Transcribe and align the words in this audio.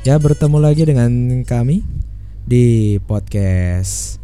Ya 0.00 0.16
bertemu 0.16 0.64
lagi 0.64 0.88
dengan 0.88 1.12
kami 1.44 1.84
di 2.48 2.96
podcast 3.04 4.16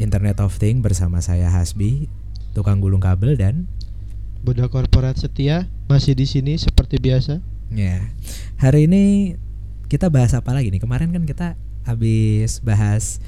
Internet 0.00 0.40
of 0.40 0.56
Things 0.56 0.80
bersama 0.80 1.20
saya 1.20 1.52
Hasbi, 1.52 2.08
tukang 2.56 2.80
gulung 2.80 3.04
kabel 3.04 3.36
dan 3.36 3.68
Budak 4.40 4.72
korporat 4.72 5.20
setia 5.20 5.68
masih 5.92 6.16
di 6.16 6.24
sini 6.24 6.56
seperti 6.56 6.96
biasa. 6.96 7.36
ya 7.68 8.00
hari 8.56 8.88
ini 8.88 9.36
kita 9.92 10.08
bahas 10.08 10.32
apa 10.32 10.56
lagi 10.56 10.72
nih? 10.72 10.80
Kemarin 10.80 11.12
kan 11.12 11.28
kita 11.28 11.52
habis 11.84 12.64
bahas 12.64 13.20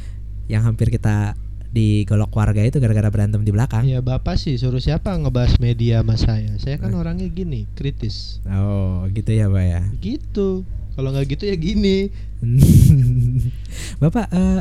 yang 0.48 0.64
hampir 0.64 0.88
kita 0.88 1.36
digolok 1.76 2.32
warga 2.32 2.64
itu 2.64 2.80
gara-gara 2.80 3.12
berantem 3.12 3.44
di 3.44 3.52
belakang. 3.52 3.84
Ya 3.84 4.00
bapak 4.00 4.40
sih 4.40 4.56
suruh 4.56 4.80
siapa 4.80 5.12
ngebahas 5.12 5.60
media 5.60 6.00
sama 6.00 6.16
saya. 6.16 6.56
Saya 6.56 6.80
kan 6.80 6.96
orangnya 6.96 7.28
gini 7.28 7.68
kritis. 7.76 8.40
Oh 8.48 9.04
gitu 9.12 9.28
ya 9.28 9.52
pak 9.52 9.64
ya. 9.68 9.82
Gitu. 10.00 10.64
Kalau 10.92 11.08
nggak 11.08 11.26
gitu 11.30 11.44
ya 11.44 11.56
gini. 11.56 12.12
Bapak 14.00 14.26
eh, 14.28 14.60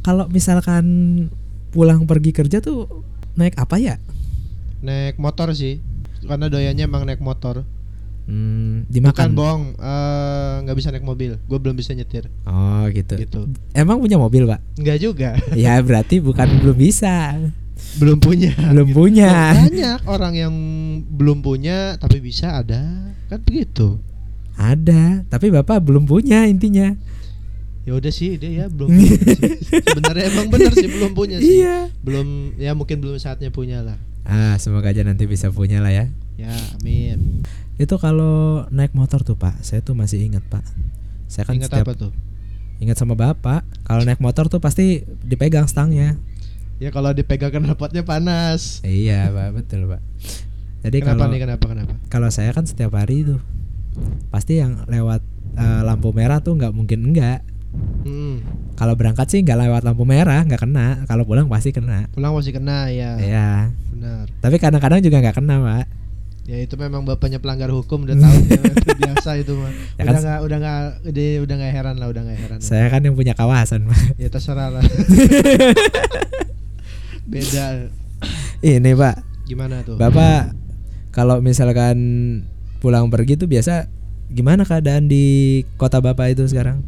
kalau 0.00 0.26
misalkan 0.26 0.84
pulang 1.70 2.04
pergi 2.04 2.30
kerja 2.30 2.58
tuh 2.58 3.04
naik 3.34 3.56
apa 3.56 3.76
ya? 3.76 3.96
Naik 4.80 5.16
motor 5.16 5.52
sih. 5.52 5.78
Karena 6.20 6.46
doyannya 6.46 6.84
emang 6.84 7.04
naik 7.04 7.20
motor. 7.20 7.64
Hmm, 8.28 8.84
Bukan 8.84 8.92
dimakan. 8.92 9.30
bohong. 9.32 9.62
eh, 9.74 10.54
nggak 10.62 10.76
bisa 10.76 10.88
naik 10.90 11.02
mobil. 11.02 11.40
Gue 11.40 11.58
belum 11.58 11.74
bisa 11.74 11.90
nyetir. 11.92 12.28
Oh 12.44 12.84
gitu. 12.88 13.16
Gitu. 13.16 13.40
Emang 13.72 13.98
punya 13.98 14.16
mobil 14.16 14.44
pak? 14.44 14.60
Nggak 14.76 14.98
juga. 15.00 15.30
ya 15.56 15.80
berarti 15.80 16.20
bukan 16.20 16.60
belum 16.60 16.76
bisa, 16.76 17.34
belum 17.96 18.20
punya. 18.20 18.52
belum 18.70 18.88
Gitu. 18.88 18.96
punya. 18.96 19.32
Banyak 19.56 20.00
orang 20.06 20.34
yang 20.36 20.54
belum 21.08 21.40
punya 21.40 21.96
tapi 21.96 22.20
bisa 22.20 22.60
ada. 22.60 22.84
Kan 23.26 23.40
begitu. 23.42 23.96
Ada, 24.60 25.24
tapi 25.32 25.48
bapak 25.48 25.80
belum 25.80 26.04
punya 26.04 26.44
intinya. 26.44 26.92
Ya 27.88 27.96
udah 27.96 28.12
sih 28.12 28.36
dia 28.36 28.52
ya 28.52 28.66
belum. 28.68 28.92
Sebenarnya 29.88 30.28
emang 30.28 30.52
bener 30.52 30.72
sih 30.76 30.84
belum 30.84 31.16
punya 31.16 31.40
sih. 31.40 31.64
Iya. 31.64 31.88
Belum 32.04 32.52
ya 32.60 32.76
mungkin 32.76 33.00
belum 33.00 33.16
saatnya 33.16 33.48
punya 33.48 33.80
lah. 33.80 33.96
Ah 34.28 34.60
semoga 34.60 34.92
aja 34.92 35.00
nanti 35.00 35.24
bisa 35.24 35.48
punya 35.48 35.80
lah 35.80 35.88
ya. 35.88 36.12
Ya, 36.36 36.52
amin. 36.76 37.40
Itu 37.80 37.96
kalau 37.96 38.68
naik 38.68 38.92
motor 38.92 39.24
tuh 39.24 39.40
pak, 39.40 39.64
saya 39.64 39.80
tuh 39.80 39.96
masih 39.96 40.20
ingat 40.28 40.44
pak. 40.52 40.60
Saya 41.24 41.48
kan 41.48 41.56
Ingat 41.56 41.72
setiap 41.72 41.88
apa 41.88 41.94
tuh? 41.96 42.12
ingat 42.80 42.96
sama 43.00 43.16
bapak. 43.16 43.64
Kalau 43.84 44.04
naik 44.04 44.20
motor 44.20 44.52
tuh 44.52 44.60
pasti 44.60 45.04
dipegang 45.24 45.64
stangnya. 45.64 46.20
Ya 46.80 46.92
kalau 46.92 47.16
dipegang 47.16 47.52
knalpotnya 47.64 48.04
panas. 48.04 48.84
iya 48.84 49.32
pak, 49.32 49.56
betul 49.56 49.88
pak. 49.88 50.04
Jadi 50.84 51.00
kenapa 51.00 51.16
kalau 51.16 51.32
nih 51.32 51.40
kenapa 51.44 51.64
kenapa? 51.64 51.94
kalau 52.08 52.28
saya 52.28 52.52
kan 52.56 52.64
setiap 52.64 52.96
hari 52.96 53.24
tuh 53.24 53.40
pasti 54.28 54.58
yang 54.58 54.84
lewat 54.86 55.20
eh, 55.54 55.82
lampu 55.82 56.10
merah 56.10 56.38
tuh 56.38 56.54
nggak 56.54 56.72
mungkin 56.72 57.10
enggak. 57.10 57.42
Hmm, 58.02 58.42
Kalau 58.74 58.98
berangkat 58.98 59.30
sih 59.30 59.46
nggak 59.46 59.58
lewat 59.68 59.82
lampu 59.86 60.02
merah, 60.02 60.42
nggak 60.42 60.58
kena. 60.58 61.06
Kalau 61.06 61.22
pulang 61.22 61.46
pasti 61.46 61.70
kena. 61.70 62.10
pulang 62.10 62.34
masih 62.34 62.50
kena 62.50 62.90
ya. 62.90 63.14
Iya. 63.20 63.50
Benar. 63.94 64.26
Tapi 64.40 64.56
kadang-kadang 64.58 64.98
juga 65.00 65.22
nggak 65.22 65.36
kena, 65.38 65.54
Pak. 65.62 65.86
Ya 66.50 66.58
itu 66.58 66.74
memang 66.74 67.06
bapaknya 67.06 67.38
pelanggar 67.38 67.70
hukum 67.70 68.02
udah 68.02 68.16
tahu 68.18 68.36
ya, 68.50 68.58
itu 68.74 68.90
biasa 68.98 69.30
itu 69.38 69.52
mah. 69.54 69.70
Ya 69.70 70.02
udah 70.02 70.10
kan- 70.10 70.22
nggak 70.24 70.38
udah 70.42 70.58
nggak 70.58 70.80
udah 71.06 71.26
udah 71.46 71.54
nggak 71.62 71.72
heran 71.78 71.94
lah 72.02 72.08
udah 72.10 72.22
nggak 72.26 72.38
heran. 72.42 72.58
Saya 72.58 72.86
kan 72.90 73.06
yang 73.06 73.14
punya 73.14 73.38
kawasan, 73.38 73.86
Pak. 73.86 74.18
Ya 74.18 74.26
terserah 74.26 74.74
lah. 74.74 74.82
Beda. 77.30 77.86
Ini, 78.60 78.90
Pak. 78.92 79.16
Gimana 79.46 79.82
tuh? 79.82 79.94
Bapak 79.94 80.54
kalau 81.10 81.38
misalkan 81.38 81.96
pulang 82.80 83.06
pergi 83.12 83.36
tuh 83.36 83.46
biasa 83.46 83.86
gimana 84.32 84.64
keadaan 84.64 85.06
di 85.06 85.60
kota 85.76 86.00
Bapak 86.00 86.32
itu 86.32 86.48
sekarang? 86.48 86.80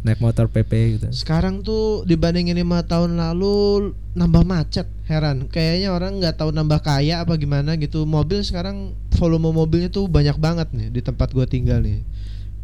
Naik 0.00 0.16
motor 0.24 0.48
PP 0.48 0.96
gitu. 0.96 1.06
Sekarang 1.12 1.60
tuh 1.60 2.08
dibandingin 2.08 2.56
lima 2.56 2.80
tahun 2.80 3.20
lalu 3.20 3.92
nambah 4.16 4.48
macet, 4.48 4.88
heran. 5.04 5.44
Kayaknya 5.52 5.92
orang 5.92 6.16
nggak 6.16 6.40
tahu 6.40 6.56
nambah 6.56 6.80
kaya 6.80 7.20
apa 7.20 7.36
gimana 7.36 7.76
gitu. 7.76 8.08
Mobil 8.08 8.40
sekarang 8.40 8.96
volume 9.20 9.52
mobilnya 9.52 9.92
tuh 9.92 10.08
banyak 10.08 10.40
banget 10.40 10.72
nih 10.72 10.88
di 10.88 11.00
tempat 11.04 11.36
gua 11.36 11.44
tinggal 11.44 11.84
nih. 11.84 12.00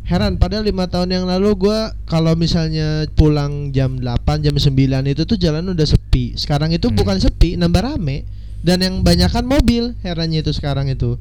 Heran, 0.07 0.39
padahal 0.41 0.65
lima 0.65 0.89
tahun 0.89 1.13
yang 1.13 1.25
lalu 1.29 1.69
gua 1.69 1.93
kalau 2.09 2.33
misalnya 2.39 3.05
pulang 3.19 3.75
jam 3.75 4.01
8 4.01 4.41
jam 4.41 4.55
9 4.57 4.73
itu 5.05 5.23
tuh 5.29 5.37
jalan 5.37 5.67
udah 5.77 5.85
sepi. 5.85 6.39
Sekarang 6.41 6.73
itu 6.73 6.89
Hmm. 6.89 6.97
bukan 6.97 7.21
sepi, 7.21 7.61
nambah 7.61 7.85
rame. 7.85 8.25
Dan 8.65 8.81
yang 8.81 9.05
banyakan 9.05 9.45
mobil, 9.45 9.93
herannya 10.01 10.41
itu 10.41 10.57
sekarang 10.57 10.89
itu. 10.89 11.21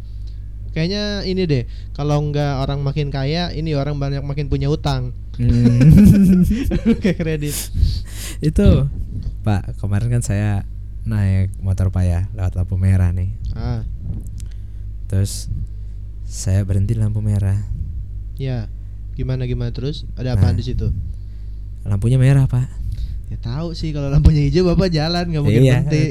Kayaknya 0.76 1.04
ini 1.24 1.48
deh, 1.48 1.64
kalau 1.92 2.20
nggak 2.22 2.60
orang 2.60 2.84
makin 2.84 3.08
kaya, 3.08 3.48
ini 3.50 3.72
orang 3.74 3.96
banyak 3.96 4.20
makin 4.20 4.46
punya 4.46 4.68
utang. 4.68 5.16
Hmm. 5.36 5.80
Kayak 7.00 7.18
kredit. 7.24 7.56
itu, 8.40 8.68
Pak, 9.42 9.80
kemarin 9.80 10.10
kan 10.10 10.20
saya 10.20 10.68
naik 11.04 11.56
motor 11.58 11.88
Pak 11.88 12.04
ya 12.04 12.22
lewat 12.34 12.54
lampu 12.56 12.76
merah 12.76 13.10
nih. 13.10 13.32
Ah, 13.52 13.88
Terus 15.06 15.48
saya 16.26 16.60
berhenti 16.62 16.92
lampu 16.92 17.20
merah. 17.20 17.56
ya. 18.36 18.68
Gimana 19.16 19.48
gimana 19.48 19.72
terus? 19.72 20.04
Ada 20.14 20.36
apaan 20.36 20.52
Nah. 20.52 20.60
di 20.60 20.66
situ? 20.66 20.92
Lampunya 21.84 22.20
merah, 22.20 22.44
Pak. 22.46 22.68
Ya 23.26 23.40
tahu 23.40 23.72
sih 23.72 23.90
kalau 23.90 24.12
lampunya 24.12 24.44
hijau 24.44 24.68
bapak 24.68 24.92
jalan 24.92 25.32
nggak 25.32 25.40
mungkin 25.40 25.64
Iya, 25.64 25.80
berhenti. 25.82 26.04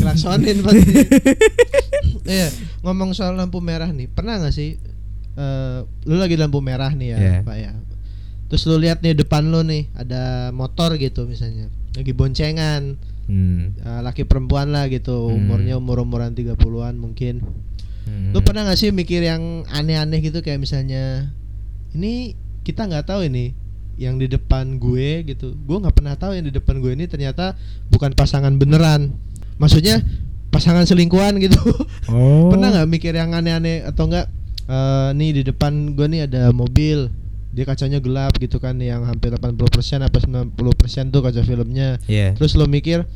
Klaksonin 0.00 0.64
pasti. 0.64 0.88
Iya, 2.24 2.48
ngomong 2.84 3.12
soal 3.12 3.34
lampu 3.34 3.58
merah 3.58 3.88
nih, 3.88 4.06
pernah 4.06 4.38
nggak 4.38 4.52
sih? 4.52 4.76
eh 5.30 5.78
lu 6.04 6.18
lagi 6.18 6.34
lampu 6.34 6.58
merah 6.58 6.90
nih 6.90 7.14
ya, 7.14 7.18
Iya. 7.18 7.36
Pak 7.46 7.56
ya. 7.56 7.72
Terus 8.50 8.66
lu 8.66 8.76
lihat 8.76 8.98
nih 8.98 9.14
depan 9.14 9.46
lu 9.46 9.62
nih 9.62 9.86
ada 9.94 10.50
motor 10.50 10.98
gitu 10.98 11.22
misalnya, 11.24 11.70
lagi 11.94 12.10
boncengan, 12.10 12.98
Hmm. 13.24 13.78
eh, 13.78 14.00
laki 14.02 14.26
perempuan 14.26 14.74
lah 14.74 14.90
gitu, 14.90 15.30
Hmm. 15.30 15.38
umurnya 15.38 15.78
umur-umuran 15.78 16.34
30-an 16.34 16.98
mungkin. 16.98 17.46
Hmm. 18.04 18.34
Lu 18.34 18.42
pernah 18.42 18.66
gak 18.66 18.74
sih 18.76 18.90
mikir 18.90 19.22
yang 19.22 19.62
aneh-aneh 19.70 20.18
gitu 20.18 20.42
kayak 20.42 20.58
misalnya 20.58 21.30
ini 21.90 22.34
kita 22.60 22.84
nggak 22.84 23.06
tahu 23.06 23.22
ini 23.24 23.54
yang 23.96 24.18
di 24.18 24.26
depan 24.26 24.82
gue 24.82 25.22
gitu. 25.24 25.54
Gue 25.62 25.78
nggak 25.78 25.94
pernah 25.94 26.18
tahu 26.18 26.34
yang 26.34 26.42
di 26.42 26.50
depan 26.50 26.82
gue 26.82 26.90
ini 26.90 27.06
ternyata 27.06 27.54
bukan 27.86 28.10
pasangan 28.12 28.50
beneran. 28.56 29.14
Maksudnya 29.62 30.02
pasangan 30.50 30.84
selingkuhan 30.84 31.38
gitu. 31.38 31.58
Oh. 32.10 32.50
pernah 32.50 32.74
nggak 32.74 32.90
mikir 32.90 33.14
yang 33.14 33.30
aneh-aneh 33.38 33.86
atau 33.86 34.10
enggak 34.10 34.26
eh, 34.66 35.08
nih 35.14 35.30
di 35.30 35.42
depan 35.46 35.94
gue 35.94 36.10
nih 36.10 36.26
ada 36.26 36.50
mobil 36.50 37.06
dia 37.50 37.62
kacanya 37.62 38.02
gelap 38.02 38.34
gitu 38.38 38.58
kan 38.58 38.78
yang 38.82 39.06
hampir 39.06 39.30
80% 39.30 39.54
apa 40.02 40.18
90% 40.18 41.14
tuh 41.14 41.22
kaca 41.22 41.42
filmnya 41.42 41.98
Iya. 42.10 42.34
Terus 42.34 42.58
lo 42.58 42.66
mikir 42.66 43.06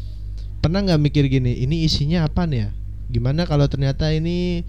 pernah 0.58 0.82
nggak 0.82 1.00
mikir 1.02 1.26
gini, 1.26 1.58
ini 1.60 1.82
isinya 1.84 2.26
apa 2.26 2.46
nih 2.46 2.66
ya? 2.66 2.68
Gimana 3.10 3.44
kalau 3.44 3.66
ternyata 3.66 4.10
ini 4.10 4.62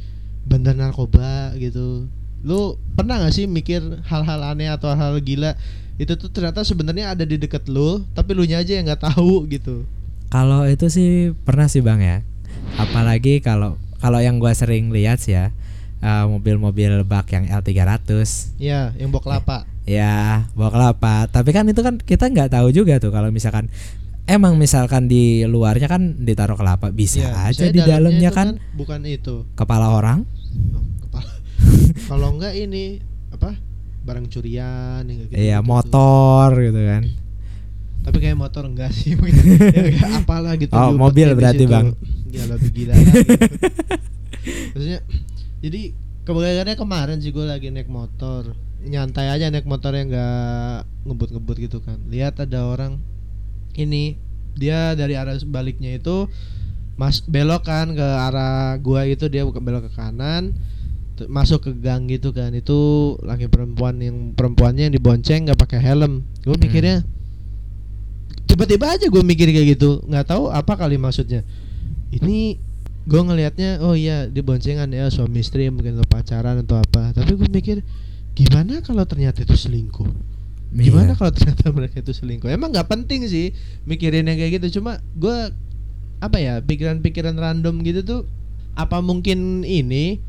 bandar 0.46 0.74
narkoba 0.78 1.54
gitu? 1.58 2.06
Lu 2.46 2.78
pernah 2.94 3.22
nggak 3.22 3.34
sih 3.34 3.46
mikir 3.50 3.82
hal-hal 4.06 4.42
aneh 4.54 4.70
atau 4.70 4.94
hal 4.94 5.18
gila 5.22 5.54
itu 5.96 6.14
tuh 6.20 6.28
ternyata 6.28 6.62
sebenarnya 6.68 7.16
ada 7.16 7.24
di 7.24 7.40
deket 7.40 7.72
lu, 7.72 8.04
tapi 8.12 8.36
lu 8.36 8.44
nya 8.44 8.60
aja 8.60 8.76
yang 8.76 8.86
nggak 8.86 9.02
tahu 9.06 9.48
gitu. 9.50 9.88
Kalau 10.30 10.68
itu 10.68 10.86
sih 10.92 11.32
pernah 11.48 11.66
sih 11.72 11.80
bang 11.80 12.02
ya. 12.02 12.18
Apalagi 12.76 13.40
kalau 13.40 13.76
kalau 13.98 14.20
yang 14.20 14.38
gua 14.38 14.52
sering 14.52 14.90
lihat 14.90 15.18
sih 15.18 15.34
ya 15.34 15.50
eh, 15.98 16.26
mobil-mobil 16.26 17.02
bak 17.04 17.32
yang 17.32 17.48
L300 17.48 18.06
Ya, 18.58 18.92
yang 18.96 19.10
bawa 19.10 19.24
kelapa. 19.24 19.58
ya 19.84 20.46
bawa 20.52 20.70
kelapa. 20.70 21.16
Tapi 21.28 21.50
kan 21.50 21.66
itu 21.66 21.80
kan 21.80 21.96
kita 21.98 22.28
nggak 22.28 22.52
tahu 22.52 22.70
juga 22.70 22.98
tuh 22.98 23.10
kalau 23.10 23.30
misalkan 23.30 23.72
emang 24.26 24.56
misalkan 24.56 25.06
di 25.06 25.46
luarnya 25.46 25.86
kan 25.88 26.02
ditaruh 26.20 26.56
kelapa 26.56 26.90
bisa 26.90 27.22
Ya, 27.22 27.32
aja 27.46 27.70
di 27.70 27.78
dalamnya 27.80 28.30
itu 28.30 28.36
kan, 28.36 28.48
bukan 28.74 29.06
itu. 29.06 29.46
kepala 29.54 29.94
orang. 29.94 30.26
Oh, 30.74 30.84
kepala. 31.00 31.32
kalau 32.10 32.34
enggak 32.34 32.54
ini 32.54 33.00
apa? 33.30 33.56
Barang 34.02 34.26
curian 34.26 35.02
kayak 35.02 35.18
gitu. 35.24 35.34
Iya 35.34 35.62
motor 35.62 36.54
gitu 36.56 36.78
kan. 36.78 37.04
Tapi 38.06 38.22
kayak 38.22 38.38
motor 38.38 38.64
enggak 38.64 38.94
sih 38.94 39.18
ya 39.74 40.06
apalah 40.22 40.54
gitu 40.54 40.70
Oh, 40.72 40.94
mobil 40.94 41.26
berarti. 41.34 41.66
Bang. 41.66 41.98
Gila 42.26 42.54
lebih 42.54 42.70
gila 42.72 42.94
lagi. 42.94 43.10
maksudnya 44.72 45.00
jadi 45.58 45.82
kebetulannya 46.22 46.76
kemarin 46.76 47.18
sih 47.18 47.30
gue 47.30 47.42
lagi 47.44 47.70
naik 47.70 47.88
motor 47.88 48.54
nyantai 48.80 49.32
aja 49.32 49.50
naik 49.50 49.66
motor 49.66 49.90
yang 49.92 50.10
enggak 50.10 50.86
ngebut-ngebut 51.04 51.58
gitu 51.60 51.78
kan 51.80 51.98
lihat 52.06 52.38
ada 52.38 52.62
orang 52.64 53.02
ini 53.74 54.22
dia 54.54 54.94
dari 54.94 55.18
arah 55.18 55.34
sebaliknya 55.34 55.98
itu 55.98 56.30
mas 56.96 57.20
belok 57.20 57.66
kan 57.66 57.92
ke 57.92 58.06
arah 58.06 58.78
gua 58.78 59.04
itu 59.04 59.26
dia 59.28 59.44
buka 59.44 59.60
belok 59.60 59.90
ke 59.90 59.98
kanan 59.98 60.56
masuk 61.26 61.60
ke 61.64 61.72
gang 61.76 62.06
gitu 62.06 62.30
kan 62.30 62.52
itu 62.52 62.78
laki 63.20 63.48
perempuan 63.48 63.98
yang 63.98 64.18
perempuannya 64.32 64.88
yang 64.88 64.94
dibonceng 64.94 65.44
nggak 65.44 65.58
pakai 65.58 65.80
helm 65.80 66.24
gue 66.40 66.52
Hmm. 66.52 66.62
mikirnya 66.62 66.98
tiba-tiba 68.56 68.88
aja 68.88 69.12
gue 69.12 69.20
mikir 69.20 69.52
kayak 69.52 69.76
gitu. 69.76 70.00
Nggak 70.08 70.32
tahu 70.32 70.48
apa 70.48 70.80
kali 70.80 70.96
maksudnya. 70.96 71.44
Ini 72.16 72.56
gue 73.06 73.22
ngelihatnya 73.22 73.84
oh 73.84 73.94
iya 73.94 74.32
dia 74.32 74.42
boncengan 74.42 74.88
ya 74.90 75.12
suami 75.12 75.44
istri 75.44 75.68
mungkin 75.68 76.00
atau 76.00 76.08
pacaran 76.08 76.64
atau 76.64 76.80
apa. 76.80 77.12
Tapi 77.12 77.36
gue 77.36 77.50
mikir 77.52 77.84
gimana 78.32 78.80
kalau 78.80 79.04
ternyata 79.04 79.44
itu 79.44 79.60
selingkuh? 79.60 80.08
Gimana 80.72 81.12
Iya. 81.12 81.20
kalau 81.20 81.32
ternyata 81.36 81.68
mereka 81.76 82.00
itu 82.00 82.16
selingkuh? 82.16 82.48
Emang 82.48 82.72
nggak 82.72 82.88
penting 82.88 83.28
sih 83.28 83.52
mikirin 83.84 84.24
yang 84.24 84.40
kayak 84.40 84.64
gitu. 84.64 84.80
Cuma 84.80 85.04
gue 85.20 85.52
apa 86.24 86.38
ya 86.40 86.64
pikiran-pikiran 86.64 87.36
random 87.36 87.84
gitu 87.84 88.02
tuh 88.08 88.22
apa 88.80 89.04
mungkin 89.04 89.68
ini 89.68 90.24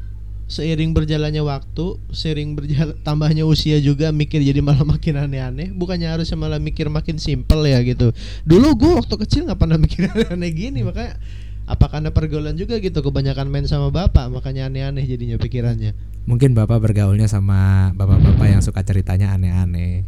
seiring 0.46 0.94
berjalannya 0.94 1.42
waktu 1.42 1.98
seiring 2.14 2.54
berjalan 2.54 2.94
tambahnya 3.02 3.42
usia 3.42 3.82
juga 3.82 4.14
mikir 4.14 4.42
jadi 4.42 4.62
malah 4.62 4.86
makin 4.86 5.18
aneh-aneh. 5.18 5.74
Bukannya 5.74 6.06
harusnya 6.06 6.38
malah 6.38 6.62
mikir 6.62 6.86
makin 6.86 7.18
simple 7.18 7.66
ya 7.66 7.82
gitu. 7.82 8.14
Dulu 8.46 8.68
gue 8.78 8.92
waktu 9.02 9.14
kecil 9.26 9.50
nggak 9.50 9.58
pernah 9.58 9.78
mikir 9.78 10.06
aneh 10.32 10.50
gini 10.54 10.86
makanya 10.86 11.18
apa 11.66 11.90
karena 11.90 12.14
pergaulan 12.14 12.54
juga 12.54 12.78
gitu 12.78 13.02
kebanyakan 13.02 13.50
main 13.50 13.66
sama 13.66 13.90
bapak 13.90 14.30
makanya 14.30 14.70
aneh-aneh 14.70 15.02
jadinya 15.02 15.34
pikirannya. 15.34 16.16
Mungkin 16.26 16.58
Bapak 16.58 16.82
bergaulnya 16.82 17.30
sama 17.30 17.94
bapak-bapak 17.94 18.50
yang 18.50 18.58
suka 18.58 18.82
ceritanya 18.82 19.30
aneh-aneh. 19.38 20.02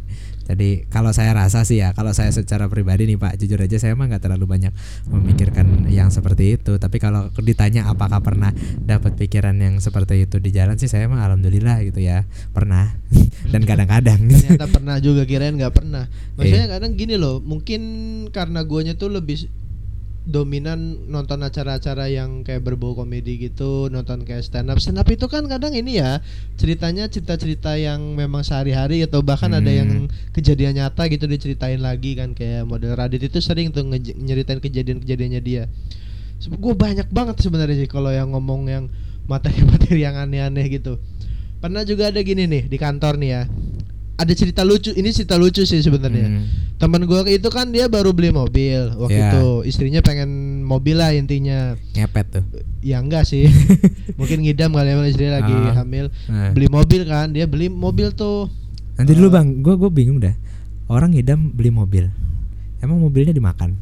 Jadi 0.49 0.89
kalau 0.89 1.13
saya 1.13 1.37
rasa 1.37 1.61
sih 1.61 1.77
ya, 1.79 1.93
kalau 1.93 2.09
saya 2.11 2.33
secara 2.33 2.65
pribadi 2.65 3.05
nih 3.05 3.21
Pak, 3.21 3.37
jujur 3.37 3.61
aja 3.61 3.77
saya 3.77 3.93
mah 3.93 4.09
nggak 4.09 4.25
terlalu 4.25 4.49
banyak 4.49 4.73
memikirkan 5.13 5.85
yang 5.93 6.09
seperti 6.09 6.57
itu. 6.57 6.81
Tapi 6.81 6.97
kalau 6.97 7.29
ditanya 7.37 7.85
apakah 7.87 8.25
pernah 8.25 8.49
dapat 8.81 9.13
pikiran 9.13 9.53
yang 9.61 9.77
seperti 9.77 10.25
itu 10.25 10.41
di 10.41 10.49
jalan 10.49 10.81
sih 10.81 10.89
saya 10.89 11.05
mah 11.05 11.21
alhamdulillah 11.29 11.85
gitu 11.85 12.01
ya, 12.01 12.25
pernah. 12.51 12.97
Dan 13.53 13.63
kadang-kadang. 13.65 14.19
ternyata 14.29 14.65
pernah 14.69 14.95
juga 14.99 15.23
kirain 15.23 15.55
nggak 15.55 15.73
pernah 15.73 16.09
maksudnya 16.39 16.67
kadang 16.67 16.91
gini 16.97 17.15
loh 17.15 17.37
mungkin 17.43 17.81
karena 18.33 18.65
guanya 18.65 18.93
tuh 18.95 19.11
lebih 19.11 19.45
dominan 20.29 21.09
nonton 21.09 21.41
acara-acara 21.41 22.05
yang 22.13 22.45
kayak 22.45 22.61
berbau 22.61 22.93
komedi 22.93 23.49
gitu 23.49 23.89
nonton 23.89 24.21
kayak 24.21 24.45
stand 24.45 24.69
up 24.69 24.77
stand 24.77 25.01
up 25.01 25.09
itu 25.09 25.25
kan 25.25 25.49
kadang 25.49 25.73
ini 25.73 25.97
ya 25.97 26.21
ceritanya 26.61 27.09
cerita-cerita 27.09 27.75
yang 27.81 28.13
memang 28.13 28.45
sehari-hari 28.45 29.01
atau 29.01 29.25
bahkan 29.25 29.49
ada 29.49 29.65
Hmm. 29.65 29.79
yang 29.81 29.89
kejadian 30.31 30.77
nyata 30.77 31.09
gitu 31.09 31.25
diceritain 31.25 31.81
lagi 31.81 32.13
kan 32.13 32.37
kayak 32.37 32.69
model 32.69 32.93
Radit 32.93 33.25
itu 33.25 33.41
sering 33.41 33.73
tuh 33.73 33.81
nyeritain 34.15 34.61
kejadian-kejadiannya 34.61 35.41
dia. 35.41 35.65
Gue 36.45 36.77
banyak 36.77 37.09
banget 37.09 37.41
sebenarnya 37.41 37.83
sih 37.83 37.89
kalau 37.89 38.13
yang 38.13 38.31
ngomong 38.31 38.69
yang 38.69 38.85
materi-materi 39.27 40.05
yang 40.05 40.15
aneh-aneh 40.15 40.69
gitu. 40.71 41.01
Pernah 41.59 41.83
juga 41.83 42.07
ada 42.07 42.21
gini 42.23 42.47
nih 42.47 42.71
di 42.71 42.77
kantor 42.79 43.19
nih 43.19 43.29
ya 43.35 43.41
ada 44.19 44.33
cerita 44.35 44.61
lucu 44.61 44.91
ini 44.91 45.09
cerita 45.09 45.33
lucu 45.33 45.63
sih 45.63 45.79
sebenarnya 45.79 46.27
Hmm. 46.27 46.43
teman 46.75 47.01
gue 47.01 47.19
itu 47.29 47.47
kan 47.47 47.67
dia 47.67 47.87
baru 47.87 48.11
beli 48.11 48.29
mobil 48.29 48.91
waktu 48.93 49.15
Ya. 49.15 49.31
itu 49.31 49.63
istrinya 49.63 49.99
pengen 49.99 50.27
mobil 50.61 50.95
lah 50.95 51.11
intinya 51.11 51.79
Ngepet 51.93 52.25
tuh. 52.29 52.43
ya 52.81 52.99
enggak 52.99 53.23
sih 53.23 53.47
mungkin 54.19 54.43
ngidam 54.43 54.69
kali 54.69 54.89
ya 54.89 55.03
istri 55.05 55.27
lagi 55.27 55.49
Ah. 55.49 55.71
hamil 55.77 56.11
Nah. 56.25 56.51
beli 56.51 56.67
mobil 56.67 57.01
kan 57.03 57.31
dia 57.31 57.47
beli 57.47 57.67
mobil 57.67 58.11
tuh 58.11 58.51
Nanti 58.93 59.15
dulu 59.15 59.27
Eh, 59.27 59.33
Bang, 59.33 59.47
gua 59.63 59.79
gua 59.79 59.87
bingung 59.87 60.19
dah. 60.19 60.35
Orang 60.85 61.15
ngidam 61.15 61.55
beli 61.55 61.71
mobil. 61.71 62.11
Emang 62.79 62.99
mobilnya 62.99 63.31
dimakan? 63.31 63.79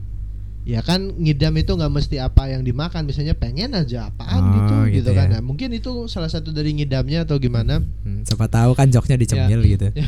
Ya 0.67 0.83
kan 0.83 1.15
ngidam 1.15 1.55
itu 1.55 1.71
nggak 1.71 1.87
mesti 1.89 2.19
apa 2.19 2.51
yang 2.51 2.59
dimakan 2.59 3.07
misalnya 3.07 3.31
pengen 3.33 3.71
aja 3.71 4.11
apaan 4.11 4.43
Oh, 4.43 4.51
gitu 4.51 4.73
gitu 4.91 4.95
gitu 4.99 5.11
kan 5.15 5.31
ya. 5.31 5.33
nah, 5.33 5.41
mungkin 5.41 5.71
itu 5.71 6.05
salah 6.05 6.27
satu 6.27 6.51
dari 6.51 6.75
ngidamnya 6.75 7.23
atau 7.23 7.39
gimana 7.39 7.79
Hmm, 8.03 8.27
siapa 8.27 8.45
tahu 8.45 8.75
kan 8.75 8.87
joknya 8.87 9.15
dicemil 9.15 9.63
gitu. 9.63 9.87
Ya, 9.97 10.03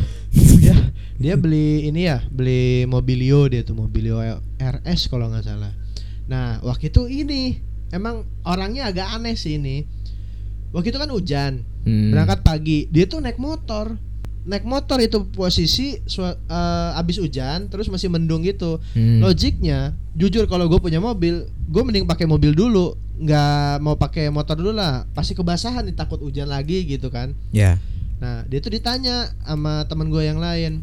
dia, 0.59 0.75
dia 1.15 1.33
beli 1.33 1.87
ini 1.87 2.05
ya, 2.05 2.19
beli 2.27 2.83
Mobilio 2.85 3.47
dia 3.47 3.63
tuh 3.63 3.73
Mobilio 3.73 4.19
RS 4.53 5.07
kalau 5.07 5.31
nggak 5.31 5.47
salah. 5.47 5.71
Nah, 6.27 6.59
waktu 6.61 6.91
itu 6.91 7.07
ini 7.07 7.55
emang 7.89 8.27
orangnya 8.43 8.85
agak 8.85 9.07
aneh 9.09 9.33
sih 9.33 9.55
ini. 9.55 9.87
Waktu 10.69 10.91
itu 10.91 10.99
kan 10.99 11.09
hujan, 11.09 11.53
Hmm. 11.79 12.11
berangkat 12.11 12.43
pagi, 12.43 12.79
dia 12.85 13.07
tuh 13.07 13.17
naik 13.17 13.39
motor. 13.39 13.95
Naik 14.49 14.65
motor 14.65 14.97
itu 14.97 15.29
posisi 15.29 16.01
eh, 16.01 16.91
abis 16.97 17.21
hujan, 17.21 17.69
terus 17.69 17.85
masih 17.85 18.09
mendung 18.09 18.41
gitu. 18.41 18.81
Hmm. 18.97 19.21
Logiknya, 19.21 19.93
jujur 20.17 20.49
kalau 20.49 20.65
gue 20.65 20.81
punya 20.81 20.97
mobil, 20.97 21.45
gue 21.45 21.81
mending 21.85 22.09
pakai 22.09 22.25
mobil 22.25 22.57
dulu, 22.57 22.97
nggak 23.21 23.77
mau 23.85 23.93
pakai 23.93 24.33
motor 24.33 24.57
dulu 24.57 24.73
lah. 24.73 25.05
Pasti 25.13 25.37
kebasahan 25.37 25.85
nih 25.85 25.93
takut 25.93 26.17
hujan 26.17 26.49
lagi 26.49 26.81
gitu 26.89 27.13
kan. 27.13 27.37
Ya. 27.53 27.77
Nah 28.17 28.41
dia 28.49 28.57
tuh 28.57 28.73
ditanya 28.73 29.29
sama 29.45 29.85
teman 29.85 30.09
gue 30.09 30.25
yang 30.25 30.41
lain, 30.41 30.81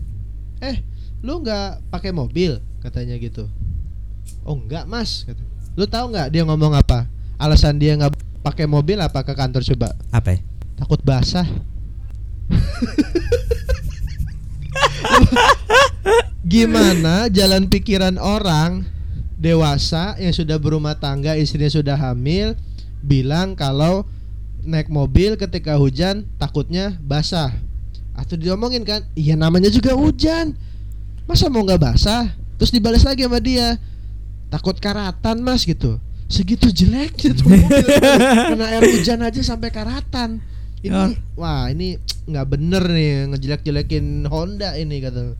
eh 0.62 0.78
lu 1.26 1.42
nggak 1.42 1.90
pakai 1.90 2.14
mobil 2.14 2.62
katanya 2.86 3.18
gitu. 3.18 3.50
Oh 4.46 4.54
nggak 4.54 4.86
mas, 4.86 5.26
kata. 5.26 5.42
Lu 5.74 5.90
tahu 5.90 6.14
nggak 6.14 6.30
dia 6.30 6.46
ngomong 6.46 6.70
apa? 6.78 7.10
Alasan 7.34 7.82
dia 7.82 7.98
nggak 7.98 8.14
pakai 8.46 8.70
mobil 8.70 9.02
apa 9.02 9.26
ke 9.26 9.34
kantor 9.34 9.66
coba? 9.74 9.90
Apa 10.14 10.38
ya? 10.38 10.40
Takut 10.78 11.02
basah. 11.02 11.50
Gimana 16.46 17.26
jalan 17.26 17.66
pikiran 17.66 18.16
orang 18.22 18.86
dewasa 19.36 20.16
yang 20.16 20.32
sudah 20.32 20.56
berumah 20.56 20.96
tangga, 20.96 21.36
istrinya 21.36 21.68
sudah 21.68 21.96
hamil, 21.98 22.56
bilang 23.04 23.58
kalau 23.58 24.06
naik 24.66 24.90
mobil 24.90 25.38
ketika 25.38 25.76
hujan 25.78 26.26
takutnya 26.40 26.96
basah. 27.02 27.52
Atau 28.16 28.40
diomongin 28.40 28.82
kan, 28.82 29.04
iya 29.12 29.36
namanya 29.36 29.68
juga 29.68 29.92
hujan. 29.92 30.56
Masa 31.28 31.52
mau 31.52 31.62
nggak 31.66 31.82
basah? 31.82 32.32
Terus 32.56 32.72
dibalas 32.72 33.04
lagi 33.04 33.28
sama 33.28 33.42
dia, 33.42 33.76
takut 34.48 34.78
karatan 34.80 35.44
mas 35.44 35.68
gitu. 35.68 36.00
Segitu 36.26 36.72
jeleknya 36.74 37.38
tuh 37.38 37.46
mobil 37.46 37.86
kena 38.50 38.66
air 38.72 38.82
hujan 38.82 39.20
aja 39.22 39.40
sampai 39.44 39.70
karatan. 39.70 40.42
Ini 40.76 40.92
Ya. 40.92 41.08
wah 41.34 41.66
ini 41.66 41.96
nggak 42.26 42.46
bener 42.46 42.82
nih 42.84 43.32
ngejelek-jelekin 43.32 44.26
Honda 44.28 44.76
ini 44.76 45.00
kata. 45.00 45.34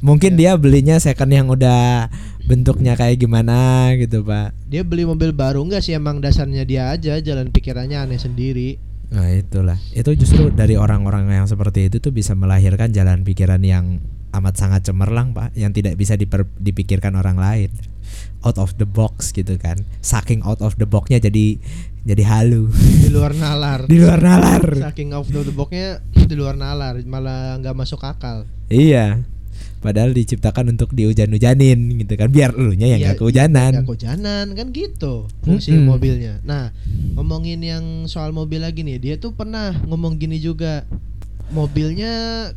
Mungkin 0.00 0.34
Ya. 0.34 0.38
dia 0.38 0.52
belinya 0.58 0.96
second 0.98 1.30
yang 1.30 1.46
udah 1.48 2.10
bentuknya 2.44 2.98
kayak 2.98 3.20
gimana 3.20 3.90
gitu, 3.94 4.26
Pak. 4.26 4.52
Dia 4.66 4.82
beli 4.82 5.06
mobil 5.06 5.30
baru 5.30 5.62
nggak 5.62 5.80
sih 5.80 5.94
emang 5.94 6.18
dasarnya 6.18 6.66
dia 6.66 6.90
aja 6.90 7.16
jalan 7.18 7.48
pikirannya 7.48 7.96
aneh 7.96 8.18
sendiri. 8.18 8.76
Nah, 9.10 9.26
itulah. 9.26 9.78
Itu 9.90 10.14
justru 10.14 10.54
dari 10.54 10.78
orang-orang 10.78 11.26
yang 11.30 11.46
seperti 11.46 11.90
itu 11.90 11.98
tuh 11.98 12.14
bisa 12.14 12.38
melahirkan 12.38 12.94
jalan 12.94 13.26
pikiran 13.26 13.58
yang 13.62 13.98
amat 14.30 14.54
sangat 14.54 14.86
cemerlang, 14.86 15.34
Pak, 15.34 15.58
yang 15.58 15.74
tidak 15.74 15.98
bisa 15.98 16.14
diper- 16.14 16.46
dipikirkan 16.54 17.18
orang 17.18 17.34
lain. 17.34 17.70
Out 18.40 18.56
of 18.56 18.76
the 18.80 18.88
box 18.88 19.36
gitu 19.36 19.60
kan. 19.60 19.80
Saking 20.00 20.40
out 20.44 20.64
of 20.64 20.80
the 20.80 20.88
box-nya 20.88 21.20
jadi 21.20 21.60
jadi 22.08 22.24
halu. 22.24 22.72
Di 22.72 23.12
luar 23.12 23.36
nalar. 23.36 23.84
Di 23.92 24.00
luar 24.00 24.20
nalar. 24.20 24.64
Saking 24.90 25.12
off 25.12 25.28
the 25.28 25.52
box-nya 25.52 26.00
di 26.30 26.34
luar 26.38 26.54
nalar 26.54 26.96
malah 27.04 27.58
nggak 27.60 27.76
masuk 27.76 28.00
akal. 28.06 28.46
Iya. 28.70 29.20
Padahal 29.80 30.12
diciptakan 30.12 30.76
untuk 30.76 30.92
dihujan-hujanin 30.92 32.04
gitu 32.04 32.12
kan 32.20 32.28
biar 32.28 32.52
elunya 32.52 32.92
yang 32.96 33.00
Iya, 33.00 33.08
gak 33.12 33.18
kehujanan. 33.24 33.72
Nggak 33.80 33.88
kehujanan 33.88 34.46
kan 34.52 34.66
gitu 34.76 35.24
fungsi 35.40 35.72
Mm-mm. 35.72 35.88
mobilnya. 35.88 36.34
Nah 36.44 36.68
ngomongin 37.16 37.64
yang 37.64 37.84
soal 38.04 38.36
mobil 38.36 38.60
lagi 38.60 38.84
nih, 38.84 39.00
dia 39.00 39.14
tuh 39.16 39.32
pernah 39.32 39.72
ngomong 39.88 40.20
gini 40.20 40.36
juga. 40.36 40.84
Mobilnya 41.50 42.12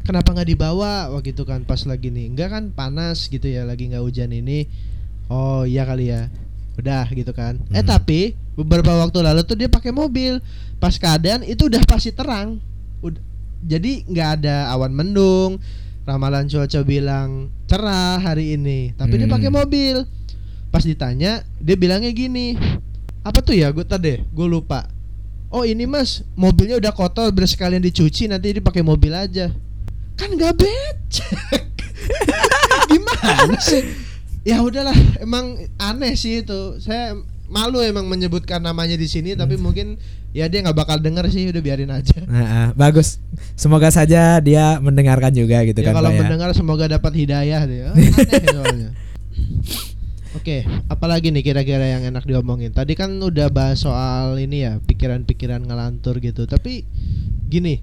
kenapa 0.05 0.37
nggak 0.37 0.53
dibawa 0.53 1.09
waktu 1.09 1.33
itu 1.33 1.47
kan 1.49 1.65
pas 1.65 1.81
lagi 1.89 2.13
nih? 2.13 2.29
Enggak 2.29 2.53
kan 2.53 2.63
panas 2.75 3.25
gitu 3.25 3.49
ya 3.49 3.65
lagi 3.65 3.89
nggak 3.89 4.03
hujan 4.03 4.29
ini. 4.29 4.67
Oh 5.27 5.63
iya 5.63 5.83
kali 5.83 6.09
ya. 6.09 6.27
Udah 6.75 7.05
gitu 7.09 7.31
kan. 7.31 7.59
Eh 7.69 7.79
Hmm. 7.79 7.87
tapi 7.87 8.33
beberapa 8.53 8.93
waktu 8.97 9.19
lalu 9.21 9.41
tuh 9.43 9.55
dia 9.55 9.69
pakai 9.69 9.91
mobil. 9.91 10.41
Pas 10.77 10.95
keadaan 10.95 11.45
itu 11.45 11.69
udah 11.69 11.83
pasti 11.85 12.11
terang. 12.11 12.59
Ud- 12.99 13.21
jadi 13.61 14.03
nggak 14.03 14.29
ada 14.41 14.67
awan 14.71 14.91
mendung. 14.91 15.61
Ramalan 16.03 16.51
cuaca 16.51 16.83
bilang 16.83 17.47
cerah 17.63 18.19
hari 18.19 18.59
ini, 18.59 18.91
tapi 18.93 19.15
dia 19.15 19.23
Hmm. 19.23 19.35
pakai 19.39 19.47
mobil. 19.47 20.03
Pas 20.67 20.83
ditanya, 20.83 21.47
dia 21.57 21.75
bilangnya 21.79 22.11
gini. 22.11 22.59
Apa 23.23 23.39
tuh 23.39 23.55
ya? 23.55 23.71
Gue 23.71 23.87
tadi, 23.87 24.19
gue 24.19 24.47
lupa. 24.49 24.83
Oh 25.47 25.63
ini 25.63 25.87
mas, 25.87 26.25
mobilnya 26.33 26.75
udah 26.75 26.91
kotor, 26.91 27.31
biar 27.31 27.47
sekalian 27.47 27.79
dicuci 27.79 28.27
nanti 28.27 28.51
dipakai 28.51 28.83
mobil 28.83 29.15
aja. 29.15 29.47
Kan 30.17 30.35
nggak 30.35 30.59
becek. 30.59 31.63
Gimana 32.91 33.55
sih? 33.61 33.81
Ya 34.43 34.59
udahlah, 34.59 34.95
emang 35.23 35.55
aneh 35.79 36.19
sih 36.19 36.43
itu. 36.43 36.75
Saya 36.83 37.15
malu 37.47 37.79
emang 37.79 38.07
menyebutkan 38.11 38.59
namanya 38.59 38.99
di 38.99 39.07
sini, 39.07 39.39
tapi 39.39 39.55
mungkin 39.55 39.95
ya 40.35 40.51
dia 40.51 40.59
nggak 40.59 40.75
bakal 40.75 40.97
denger 40.99 41.31
sih, 41.31 41.47
udah 41.47 41.63
biarin 41.63 41.91
aja. 41.91 42.19
Nah, 42.27 42.43
ah, 42.43 42.69
bagus. 42.75 43.23
Semoga 43.55 43.87
saja 43.87 44.43
dia 44.43 44.83
mendengarkan 44.83 45.31
juga 45.31 45.63
gitu 45.63 45.79
ya 45.79 45.91
kan, 45.91 45.95
kalau 45.95 46.11
Pak 46.11 46.15
ya. 46.17 46.21
mendengar 46.27 46.49
semoga 46.51 46.85
dapat 46.91 47.13
hidayah 47.15 47.61
dia. 47.63 47.87
Aneh 47.95 48.45
soalnya. 48.51 48.89
Oke, 50.33 50.65
apalagi 50.89 51.29
nih 51.29 51.45
kira-kira 51.45 51.85
yang 51.85 52.03
enak 52.09 52.25
diomongin? 52.25 52.73
Tadi 52.73 52.97
kan 52.97 53.15
udah 53.21 53.53
bahas 53.53 53.85
soal 53.85 54.41
ini 54.41 54.65
ya, 54.65 54.81
pikiran-pikiran 54.81 55.61
ngelantur 55.61 56.17
gitu. 56.19 56.49
Tapi 56.49 56.83
gini, 57.47 57.79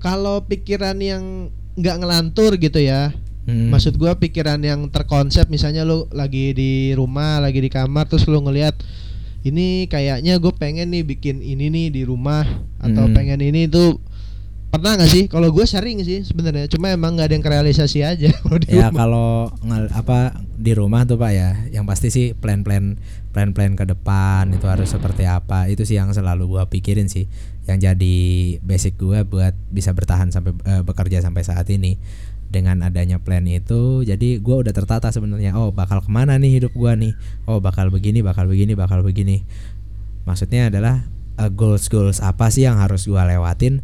kalau 0.00 0.42
pikiran 0.48 0.96
yang 0.98 1.52
nggak 1.76 1.96
ngelantur 2.00 2.56
gitu 2.56 2.80
ya, 2.80 3.12
Hmm. 3.46 3.70
maksud 3.70 3.94
gua 3.94 4.18
pikiran 4.18 4.58
yang 4.58 4.90
terkonsep, 4.90 5.46
misalnya 5.46 5.86
lu 5.86 6.10
lagi 6.10 6.50
di 6.50 6.90
rumah, 6.92 7.38
lagi 7.38 7.62
di 7.62 7.70
kamar, 7.70 8.10
terus 8.10 8.26
lu 8.26 8.42
ngelihat 8.42 8.74
ini 9.46 9.86
kayaknya 9.86 10.42
gue 10.42 10.50
pengen 10.50 10.90
nih 10.90 11.06
bikin 11.06 11.38
ini 11.38 11.70
nih 11.70 11.86
di 11.94 12.02
rumah 12.02 12.42
atau 12.82 13.06
Hmm. 13.06 13.14
pengen 13.14 13.38
ini 13.38 13.70
tuh 13.70 14.02
pernah 14.66 14.98
nggak 14.98 15.08
sih 15.08 15.24
kalau 15.30 15.54
gue 15.54 15.62
sering 15.62 16.02
sih 16.02 16.26
sebenarnya 16.26 16.66
cuma 16.66 16.90
emang 16.90 17.14
nggak 17.14 17.30
ada 17.30 17.34
yang 17.38 17.46
realisasi 17.46 18.02
aja 18.02 18.28
kalau 18.42 18.58
di 18.58 18.66
ya 18.74 18.90
kalau 18.90 19.48
apa 19.94 20.34
di 20.58 20.74
rumah 20.74 21.06
tuh 21.06 21.14
pak 21.16 21.30
ya 21.30 21.50
yang 21.70 21.86
pasti 21.86 22.10
sih 22.10 22.34
plan-plan 22.34 22.98
plan-plan 23.30 23.78
ke 23.78 23.86
depan 23.86 24.50
itu 24.50 24.66
harus 24.66 24.90
seperti 24.90 25.24
apa 25.24 25.70
itu 25.70 25.86
sih 25.86 25.94
yang 25.94 26.10
selalu 26.10 26.58
gua 26.58 26.66
pikirin 26.66 27.06
sih 27.06 27.30
yang 27.66 27.78
jadi 27.82 28.16
basic 28.62 28.94
gua 28.96 29.26
buat 29.26 29.54
bisa 29.74 29.90
bertahan 29.90 30.30
sampai 30.30 30.54
eh, 30.66 30.82
bekerja 30.86 31.18
sampai 31.18 31.42
saat 31.42 31.66
ini. 31.70 31.98
Dengan 32.46 32.78
adanya 32.86 33.18
plan 33.18 33.42
itu 33.42 34.06
jadi 34.06 34.38
gua 34.38 34.62
udah 34.62 34.70
tertata 34.70 35.10
sebenarnya 35.10 35.58
oh 35.58 35.74
bakal 35.74 35.98
ke 35.98 36.06
mana 36.06 36.38
nih 36.38 36.62
hidup 36.62 36.72
gua 36.78 36.94
nih? 36.94 37.18
Oh 37.50 37.58
bakal 37.58 37.90
begini 37.90 38.22
bakal 38.22 38.46
begini 38.46 38.78
bakal 38.78 39.02
begini. 39.02 39.42
Maksudnya 40.30 40.70
adalah 40.70 41.10
eh, 41.42 41.50
goals 41.50 41.90
goals 41.90 42.22
apa 42.22 42.46
sih 42.54 42.62
yang 42.62 42.78
harus 42.78 43.10
gua 43.10 43.26
lewatin 43.26 43.82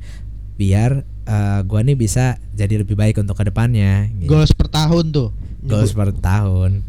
biar 0.55 1.03
eh, 1.27 1.61
gua 1.67 1.83
nih 1.83 1.99
bisa 1.99 2.39
jadi 2.55 2.87
lebih 2.87 2.95
baik 2.95 3.19
untuk 3.19 3.35
ke 3.35 3.51
depannya 3.51 4.15
gitu. 4.23 4.31
goals 4.31 4.55
per 4.55 4.71
tahun 4.71 5.11
tuh. 5.11 5.35
Goals 5.67 5.95
per 5.95 6.15
tahun. 6.15 6.87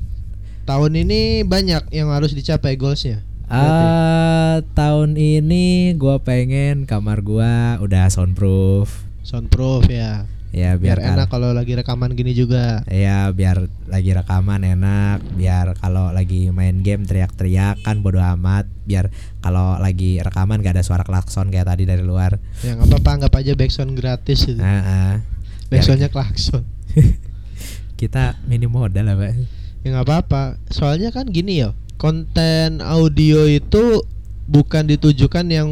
tahun 0.64 0.96
ini 0.96 1.44
banyak 1.44 1.92
yang 1.92 2.08
harus 2.08 2.32
dicapai 2.32 2.80
goalsnya 2.80 3.20
Ah, 3.54 4.66
tahun 4.74 5.14
ini 5.14 5.94
gua 5.94 6.18
pengen 6.18 6.90
kamar 6.90 7.22
gua 7.22 7.78
udah 7.86 8.10
soundproof. 8.10 9.06
soundproof 9.22 9.86
ya 9.94 10.26
Ya 10.54 10.78
biar, 10.78 11.02
biar, 11.02 11.18
enak 11.18 11.34
kalau 11.34 11.50
lagi 11.50 11.74
rekaman 11.74 12.14
gini 12.14 12.34
juga 12.38 12.82
Ya 12.86 13.30
biar 13.30 13.70
lagi 13.90 14.14
rekaman 14.14 14.62
enak, 14.62 15.22
biar 15.38 15.78
kalau 15.78 16.10
lagi 16.10 16.50
main 16.50 16.82
game 16.82 17.06
teriak-teriakan 17.06 18.02
bodo 18.02 18.22
amat, 18.22 18.66
biar 18.90 19.14
kalau 19.42 19.78
lagi 19.78 20.18
rekaman 20.22 20.62
gak 20.62 20.78
ada 20.78 20.86
suara 20.86 21.02
klakson 21.06 21.50
kayak 21.54 21.70
tadi 21.70 21.86
dari 21.86 22.02
luar. 22.02 22.38
yang 22.66 22.82
apa 22.82 23.02
apa 23.02 23.10
anggap 23.22 23.34
aja 23.38 23.54
backsound 23.54 23.94
gratis 23.94 24.50
itu 24.50 24.62
ah. 24.62 25.22
Biar 25.70 25.82
backsoundnya 25.82 26.10
klakson 26.10 26.66
kita 28.02 28.38
minim 28.50 28.74
modal 28.74 29.10
lah, 29.10 29.18
Pak. 29.18 29.34
ya 29.86 29.88
nggak 29.94 30.06
apa-apa 30.10 30.58
soalnya 30.74 31.14
kan 31.14 31.30
gini 31.30 31.62
ya 31.62 31.74
konten 31.98 32.84
audio 32.84 33.48
itu 33.48 34.04
bukan 34.50 34.90
ditujukan 34.90 35.46
yang 35.48 35.70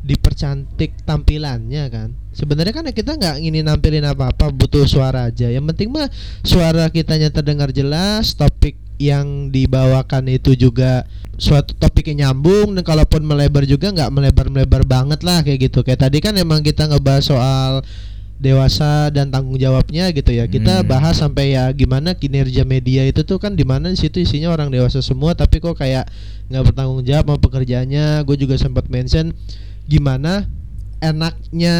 dipercantik 0.00 1.04
tampilannya 1.04 1.84
kan? 1.92 2.08
Sebenarnya 2.30 2.72
kan 2.72 2.86
kita 2.88 3.18
nggak 3.20 3.36
ingin 3.42 3.66
nampilin 3.66 4.06
apa-apa 4.06 4.48
butuh 4.54 4.86
suara 4.88 5.28
aja. 5.28 5.50
Yang 5.50 5.74
penting 5.74 5.88
mah 5.92 6.08
suara 6.46 6.88
kitanya 6.88 7.28
terdengar 7.28 7.74
jelas 7.74 8.32
topik 8.32 8.78
yang 9.00 9.48
dibawakan 9.48 10.28
itu 10.28 10.52
juga 10.52 11.08
suatu 11.40 11.72
topik 11.72 12.12
yang 12.12 12.36
nyambung 12.36 12.76
dan 12.76 12.84
kalaupun 12.84 13.24
melebar 13.24 13.64
juga 13.64 13.88
nggak 13.88 14.12
melebar-melebar 14.12 14.84
banget 14.84 15.20
lah 15.24 15.40
kayak 15.40 15.72
gitu. 15.72 15.80
Kayak 15.80 16.06
tadi 16.08 16.20
kan 16.20 16.36
emang 16.36 16.60
kita 16.60 16.84
ngebahas 16.88 17.24
soal 17.24 17.72
dewasa 18.40 19.12
dan 19.12 19.28
tanggung 19.28 19.60
jawabnya 19.60 20.08
gitu 20.16 20.32
ya. 20.32 20.48
Kita 20.48 20.80
Hmm. 20.80 20.88
bahas 20.88 21.20
sampai 21.20 21.52
ya 21.54 21.68
gimana 21.76 22.16
kinerja 22.16 22.64
media 22.64 23.04
itu 23.04 23.20
tuh 23.22 23.36
kan 23.36 23.52
di 23.52 23.68
mana 23.68 23.92
di 23.92 24.00
situ 24.00 24.24
isinya 24.24 24.48
orang 24.48 24.72
dewasa 24.72 25.04
semua 25.04 25.36
tapi 25.36 25.60
kok 25.60 25.76
kayak 25.76 26.08
nggak 26.48 26.72
bertanggung 26.72 27.04
jawab 27.04 27.28
sama 27.28 27.38
pekerjaannya. 27.38 28.24
Gue 28.24 28.40
juga 28.40 28.56
sempat 28.56 28.88
mention 28.88 29.36
gimana 29.84 30.48
enaknya 31.04 31.74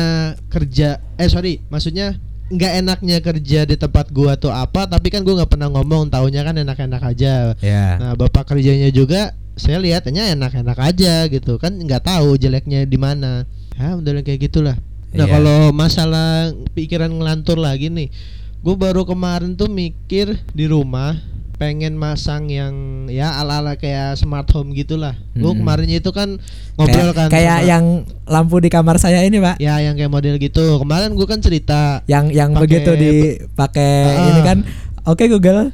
kerja 0.53 1.01
eh 1.17 1.29
sorry 1.29 1.61
maksudnya 1.69 2.17
nggak 2.51 2.73
enaknya 2.83 3.19
kerja 3.23 3.63
di 3.63 3.77
tempat 3.79 4.11
gua 4.11 4.35
tuh 4.35 4.51
apa 4.51 4.89
tapi 4.89 5.07
kan 5.13 5.23
gua 5.23 5.39
nggak 5.45 5.55
pernah 5.55 5.71
ngomong 5.71 6.11
taunya 6.11 6.43
kan 6.43 6.59
enak-enak 6.59 7.03
aja. 7.05 7.55
Ya. 7.63 7.87
nah 7.97 8.13
bapak 8.19 8.53
kerjanya 8.53 8.91
juga 8.91 9.33
saya 9.55 9.79
lihatnya 9.79 10.35
enak-enak 10.35 10.79
aja 10.83 11.29
gitu 11.31 11.61
kan 11.63 11.73
nggak 11.79 12.03
tahu 12.05 12.35
jeleknya 12.37 12.85
di 12.85 12.99
mana. 12.99 13.47
Ya 13.79 13.95
udah 13.97 14.25
kayak 14.27 14.51
gitulah 14.51 14.77
nah 15.13 15.25
Iya. 15.25 15.33
kalau 15.33 15.59
masalah 15.71 16.31
pikiran 16.71 17.11
ngelantur 17.11 17.57
lagi 17.57 17.89
nih 17.89 18.09
gue 18.57 18.75
baru 18.75 19.03
kemarin 19.03 19.53
tuh 19.53 19.67
mikir 19.67 20.35
di 20.49 20.65
rumah 20.65 21.19
pengen 21.57 21.93
masang 21.93 22.47
yang 22.47 22.73
ya 23.07 23.37
ala-ala 23.37 23.75
kayak 23.75 24.17
smart 24.17 24.49
home 24.49 24.73
gitulah 24.73 25.13
gue 25.35 25.45
Mm-mm. 25.45 25.61
kemarinnya 25.61 25.99
itu 25.99 26.09
kan 26.09 26.41
ngobrol 26.75 27.11
kayak, 27.11 27.15
kan 27.15 27.29
kayak 27.29 27.59
sama- 27.59 27.69
yang 27.69 27.85
lampu 28.25 28.57
di 28.59 28.69
kamar 28.69 28.97
saya 28.97 29.21
ini, 29.21 29.37
Pak. 29.37 29.59
ya 29.59 29.77
yang 29.79 29.93
kayak 29.93 30.09
model 30.09 30.37
gitu 30.37 30.79
kemarin 30.79 31.13
gue 31.13 31.27
kan 31.27 31.37
cerita 31.39 32.01
Yang 32.07 32.25
yang 32.33 32.51
Pakai 32.51 32.63
begitu 32.63 32.91
dipakai 32.95 33.93
Ah. 34.07 34.29
ini 34.31 34.41
kan. 34.41 34.59
Oke 35.03 35.27
Google, 35.27 35.69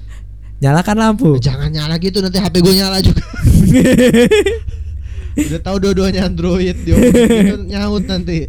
nyalakan 0.58 0.96
lampu. 0.96 1.38
jangan 1.38 1.68
nyala 1.68 1.98
gitu 1.98 2.18
nanti 2.18 2.34
HP 2.36 2.58
gue 2.58 2.74
nyala 2.74 2.98
juga 2.98 3.22
udah 5.36 5.60
tahu 5.60 5.76
dua-duanya 5.84 6.24
Android 6.24 6.76
dia 6.80 6.96
gitu, 6.96 7.68
nyaut 7.68 8.08
nanti. 8.08 8.48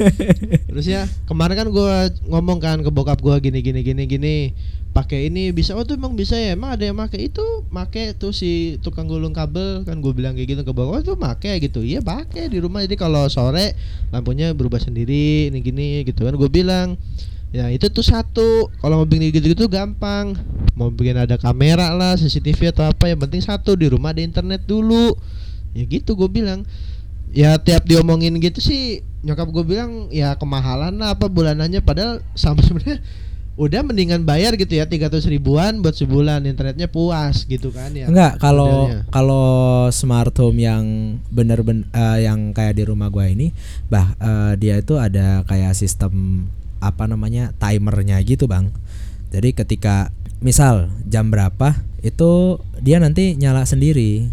Terus 0.72 0.86
ya 0.88 1.04
kemarin 1.28 1.54
kan 1.60 1.68
gua 1.68 2.08
ngomong 2.24 2.58
kan 2.64 2.80
ke 2.80 2.88
bokap 2.88 3.20
gua 3.20 3.36
gini 3.36 3.60
gini 3.60 3.84
gini 3.84 4.02
gini 4.08 4.36
pakai 4.94 5.28
ini 5.28 5.50
bisa. 5.50 5.74
Oh 5.74 5.82
tuh 5.82 5.98
emang 5.98 6.14
bisa 6.14 6.38
ya? 6.38 6.54
Emang 6.54 6.78
ada 6.78 6.86
yang 6.86 6.94
pakai 6.94 7.28
itu? 7.28 7.42
Pakai 7.68 8.14
tuh 8.14 8.30
si 8.30 8.78
tukang 8.80 9.10
gulung 9.10 9.34
kabel 9.34 9.82
kan 9.82 9.98
gue 9.98 10.12
bilang 10.14 10.38
kayak 10.38 10.54
gitu 10.54 10.62
ke 10.62 10.72
bokap. 10.72 10.94
Oh 10.94 11.02
tuh 11.02 11.16
pakai 11.18 11.58
gitu. 11.58 11.82
Iya 11.82 12.00
pakai 12.00 12.46
di 12.46 12.62
rumah. 12.62 12.86
Jadi 12.86 12.94
kalau 12.94 13.26
sore 13.26 13.74
lampunya 14.14 14.54
berubah 14.54 14.78
sendiri 14.78 15.50
ini 15.50 15.58
gini 15.60 16.06
gitu 16.06 16.24
kan 16.24 16.38
gue 16.38 16.48
bilang. 16.48 16.94
Ya 17.50 17.70
itu 17.70 17.90
tuh 17.90 18.06
satu. 18.06 18.70
Kalau 18.78 19.02
mau 19.02 19.06
bikin 19.06 19.34
gitu 19.34 19.46
gitu 19.50 19.66
gampang. 19.66 20.38
Mau 20.78 20.94
bikin 20.94 21.18
ada 21.18 21.34
kamera 21.38 21.90
lah 21.94 22.14
CCTV 22.14 22.70
atau 22.70 22.86
apa 22.86 23.10
yang 23.10 23.18
penting 23.18 23.42
satu 23.42 23.74
di 23.74 23.90
rumah 23.90 24.14
ada 24.14 24.22
internet 24.22 24.62
dulu 24.64 25.14
ya 25.74 25.84
gitu 25.84 26.14
gue 26.14 26.30
bilang 26.30 26.62
ya 27.34 27.58
tiap 27.58 27.84
diomongin 27.84 28.38
gitu 28.38 28.62
sih 28.62 29.02
nyokap 29.26 29.50
gue 29.50 29.64
bilang 29.66 30.08
ya 30.14 30.38
kemahalan 30.38 30.94
lah 30.94 31.18
apa 31.18 31.26
bulanannya 31.26 31.82
padahal 31.82 32.22
sama 32.38 32.62
sebenarnya 32.66 33.02
udah 33.54 33.86
mendingan 33.86 34.26
bayar 34.26 34.58
gitu 34.58 34.74
ya 34.74 34.82
300 34.82 35.30
ribuan 35.30 35.78
buat 35.78 35.94
sebulan 35.94 36.42
internetnya 36.42 36.90
puas 36.90 37.46
gitu 37.46 37.70
kan 37.70 37.94
ya 37.94 38.10
Enggak, 38.10 38.42
kalau 38.42 38.90
modelnya. 38.90 39.06
kalau 39.14 39.46
smart 39.94 40.34
home 40.34 40.58
yang 40.58 40.84
bener-bener 41.30 41.86
eh, 41.94 42.26
yang 42.26 42.50
kayak 42.50 42.74
di 42.74 42.82
rumah 42.82 43.14
gua 43.14 43.30
ini, 43.30 43.54
bah 43.86 44.18
eh, 44.18 44.58
dia 44.58 44.82
itu 44.82 44.98
ada 44.98 45.46
kayak 45.46 45.70
sistem 45.78 46.46
apa 46.82 47.06
namanya 47.06 47.54
timernya 47.54 48.18
gitu 48.26 48.50
bang. 48.50 48.74
Jadi 49.30 49.54
ketika 49.54 50.10
misal 50.42 50.90
jam 51.06 51.30
berapa 51.30 51.78
itu 52.02 52.58
dia 52.82 52.98
nanti 52.98 53.38
nyala 53.38 53.62
sendiri. 53.62 54.26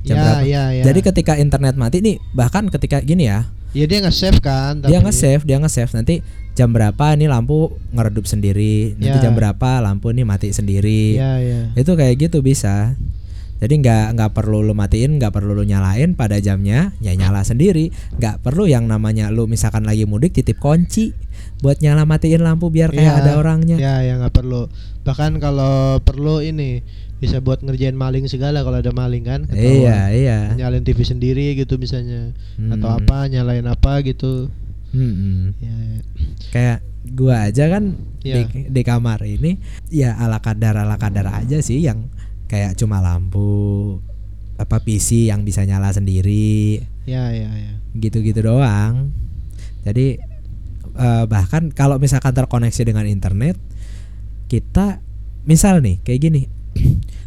Jam 0.00 0.16
ya, 0.16 0.22
berapa? 0.24 0.42
ya, 0.48 0.62
ya. 0.72 0.84
Jadi 0.88 1.00
ketika 1.04 1.32
internet 1.36 1.74
mati 1.76 2.00
nih 2.00 2.16
bahkan 2.32 2.66
ketika 2.68 3.00
gini 3.00 3.28
ya, 3.28 3.44
ya 3.70 3.84
dia 3.84 4.00
nge-save 4.00 4.40
kan 4.40 4.80
dia 4.80 4.96
tapi- 4.96 5.04
nge-save, 5.04 5.42
dia 5.44 5.56
nge-save. 5.60 5.92
Nanti 5.92 6.14
jam 6.56 6.72
berapa 6.72 7.14
ini 7.14 7.28
lampu 7.28 7.76
ngeredup 7.92 8.24
sendiri, 8.24 8.96
nanti 8.96 9.18
Ya. 9.20 9.22
jam 9.22 9.36
berapa 9.36 9.78
lampu 9.78 10.10
ini 10.10 10.24
mati 10.24 10.50
sendiri? 10.50 11.20
Ya 11.20 11.36
ya. 11.38 11.60
Itu 11.76 11.94
kayak 11.94 12.16
gitu 12.18 12.40
bisa. 12.40 12.96
Jadi 13.60 13.76
nggak 13.76 14.16
nggak 14.16 14.30
perlu 14.32 14.64
lu 14.64 14.72
matiin 14.72 15.20
nggak 15.20 15.36
perlu 15.36 15.52
lu 15.52 15.68
nyalain 15.68 16.16
pada 16.16 16.40
jamnya 16.40 16.96
ya 17.04 17.12
nyala 17.12 17.44
sendiri. 17.44 17.92
Nggak 18.16 18.40
perlu 18.40 18.64
yang 18.64 18.88
namanya 18.88 19.28
lu 19.28 19.44
misalkan 19.44 19.84
lagi 19.84 20.08
mudik 20.08 20.32
titip 20.32 20.56
kunci 20.56 21.12
buat 21.60 21.76
nyala 21.84 22.08
matiin 22.08 22.40
lampu 22.40 22.72
biar 22.72 22.88
kayak 22.88 23.04
Iya, 23.04 23.20
ada 23.20 23.32
orangnya. 23.36 23.76
Ya, 23.76 24.00
ya 24.00 24.16
nggak 24.16 24.32
perlu. 24.32 24.72
Bahkan 25.04 25.44
kalau 25.44 26.00
perlu 26.00 26.40
ini 26.40 26.80
bisa 27.20 27.36
buat 27.38 27.60
ngerjain 27.60 27.92
maling 27.92 28.24
segala 28.26 28.60
kalau 28.60 28.80
ada 28.80 28.90
maling 28.90 29.22
kan. 29.22 29.40
ketahuan. 29.44 29.76
iya 29.76 29.98
iya 30.10 30.38
Nyalain 30.56 30.80
TV 30.80 31.04
sendiri 31.04 31.52
gitu 31.54 31.76
misalnya 31.76 32.32
atau 32.72 32.88
Hmm. 32.88 32.98
apa 32.98 33.28
nyalain 33.28 33.64
apa 33.64 34.00
gitu. 34.00 34.48
Mm-mm. 34.90 35.54
Ya, 35.56 35.70
ya. 35.70 36.00
kayak 36.50 36.78
gua 37.12 37.46
aja 37.46 37.68
kan 37.68 37.94
Iya. 38.20 38.42
di, 38.42 38.66
di 38.66 38.82
kamar 38.82 39.22
ini 39.22 39.54
ya 39.86 40.12
ala 40.14 40.40
kadar 40.40 40.74
ala 40.76 40.96
kadar 40.96 41.30
aja 41.30 41.60
sih 41.60 41.78
yang 41.78 42.10
kayak 42.46 42.74
cuma 42.74 42.98
lampu 42.98 44.00
apa 44.56 44.76
PC 44.78 45.30
yang 45.30 45.40
bisa 45.40 45.62
nyala 45.62 45.88
sendiri 45.88 46.82
ya, 47.04 47.30
ya, 47.30 47.48
ya. 47.48 47.72
gitu-gitu 47.94 48.42
doang. 48.42 49.14
Jadi 49.80 50.18
eh, 50.92 51.24
bahkan 51.26 51.70
kalau 51.70 51.96
misalkan 51.96 52.34
terkoneksi 52.34 52.82
dengan 52.82 53.06
internet, 53.06 53.56
kita 54.46 55.00
misal 55.42 55.78
nih 55.78 56.02
kayak 56.02 56.20
gini, 56.20 56.42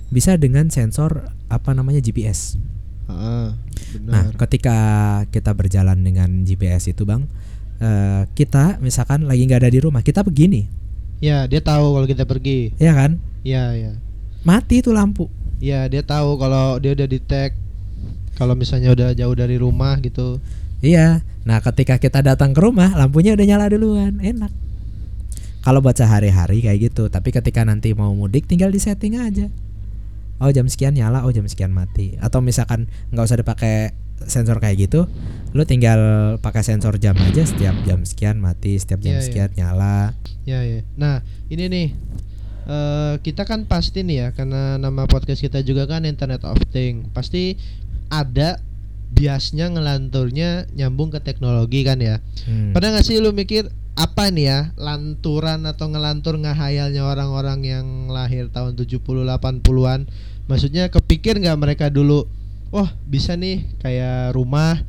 bisa 0.10 0.38
dengan 0.38 0.70
sensor 0.70 1.28
apa 1.48 1.74
namanya 1.74 2.00
GPS. 2.00 2.56
Ah, 3.06 3.54
Nah, 4.00 4.32
benar. 4.32 4.40
ketika 4.48 4.78
kita 5.30 5.52
berjalan 5.54 6.02
dengan 6.02 6.42
GPS 6.44 6.90
itu, 6.90 7.04
bang, 7.04 7.28
eh, 7.78 8.26
kita 8.34 8.80
misalkan 8.80 9.26
lagi 9.26 9.44
nggak 9.44 9.62
ada 9.62 9.70
di 9.70 9.78
rumah, 9.78 10.02
kita 10.02 10.24
begini, 10.24 10.66
ya, 11.20 11.46
dia 11.46 11.62
tahu 11.62 11.94
kalau 11.94 12.08
kita 12.08 12.24
pergi. 12.24 12.74
ya 12.78 12.96
kan? 12.96 13.22
Ya, 13.44 13.76
ya. 13.76 13.94
Mati 14.42 14.80
itu 14.82 14.90
lampu. 14.90 15.28
Ya, 15.60 15.88
dia 15.88 16.02
tahu 16.02 16.36
kalau 16.36 16.80
dia 16.80 16.96
udah 16.96 17.08
di 17.08 17.20
tag 17.20 17.56
kalau 18.34 18.56
misalnya 18.56 18.92
udah 18.92 19.10
jauh 19.14 19.36
dari 19.36 19.56
rumah 19.56 20.00
gitu. 20.00 20.40
Iya. 20.82 21.22
Nah, 21.44 21.60
ketika 21.60 21.96
kita 21.96 22.20
datang 22.20 22.52
ke 22.52 22.60
rumah, 22.60 22.92
lampunya 22.96 23.36
udah 23.36 23.46
nyala 23.46 23.68
duluan, 23.68 24.20
enak. 24.20 24.52
Kalau 25.64 25.80
buat 25.80 25.96
sehari-hari 25.96 26.60
kayak 26.60 26.92
gitu, 26.92 27.08
tapi 27.08 27.32
ketika 27.32 27.64
nanti 27.64 27.96
mau 27.96 28.12
mudik 28.12 28.44
tinggal 28.52 28.68
di 28.68 28.84
setting 28.84 29.16
aja. 29.16 29.48
Oh 30.44 30.52
jam 30.52 30.68
sekian 30.68 30.92
nyala, 30.92 31.24
oh 31.24 31.32
jam 31.32 31.48
sekian 31.48 31.72
mati. 31.72 32.20
Atau 32.20 32.44
misalkan 32.44 32.92
nggak 33.16 33.24
usah 33.24 33.40
dipakai 33.40 33.96
sensor 34.28 34.60
kayak 34.60 34.92
gitu, 34.92 35.08
lu 35.56 35.64
tinggal 35.64 36.36
pakai 36.44 36.68
sensor 36.68 37.00
jam 37.00 37.16
aja 37.16 37.48
setiap 37.48 37.76
jam 37.88 38.04
sekian 38.04 38.44
mati, 38.44 38.76
setiap 38.76 39.00
jam 39.00 39.16
Iya, 39.16 39.20
iya. 39.20 39.26
sekian 39.26 39.52
nyala. 39.56 40.00
Ya 40.44 40.60
ya. 40.68 40.84
Nah 41.00 41.24
ini 41.48 41.72
nih 41.72 41.88
eh 42.64 43.14
kita 43.20 43.44
kan 43.44 43.68
pasti 43.68 44.08
nih 44.08 44.18
ya 44.20 44.28
karena 44.32 44.80
nama 44.80 45.04
podcast 45.08 45.44
kita 45.44 45.64
juga 45.64 45.88
kan 45.88 46.08
Internet 46.08 46.48
of 46.48 46.60
Things 46.72 47.08
pasti 47.12 47.60
ada 48.08 48.60
biasnya 49.14 49.68
ngelanturnya 49.72 50.68
nyambung 50.76 51.12
ke 51.12 51.24
teknologi 51.24 51.88
kan 51.88 52.04
ya. 52.04 52.20
Hmm. 52.48 52.76
Pernah 52.76 53.00
nggak 53.00 53.06
sih 53.08 53.20
lu 53.20 53.32
mikir 53.32 53.70
apa 53.94 54.30
nih 54.30 54.46
ya 54.46 54.60
lanturan 54.74 55.64
atau 55.64 55.86
ngelantur 55.86 56.36
ngahayalnya 56.36 57.06
orang-orang 57.06 57.60
yang 57.62 57.86
lahir 58.10 58.50
tahun 58.50 58.74
70 58.74 58.98
80-an? 59.00 60.10
Maksudnya 60.44 60.90
kepikir 60.90 61.38
nggak 61.38 61.56
mereka 61.56 61.86
dulu 61.88 62.26
wah 62.68 62.90
bisa 63.06 63.38
nih 63.38 63.70
kayak 63.78 64.34
rumah 64.34 64.82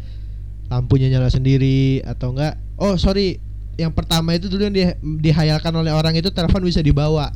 lampunya 0.66 1.12
nyala 1.12 1.28
sendiri 1.28 2.00
atau 2.02 2.32
enggak 2.32 2.56
oh 2.74 2.96
sorry 2.96 3.36
yang 3.76 3.92
pertama 3.92 4.32
itu 4.32 4.48
dulu 4.48 4.64
yang 4.64 4.72
di- 4.72 4.96
dihayalkan 5.20 5.68
oleh 5.70 5.92
orang 5.92 6.16
itu 6.16 6.32
telepon 6.32 6.64
bisa 6.64 6.80
dibawa 6.80 7.28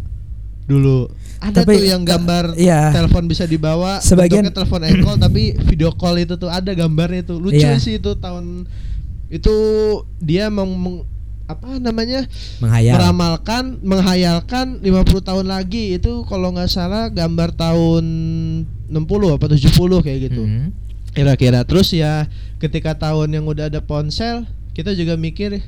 dulu 0.64 1.12
ada 1.38 1.62
Tapi, 1.62 1.76
tuh 1.76 1.84
yang 1.84 2.00
gambar 2.02 2.56
iya. 2.56 2.90
telepon 2.90 3.28
bisa 3.28 3.44
dibawa 3.44 4.00
Sebagian- 4.00 4.48
telepon 4.48 4.82
enkol 4.82 5.20
tapi 5.20 5.52
video 5.60 5.92
call 5.92 6.16
itu 6.18 6.34
tuh 6.34 6.48
ada 6.48 6.72
gambarnya 6.72 7.22
tuh 7.22 7.36
lucu 7.36 7.60
Iya. 7.60 7.76
sih 7.76 8.00
itu 8.00 8.16
tahun 8.16 8.64
itu 9.28 9.54
dia 10.18 10.48
meng- 10.48 11.04
apa 11.48 11.80
namanya 11.80 12.28
Menghayal. 12.60 12.94
meramalkan 13.00 13.64
menghayalkan 13.80 14.66
50 14.84 15.24
tahun 15.24 15.46
lagi. 15.48 15.96
Itu 15.96 16.28
kalau 16.28 16.52
nggak 16.52 16.68
salah 16.68 17.08
gambar 17.08 17.56
tahun 17.56 18.04
60 18.92 19.34
apa 19.34 19.44
70 19.48 20.04
kayak 20.04 20.18
gitu. 20.28 20.44
Hmm. 20.44 20.70
kira-kira. 21.16 21.64
Terus 21.64 21.90
ya 21.96 22.28
ketika 22.60 22.94
tahun 22.94 23.32
yang 23.32 23.48
udah 23.48 23.72
ada 23.72 23.80
ponsel 23.80 24.44
kita 24.76 24.94
juga 24.94 25.18
mikir 25.18 25.58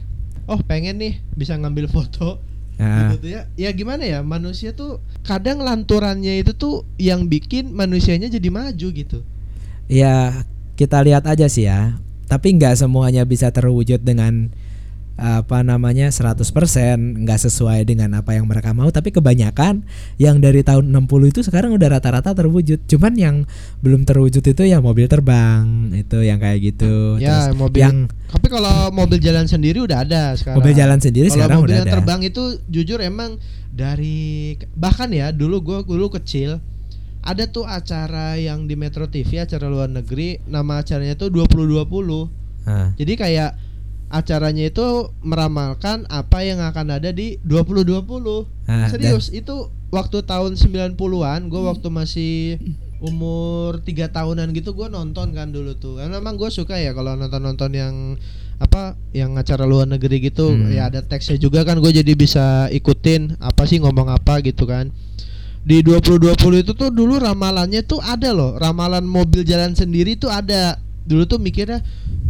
oh 0.46 0.60
pengen 0.62 1.00
nih 1.00 1.18
bisa 1.34 1.56
ngambil 1.56 1.88
foto. 1.90 2.38
Nah, 2.80 3.12
gitu 3.12 3.26
tuh 3.26 3.30
ya. 3.34 3.42
Ya 3.56 3.70
gimana 3.72 4.04
ya 4.04 4.20
manusia 4.24 4.72
tuh 4.72 5.00
kadang 5.24 5.60
lanturannya 5.60 6.40
itu 6.40 6.52
tuh 6.56 6.84
yang 6.96 7.28
bikin 7.28 7.72
manusianya 7.72 8.28
jadi 8.28 8.48
maju 8.52 8.88
gitu. 8.92 9.20
Ya 9.90 10.44
kita 10.76 11.00
lihat 11.02 11.24
aja 11.26 11.48
sih 11.48 11.66
ya. 11.66 11.98
Tapi 12.30 12.54
nggak 12.56 12.78
semuanya 12.78 13.26
bisa 13.26 13.50
terwujud 13.50 14.00
dengan 14.06 14.54
apa 15.20 15.60
namanya 15.60 16.08
100% 16.08 16.40
nggak 17.20 17.40
sesuai 17.40 17.84
dengan 17.84 18.16
apa 18.16 18.32
yang 18.32 18.48
mereka 18.48 18.72
mau. 18.72 18.88
Tapi 18.88 19.12
kebanyakan 19.12 19.84
yang 20.16 20.40
dari 20.40 20.60
tahun 20.60 20.88
60 20.88 21.04
itu 21.28 21.40
sekarang 21.42 21.76
udah 21.76 21.92
rata-rata 21.92 22.32
terwujud. 22.32 22.80
Cuman 22.86 23.12
yang 23.14 23.36
belum 23.78 24.02
terwujud 24.02 24.40
itu 24.40 24.62
yang 24.64 24.80
mobil 24.80 25.04
terbang 25.06 25.92
itu 25.92 26.18
yang 26.20 26.40
kayak 26.40 26.58
gitu. 26.64 27.20
Ya, 27.20 27.46
Terus 27.46 27.60
mobil- 27.60 27.84
yang 27.84 27.96
tapi 28.26 28.46
kalau 28.46 28.88
mobil 28.90 29.18
jalan 29.18 29.44
sendiri 29.44 29.78
udah 29.78 30.02
ada 30.02 30.32
sekarang. 30.34 30.56
Mobil 30.56 30.72
jalan 30.72 30.98
sendiri 30.98 31.26
Kalau 31.26 31.36
sekarang 31.36 31.58
mobil 31.60 31.68
udah 31.68 31.82
ada. 31.84 31.92
terbang 31.92 32.20
itu 32.22 32.42
jujur 32.66 32.98
emang 32.98 33.36
dari 33.70 34.18
bahkan 34.72 35.08
ya 35.08 35.30
dulu 35.30 35.60
gua 35.60 35.78
dulu 35.80 36.08
kecil 36.12 36.58
ada 37.20 37.44
tuh 37.44 37.62
acara 37.62 38.34
yang 38.34 38.64
di 38.64 38.72
Metro 38.72 39.04
TV 39.04 39.38
acara 39.38 39.68
luar 39.68 39.86
negeri 39.86 40.40
nama 40.44 40.80
acaranya 40.80 41.12
tuh 41.14 41.28
2020 41.28 41.84
Nah, 42.60 42.92
jadi 42.94 43.12
kayak 43.14 43.50
acaranya 44.10 44.66
itu 44.66 45.14
meramalkan 45.22 46.04
apa 46.10 46.42
yang 46.42 46.58
akan 46.58 46.98
ada 46.98 47.14
di 47.14 47.38
2020 47.46 48.02
nah, 48.66 48.90
serius 48.90 49.30
itu 49.30 49.70
waktu 49.94 50.26
tahun 50.26 50.58
90-an 50.58 51.46
gue 51.46 51.62
waktu 51.62 51.88
masih 51.90 52.58
umur 53.00 53.80
tiga 53.80 54.12
tahunan 54.12 54.52
gitu 54.52 54.76
gue 54.76 54.92
nonton 54.92 55.32
kan 55.32 55.48
dulu 55.50 55.72
tuh. 55.74 55.98
Karena 55.98 56.20
emang 56.20 56.36
gue 56.36 56.52
suka 56.52 56.76
ya 56.76 56.92
kalau 56.92 57.16
nonton-nonton 57.16 57.72
yang 57.72 57.94
apa 58.60 58.92
yang 59.16 59.34
acara 59.40 59.64
luar 59.64 59.88
negeri 59.88 60.20
gitu. 60.20 60.52
Hmm. 60.52 60.68
ya 60.68 60.92
ada 60.92 61.00
teksnya 61.00 61.40
juga 61.40 61.64
kan 61.64 61.80
gue 61.80 61.90
jadi 61.90 62.12
bisa 62.12 62.68
ikutin 62.68 63.40
apa 63.40 63.64
sih 63.64 63.80
ngomong 63.80 64.12
apa 64.12 64.44
gitu 64.44 64.68
kan. 64.68 64.92
Di 65.60 65.84
2020 65.84 66.64
itu 66.64 66.72
tuh 66.72 66.92
dulu 66.92 67.20
ramalannya 67.20 67.84
tuh 67.84 68.00
ada 68.04 68.32
loh. 68.32 68.56
Ramalan 68.60 69.04
mobil 69.04 69.44
jalan 69.48 69.72
sendiri 69.72 70.16
tuh 70.16 70.28
ada 70.28 70.76
dulu 71.02 71.24
tuh 71.24 71.38
mikirnya 71.38 71.80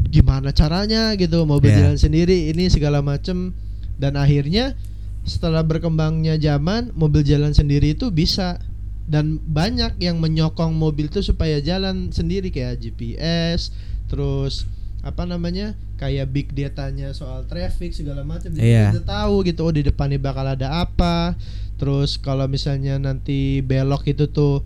gimana 0.07 0.51
caranya 0.51 1.15
gitu 1.15 1.43
mobil 1.45 1.71
Yeah. 1.71 1.87
jalan 1.87 1.99
sendiri 1.99 2.51
ini 2.51 2.67
segala 2.67 2.99
macem 3.01 3.55
dan 3.97 4.15
akhirnya 4.15 4.75
setelah 5.23 5.61
berkembangnya 5.61 6.35
zaman 6.35 6.91
mobil 6.93 7.23
jalan 7.23 7.53
sendiri 7.53 7.93
itu 7.93 8.09
bisa 8.09 8.59
dan 9.05 9.39
banyak 9.39 9.99
yang 9.99 10.17
menyokong 10.17 10.73
mobil 10.73 11.07
itu 11.07 11.21
supaya 11.21 11.59
jalan 11.59 12.09
sendiri 12.11 12.49
kayak 12.49 12.79
GPS 12.79 13.75
terus 14.07 14.67
apa 15.01 15.25
namanya 15.25 15.73
kayak 15.97 16.29
big 16.29 16.49
datanya 16.53 17.11
soal 17.11 17.45
traffic 17.45 17.93
segala 17.93 18.21
macam 18.21 18.51
jadi 18.51 18.61
Iya. 18.61 18.87
kita 18.93 19.05
tahu 19.05 19.45
gitu 19.45 19.61
oh 19.63 19.73
di 19.73 19.81
depannya 19.81 20.17
bakal 20.17 20.45
ada 20.45 20.83
apa 20.83 21.37
terus 21.77 22.17
kalau 22.17 22.45
misalnya 22.45 22.97
nanti 22.97 23.61
belok 23.61 24.05
itu 24.07 24.29
tuh 24.29 24.61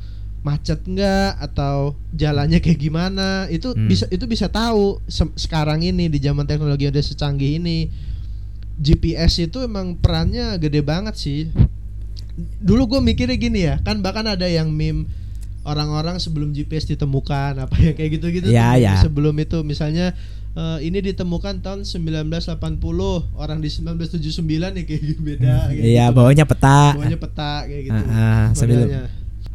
macet 0.44 0.78
nggak? 0.80 1.40
Atau 1.40 1.96
jalannya 2.12 2.60
kayak 2.60 2.78
gimana? 2.78 3.28
Itu 3.48 3.72
Hmm. 3.72 3.88
bisa 3.88 4.04
itu 4.06 4.24
bisa 4.24 4.46
tahu 4.46 5.00
Se- 5.06 5.34
sekarang 5.38 5.80
ini 5.80 6.06
di 6.06 6.18
zaman 6.18 6.44
teknologi 6.44 6.84
udah 6.84 7.00
secanggih 7.02 7.58
ini. 7.58 7.88
GPS 8.74 9.38
itu 9.40 9.58
emang 9.60 9.94
perannya 9.94 10.54
gede 10.56 10.80
banget 10.80 11.14
sih. 11.14 11.46
Dulu 12.60 12.84
gue 12.88 13.00
mikirnya 13.00 13.36
gini 13.36 13.60
ya 13.62 13.78
kan 13.78 13.98
bahkan 14.00 14.26
ada 14.26 14.44
yang 14.44 14.66
meme 14.68 15.06
orang-orang 15.62 16.18
sebelum 16.18 16.50
GPS 16.50 16.84
ditemukan 16.84 17.56
apa 17.56 17.72
ya 17.78 17.92
kayak 17.92 18.10
gitu-gitu 18.12 18.46
Ya, 18.46 18.74
tuh, 18.74 18.82
ya. 18.82 18.94
sebelum 19.00 19.32
itu. 19.38 19.62
Misalnya 19.62 20.12
eh, 20.52 20.78
ini 20.82 20.98
ditemukan 21.00 21.62
tahun 21.62 21.82
1980 21.82 22.82
orang 23.34 23.58
di 23.58 23.70
1979 23.70 24.42
ya 24.72 24.82
kayak 24.82 25.02
gitu 25.04 25.20
beda 25.20 25.54
kayak 25.68 25.82
iya 25.84 26.04
gitu. 26.04 26.16
bawahnya 26.16 26.44
peta. 26.44 26.80
Bawahnya 26.92 27.16
peta 27.16 27.52
kayak 27.64 27.82
gitu. 27.84 28.02
Sebelum- 28.52 28.90
Makanya, 28.90 29.02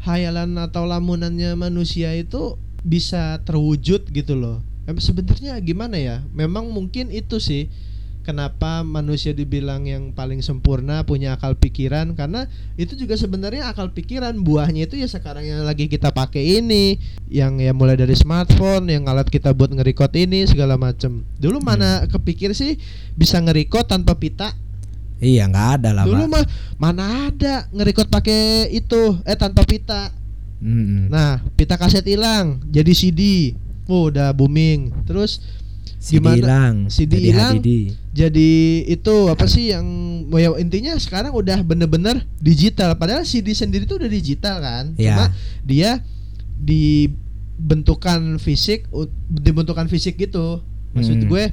hayalan 0.00 0.56
atau 0.56 0.88
lamunannya 0.88 1.52
manusia 1.56 2.16
itu 2.16 2.56
bisa 2.80 3.40
terwujud 3.44 4.08
gitu 4.08 4.34
loh. 4.36 4.64
Em, 4.88 4.96
sebenarnya 4.96 5.60
gimana 5.60 6.00
ya? 6.00 6.24
Memang 6.32 6.72
mungkin 6.72 7.12
itu 7.12 7.36
sih 7.36 7.68
kenapa 8.20 8.84
manusia 8.84 9.32
dibilang 9.32 9.88
yang 9.88 10.12
paling 10.12 10.44
sempurna 10.44 11.04
punya 11.04 11.36
akal 11.36 11.56
pikiran 11.56 12.12
karena 12.16 12.48
itu 12.80 12.96
juga 12.96 13.20
sebenarnya 13.20 13.68
akal 13.68 13.92
pikiran. 13.92 14.40
Buahnya 14.40 14.88
itu 14.88 14.96
ya 14.96 15.08
sekarang 15.08 15.44
yang 15.44 15.68
lagi 15.68 15.84
kita 15.84 16.08
pakai 16.16 16.64
ini 16.64 16.96
yang 17.28 17.60
ya 17.60 17.76
mulai 17.76 18.00
dari 18.00 18.16
smartphone 18.16 18.88
yang 18.88 19.04
alat 19.04 19.28
kita 19.28 19.52
buat 19.52 19.68
nge-record 19.68 20.16
ini 20.16 20.48
segala 20.48 20.80
macem. 20.80 21.28
Dulu 21.36 21.60
mana 21.60 22.08
kepikir 22.08 22.56
sih 22.56 22.80
bisa 23.20 23.36
nge-record 23.36 23.84
tanpa 23.84 24.16
pita 24.16 24.56
iya 25.20 25.44
nggak 25.46 25.68
ada 25.78 25.90
lah 25.92 26.04
dulu 26.04 26.24
mah 26.26 26.44
mana 26.76 27.28
ada 27.28 27.68
nge-record 27.70 28.08
pakai 28.08 28.68
itu 28.70 29.20
eh 29.22 29.36
tanpa 29.36 29.62
pita 29.62 30.10
Mm-mm. 30.60 31.08
nah 31.08 31.40
pita 31.54 31.76
kaset 31.76 32.04
hilang 32.04 32.60
jadi 32.66 32.90
CD 32.90 33.52
oh 33.84 34.08
udah 34.08 34.32
booming 34.32 34.92
terus 35.04 35.40
CD 36.00 36.20
gimana? 36.20 36.36
hilang 36.36 36.74
CD 36.88 37.12
jadi 37.12 37.28
hilang, 37.28 37.54
HDD. 37.60 37.68
jadi 38.10 38.50
itu 38.88 39.14
apa 39.28 39.44
sih 39.44 39.72
yang 39.72 39.84
ya 40.32 40.56
intinya 40.56 40.96
sekarang 40.96 41.32
udah 41.32 41.60
bener-bener 41.60 42.24
digital 42.40 42.96
padahal 42.96 43.20
CD 43.22 43.52
sendiri 43.52 43.84
tuh 43.84 44.00
udah 44.00 44.08
digital 44.08 44.56
kan 44.58 44.84
Iya. 44.96 45.12
cuma 45.12 45.24
dia 45.60 45.90
dibentukan 46.60 48.38
fisik 48.38 48.88
dibentukan 49.28 49.86
fisik 49.86 50.16
gitu 50.16 50.60
maksud 50.92 51.20
Hmm. 51.20 51.28
gue 51.28 51.44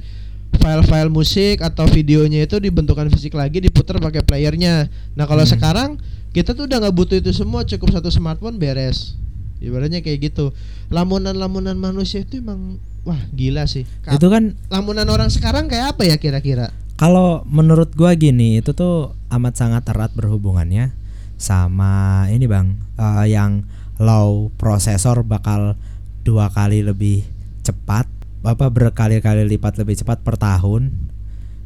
file-file 0.58 1.08
musik 1.08 1.62
atau 1.62 1.86
videonya 1.86 2.44
itu 2.44 2.58
dibentukan 2.58 3.08
fisik 3.08 3.32
lagi 3.32 3.62
diputar 3.62 3.96
pakai 3.96 4.20
playernya. 4.20 4.90
Nah 5.14 5.24
kalau 5.24 5.46
Hmm. 5.46 5.52
sekarang 5.54 5.90
kita 6.34 6.52
tuh 6.52 6.66
udah 6.66 6.82
nggak 6.82 6.94
butuh 6.94 7.16
itu 7.16 7.30
semua 7.32 7.64
cukup 7.64 7.94
satu 7.94 8.10
smartphone 8.10 8.58
beres. 8.58 9.16
Ibaratnya 9.58 10.02
kayak 10.02 10.30
gitu. 10.30 10.50
Lamunan-lamunan 10.92 11.74
manusia 11.74 12.22
itu 12.22 12.38
emang 12.38 12.78
wah 13.02 13.18
gila 13.32 13.66
sih. 13.66 13.86
Ka- 14.02 14.14
itu 14.14 14.26
kan 14.26 14.54
lamunan 14.68 15.06
orang 15.08 15.30
sekarang 15.30 15.66
kayak 15.66 15.96
apa 15.96 16.02
ya 16.06 16.18
kira-kira? 16.18 16.70
Kalau 16.98 17.46
menurut 17.46 17.94
gua 17.94 18.14
gini, 18.14 18.58
itu 18.58 18.74
tuh 18.74 19.14
amat 19.30 19.54
sangat 19.54 19.86
erat 19.86 20.10
berhubungannya 20.18 20.90
sama 21.38 22.26
ini 22.28 22.50
bang, 22.50 22.74
eh, 22.98 23.26
yang 23.30 23.62
low 23.98 24.50
prosesor 24.58 25.22
bakal 25.22 25.78
dua 26.22 26.50
kali 26.50 26.82
lebih 26.82 27.22
cepat, 27.62 28.10
apa 28.46 28.70
berkali-kali 28.70 29.44
lipat 29.46 29.78
lebih 29.78 29.98
cepat 29.98 30.22
per 30.22 30.38
tahun, 30.38 31.08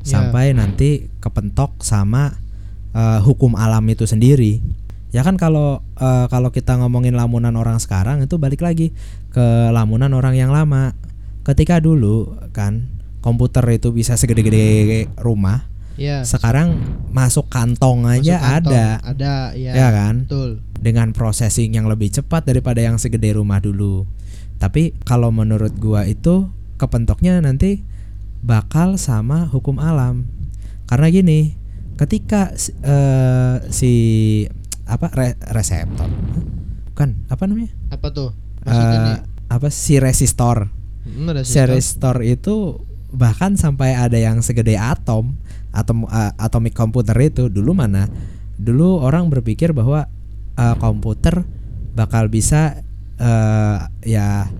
Ya. 0.03 0.19
sampai 0.19 0.51
nanti 0.51 1.07
kepentok 1.23 1.79
sama 1.87 2.35
eh, 2.91 3.21
hukum 3.23 3.55
alam 3.55 3.87
itu 3.87 4.03
sendiri. 4.03 4.59
Ya 5.15 5.23
kan 5.23 5.39
kalau 5.39 5.79
eh, 5.97 6.27
kalau 6.27 6.51
kita 6.51 6.75
ngomongin 6.75 7.15
lamunan 7.15 7.55
orang 7.55 7.79
sekarang 7.79 8.19
itu 8.19 8.35
balik 8.35 8.67
lagi 8.67 8.91
ke 9.31 9.71
lamunan 9.71 10.11
orang 10.11 10.35
yang 10.35 10.51
lama. 10.51 10.93
Ketika 11.47 11.79
dulu 11.79 12.35
kan 12.51 12.91
komputer 13.23 13.63
itu 13.79 13.95
bisa 13.95 14.19
segede-gede 14.19 15.07
rumah, 15.23 15.71
ya 15.95 16.27
sekarang 16.27 16.79
masuk 17.15 17.47
kantong 17.47 18.07
aja 18.07 18.39
masuk 18.39 18.47
kantong. 18.47 18.75
ada, 18.75 18.87
ada 19.07 19.35
ya, 19.55 19.73
ya 19.75 19.89
kan? 19.95 20.27
betul 20.27 20.51
Dengan 20.83 21.15
processing 21.15 21.79
yang 21.79 21.87
lebih 21.87 22.11
cepat 22.11 22.43
daripada 22.43 22.83
yang 22.83 22.99
segede 22.99 23.39
rumah 23.39 23.63
dulu. 23.63 24.03
Tapi 24.59 24.99
kalau 25.07 25.31
menurut 25.31 25.75
gua 25.79 26.07
itu 26.07 26.51
kepentoknya 26.83 27.38
nanti 27.38 27.87
bakal 28.42 28.99
sama 28.99 29.47
hukum 29.47 29.79
alam. 29.79 30.27
Karena 30.90 31.07
gini, 31.09 31.55
ketika 31.95 32.51
si- 32.59 32.75
eh, 32.83 33.57
si 33.71 33.92
apa 34.83 35.07
re- 35.14 35.38
reseptor 35.55 36.11
bukan 36.90 37.23
apa 37.31 37.42
namanya? 37.47 37.71
Apa 37.88 38.11
tuh? 38.11 38.35
Maksudnya 38.66 38.99
Eh, 38.99 39.07
nih? 39.07 39.18
apa 39.47 39.68
si 39.71 40.03
resistor. 40.03 40.75
Hmm, 41.03 41.31
ada 41.31 41.47
Si 41.47 41.59
resistor 41.62 42.23
itu 42.23 42.83
bahkan 43.12 43.55
sampai 43.55 43.95
ada 43.95 44.18
yang 44.18 44.42
segede 44.42 44.75
atom 44.75 45.38
atom 45.71 46.05
eh, 46.11 46.33
atomic 46.37 46.75
komputer 46.75 47.14
itu 47.23 47.47
dulu 47.47 47.73
mana? 47.73 48.11
Dulu 48.59 48.99
orang 49.01 49.31
berpikir 49.31 49.71
bahwa 49.71 50.11
eh, 50.59 50.77
komputer 50.77 51.47
bakal 51.95 52.27
bisa 52.27 52.83
eh, 53.16 53.77
ya 54.03 54.51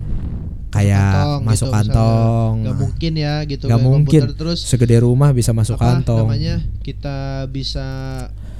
kayak 0.73 0.97
Kantong 1.13 1.41
masuk 1.45 1.67
gitu, 1.67 1.75
kantong. 1.75 2.51
Nggak 2.59 2.77
mungkin 2.79 3.11
ya 3.15 3.33
gitu 3.45 3.63
Nggak 3.69 3.83
mungkin. 3.83 4.21
terus 4.33 4.59
segede 4.59 4.97
rumah 4.99 5.29
bisa 5.29 5.53
masuk 5.53 5.77
apa 5.77 6.01
kantong. 6.01 6.25
namanya 6.25 6.55
kita 6.81 7.45
bisa 7.47 7.85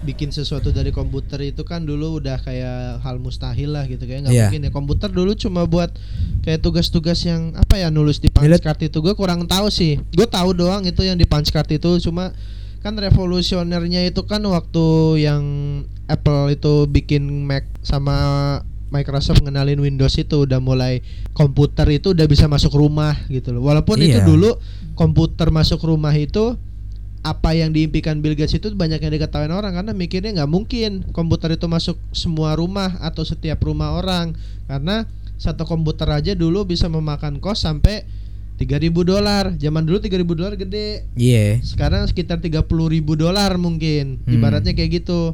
bikin 0.01 0.29
sesuatu 0.29 0.69
dari 0.69 0.91
komputer 0.91 1.39
itu 1.41 1.63
kan 1.63 1.79
dulu 1.81 2.19
udah 2.19 2.35
kayak 2.37 2.99
hal 2.99 3.17
mustahil 3.17 3.71
lah 3.71 3.87
gitu 3.87 4.03
kayak 4.03 4.27
nggak 4.27 4.35
Iya. 4.35 4.45
mungkin 4.45 4.61
ya 4.61 4.71
komputer 4.71 5.09
dulu 5.09 5.31
cuma 5.33 5.63
buat 5.63 5.95
kayak 6.41 6.59
tugas-tugas 6.59 7.23
yang 7.23 7.55
apa 7.55 7.79
ya 7.79 7.87
nulis 7.87 8.19
di 8.19 8.27
punch 8.27 8.59
card 8.59 8.83
itu 8.83 8.99
gue 8.99 9.13
kurang 9.13 9.47
tahu 9.47 9.71
sih 9.71 9.95
gue 10.11 10.27
tahu 10.27 10.51
doang 10.53 10.83
itu 10.83 11.01
yang 11.01 11.15
di 11.15 11.23
punch 11.23 11.49
card 11.49 11.71
itu 11.71 12.03
cuma 12.03 12.35
kan 12.79 12.93
revolusionernya 12.93 14.03
itu 14.03 14.21
kan 14.23 14.43
waktu 14.43 14.85
yang 15.23 15.43
Apple 16.05 16.51
itu 16.51 16.83
bikin 16.85 17.23
Mac 17.41 17.63
sama 17.79 18.59
Microsoft 18.93 19.41
ngenalin 19.41 19.81
Windows 19.81 20.13
itu 20.13 20.45
udah 20.45 20.61
mulai 20.61 21.01
komputer 21.33 21.89
itu 21.91 22.13
udah 22.13 22.29
bisa 22.29 22.45
masuk 22.45 22.71
rumah 22.73 23.17
gitu 23.27 23.49
loh 23.49 23.65
walaupun 23.65 23.97
itu 23.97 24.15
Iya. 24.15 24.23
dulu 24.23 24.53
komputer 24.93 25.49
masuk 25.49 25.81
rumah 25.81 26.13
itu 26.13 26.53
apa 27.23 27.55
yang 27.55 27.71
diimpikan 27.71 28.19
Bill 28.19 28.35
Gates 28.35 28.53
itu 28.53 28.69
banyak 28.69 28.99
yang 28.99 29.11
diketahui 29.11 29.47
orang 29.47 29.73
karena 29.73 29.91
mikirnya 29.91 30.31
nggak 30.35 30.51
mungkin 30.51 30.91
komputer 31.09 31.55
itu 31.55 31.65
masuk 31.65 31.97
semua 32.11 32.53
rumah 32.53 32.99
atau 32.99 33.23
setiap 33.23 33.57
rumah 33.59 33.95
orang 33.95 34.35
karena 34.65 35.07
satu 35.35 35.63
komputer 35.63 36.05
aja 36.07 36.31
dulu 36.33 36.63
bisa 36.63 36.85
memakan 36.85 37.39
kos 37.39 37.63
sampai 37.63 38.03
3000 38.53 38.93
dolar 39.03 39.55
zaman 39.55 39.81
dulu 39.81 39.97
3000 39.97 40.35
dolar 40.35 40.53
gede 40.53 41.07
Iya. 41.15 41.63
sekarang 41.63 42.05
sekitar 42.05 42.37
30.000 42.37 42.61
ribu 42.85 43.15
dolar 43.15 43.55
mungkin 43.57 44.19
Hmm. 44.21 44.33
ibaratnya 44.37 44.71
kayak 44.71 45.01
gitu 45.01 45.33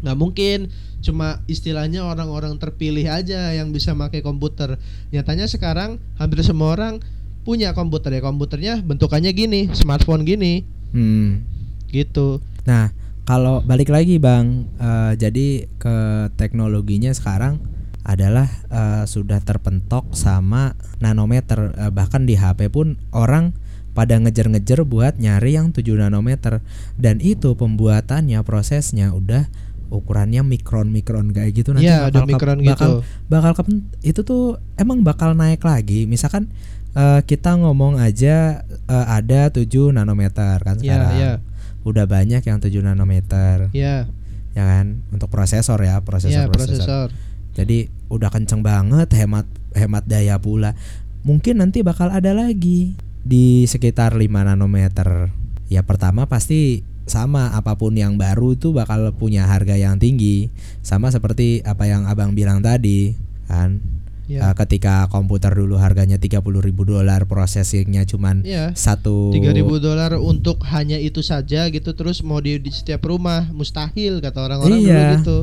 nggak 0.00 0.18
mungkin 0.18 0.72
cuma 1.00 1.40
istilahnya 1.48 2.04
orang-orang 2.04 2.60
terpilih 2.60 3.08
aja 3.08 3.56
yang 3.56 3.72
bisa 3.72 3.96
pakai 3.96 4.20
komputer. 4.20 4.76
Nyatanya 5.12 5.48
sekarang 5.48 5.96
hampir 6.20 6.44
semua 6.44 6.76
orang 6.76 7.00
punya 7.42 7.72
komputer 7.72 8.20
ya. 8.20 8.22
Komputernya 8.22 8.84
bentukannya 8.84 9.32
gini 9.32 9.72
smartphone 9.72 10.28
gini. 10.28 10.64
Hmm. 10.90 11.46
gitu. 11.90 12.42
Nah, 12.66 12.94
kalau 13.26 13.62
balik 13.62 13.90
lagi 13.90 14.18
Bang, 14.18 14.66
eh, 14.78 15.14
jadi 15.18 15.70
ke 15.78 15.96
teknologinya 16.34 17.14
sekarang 17.14 17.62
adalah 18.02 18.46
eh, 18.70 19.04
sudah 19.06 19.38
terpentok 19.42 20.14
sama 20.14 20.74
nanometer. 20.98 21.74
Eh, 21.78 21.90
bahkan 21.94 22.26
di 22.26 22.34
HP 22.34 22.70
pun 22.70 22.98
orang 23.14 23.54
pada 23.90 24.18
ngejar-ngejar 24.22 24.86
buat 24.86 25.18
nyari 25.18 25.58
yang 25.58 25.74
7 25.74 25.98
nanometer. 25.98 26.62
Dan 26.98 27.18
itu 27.22 27.54
pembuatannya 27.58 28.38
prosesnya 28.46 29.14
udah 29.14 29.50
ukurannya 29.90 30.40
mikron-mikron 30.40 31.30
kayak 31.30 31.50
gitu 31.52 31.70
nanti 31.70 31.90
ada 31.90 32.08
bakal 32.10 32.22
ke- 32.22 32.30
mikron 32.30 32.58
bakal, 32.62 32.90
gitu. 32.90 32.98
bakal 33.26 33.52
kepen- 33.52 33.86
itu 34.00 34.20
tuh 34.22 34.42
emang 34.74 35.02
bakal 35.02 35.34
naik 35.34 35.60
lagi. 35.60 36.06
Misalkan 36.06 36.46
eh, 36.90 37.20
kita 37.22 37.54
ngomong 37.54 37.98
aja 37.98 38.62
eh, 38.66 39.06
ada 39.08 39.50
7 39.50 39.66
nanometer 39.90 40.56
kan 40.56 40.74
Iya, 40.76 40.94
sekarang. 40.96 41.14
iya. 41.16 41.32
udah 41.80 42.04
banyak 42.04 42.40
yang 42.40 42.58
7 42.58 42.70
nanometer. 42.80 43.68
Ya 43.72 44.06
ya 44.50 44.64
kan? 44.64 45.02
Untuk 45.08 45.26
prosesor 45.26 45.78
ya 45.78 45.98
prosesor 46.00 46.34
ya 46.36 46.46
prosesor. 46.46 46.78
Prosesor 46.80 47.08
jadi 47.50 47.78
udah 48.06 48.30
kenceng 48.30 48.62
banget 48.62 49.10
hemat 49.12 49.42
hemat 49.72 50.06
daya 50.06 50.38
pula. 50.38 50.78
Mungkin 51.20 51.58
nanti 51.58 51.82
bakal 51.82 52.08
ada 52.08 52.30
lagi 52.30 52.94
di 53.20 53.66
sekitar 53.66 54.14
5 54.14 54.22
nanometer. 54.44 55.34
Ya 55.66 55.82
pertama 55.82 56.24
pasti 56.24 56.82
sama 57.10 57.50
apa 57.50 57.74
pun 57.74 57.90
yang 57.92 58.14
baru 58.14 58.54
itu 58.54 58.70
bakal 58.70 59.10
punya 59.18 59.50
harga 59.50 59.74
yang 59.74 59.98
tinggi. 59.98 60.46
Sama 60.80 61.10
seperti 61.10 61.66
apa 61.66 61.90
yang 61.90 62.06
abang 62.06 62.38
bilang 62.38 62.62
tadi 62.62 63.18
kan? 63.50 63.82
Ya 64.30 64.46
Eh, 64.46 64.54
ketika 64.62 65.10
komputer 65.10 65.50
dulu 65.50 65.74
harganya 65.74 66.14
30.000 66.14 66.38
ribu 66.62 66.86
dolar 66.86 67.26
processingnya 67.26 68.06
cuman 68.06 68.46
ya 68.46 68.70
satu 68.78 69.34
3000 69.34 69.58
dolar 69.82 70.14
untuk 70.22 70.62
hanya 70.70 71.02
itu 71.02 71.18
saja 71.18 71.66
gitu 71.66 71.98
terus 71.98 72.22
mau 72.22 72.38
di, 72.38 72.62
di 72.62 72.70
setiap 72.70 73.10
rumah 73.10 73.50
mustahil 73.50 74.22
kata 74.22 74.38
orang-orang 74.38 74.78
dulu 74.78 74.86
Iya. 74.86 75.18
gitu. 75.18 75.38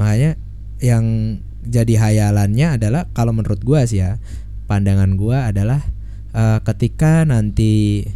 Makanya 0.00 0.30
yang 0.80 1.04
jadi 1.60 1.94
hayalannya 2.00 2.80
adalah 2.80 3.04
kalau 3.12 3.36
menurut 3.36 3.60
gua 3.60 3.84
sih 3.84 4.00
ya, 4.00 4.16
pandangan 4.64 5.12
gua 5.20 5.52
adalah 5.52 5.84
eh, 6.32 6.58
ketika 6.72 7.28
nanti 7.28 8.08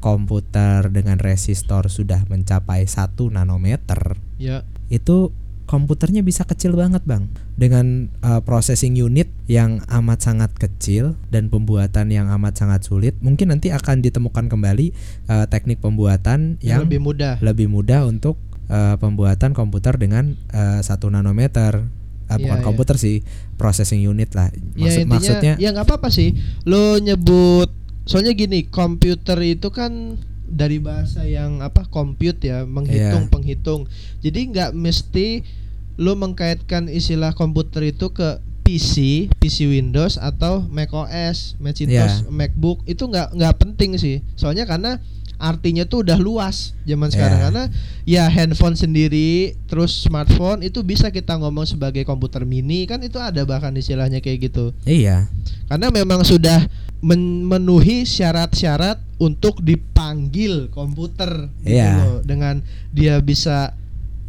komputer 0.00 0.88
dengan 0.88 1.20
resistor 1.20 1.92
sudah 1.92 2.24
mencapai 2.26 2.88
1 2.88 3.14
nanometer, 3.30 4.16
ya 4.40 4.64
itu 4.88 5.30
komputernya 5.70 6.26
bisa 6.26 6.42
kecil 6.42 6.74
banget, 6.74 7.06
Bang. 7.06 7.30
Dengan 7.54 8.10
eh, 8.26 8.42
processing 8.42 8.98
unit 8.98 9.30
yang 9.46 9.86
amat 9.86 10.18
sangat 10.26 10.50
kecil 10.58 11.14
dan 11.30 11.46
pembuatan 11.46 12.10
yang 12.10 12.26
amat 12.34 12.58
sangat 12.58 12.82
sulit, 12.82 13.14
mungkin 13.22 13.54
nanti 13.54 13.70
akan 13.70 14.02
ditemukan 14.02 14.50
kembali 14.50 14.86
eh, 15.30 15.46
teknik 15.46 15.78
pembuatan 15.78 16.58
yang 16.58 16.82
yang 16.82 16.90
lebih 16.90 16.98
mudah 16.98 17.38
lebih 17.38 17.70
mudah 17.70 18.02
untuk 18.02 18.34
eh, 18.66 18.98
pembuatan 18.98 19.54
komputer 19.54 19.94
dengan 19.94 20.34
satu 20.82 21.06
nanometer. 21.06 21.86
Eh, 22.30 22.38
Iya, 22.38 22.42
bukan 22.46 22.58
iya. 22.62 22.66
komputer 22.66 22.96
sih, 22.96 23.16
processing 23.58 24.06
unit 24.06 24.30
lah. 24.38 24.54
ya 24.78 24.86
Maksud, 24.86 25.02
intinya 25.02 25.14
maksudnya 25.18 25.54
ya 25.58 25.68
nggak 25.74 25.86
apa-apa 25.86 26.08
sih 26.14 26.38
lo 26.62 27.02
nyebut 27.02 27.74
soalnya 28.02 28.32
gini 28.32 28.64
komputer 28.64 29.36
itu 29.40 29.68
kan 29.68 30.16
dari 30.44 30.76
bahasa 30.76 31.22
yang 31.22 31.60
apa 31.60 31.86
compute 31.86 32.42
ya 32.42 32.64
menghitung 32.64 33.24
Iya. 33.24 33.30
penghitung 33.30 33.80
jadi 34.18 34.40
nggak 34.46 34.70
mesti 34.72 35.46
lo 35.94 36.16
mengkaitkan 36.16 36.88
istilah 36.88 37.32
komputer 37.32 37.86
itu 37.86 38.10
ke 38.10 38.40
PC 38.60 38.94
PC 39.36 39.66
Windows 39.68 40.16
atau 40.16 40.62
Mac 40.64 40.90
OS 40.90 41.54
Macintosh 41.56 42.22
Iya. 42.22 42.30
MacBook 42.30 42.82
itu 42.84 43.02
nggak 43.02 43.32
nggak 43.32 43.54
penting 43.56 43.94
sih 43.94 44.24
soalnya 44.32 44.64
karena 44.64 44.98
artinya 45.40 45.82
tuh 45.82 46.04
udah 46.04 46.14
luas 46.16 46.76
zaman 46.84 47.08
sekarang 47.08 47.34
Iya. 47.34 47.44
karena 47.48 47.64
ya 48.04 48.24
handphone 48.28 48.76
sendiri 48.76 49.56
terus 49.64 50.04
smartphone 50.04 50.60
itu 50.60 50.80
bisa 50.80 51.08
kita 51.08 51.34
ngomong 51.34 51.64
sebagai 51.64 52.04
komputer 52.04 52.44
mini 52.44 52.84
kan 52.84 53.00
itu 53.00 53.16
ada 53.16 53.40
bahkan 53.42 53.72
istilahnya 53.72 54.20
kayak 54.20 54.46
gitu 54.46 54.76
iya. 54.84 55.32
karena 55.66 55.88
memang 55.88 56.20
sudah 56.20 56.68
memenuhi 57.00 58.04
syarat-syarat 58.04 59.00
untuk 59.16 59.58
dipanggil 59.58 60.68
komputer 60.68 61.48
gitu 61.60 61.72
Iya. 61.72 61.92
loh. 61.98 62.20
dengan 62.20 62.60
dia 62.92 63.16
bisa 63.18 63.72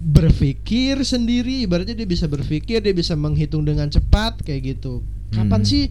berpikir 0.01 0.97
sendiri 1.01 1.61
ibaratnya 1.61 1.93
dia 1.93 2.05
bisa 2.05 2.25
berpikir 2.25 2.79
dia 2.79 2.89
bisa 2.91 3.13
menghitung 3.13 3.61
dengan 3.61 3.85
cepat 3.85 4.41
kayak 4.41 4.75
gitu 4.75 5.03
kapan 5.29 5.61
Hmm. 5.61 5.67
sih 5.67 5.83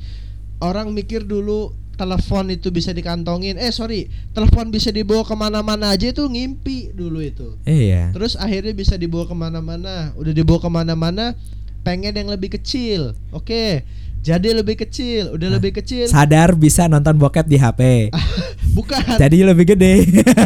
orang 0.58 0.90
mikir 0.90 1.22
dulu 1.22 1.70
telepon 2.00 2.48
itu 2.48 2.72
bisa 2.72 2.96
dikantongin. 2.96 3.60
Eh 3.60 3.68
sorry 3.68 4.08
telepon 4.32 4.72
bisa 4.72 4.88
dibawa 4.88 5.20
ke 5.20 5.36
mana-mana 5.36 5.92
aja 5.92 6.08
itu 6.08 6.24
ngimpi 6.24 6.96
dulu 6.96 7.20
itu. 7.20 7.60
Iya. 7.68 8.16
terus 8.16 8.40
akhirnya 8.40 8.72
bisa 8.72 8.96
dibawa 8.96 9.28
ke 9.28 9.36
mana-mana. 9.36 10.16
Udah 10.16 10.32
dibawa 10.32 10.64
ke 10.64 10.70
mana-mana 10.72 11.36
pengen 11.84 12.16
yang 12.16 12.32
lebih 12.32 12.56
kecil. 12.56 13.12
Oke 13.28 13.84
jadi 14.20 14.52
lebih 14.52 14.76
kecil. 14.76 15.32
Udah 15.32 15.48
Nah, 15.48 15.56
lebih 15.56 15.80
kecil. 15.80 16.04
Sadar 16.04 16.52
bisa 16.52 16.84
nonton 16.92 17.16
bokep 17.16 17.48
di 17.48 17.56
HP. 17.56 18.12
bukan. 18.76 19.16
Jadi 19.16 19.40
lebih 19.40 19.72
gede. 19.72 20.04
bukan, 20.04 20.36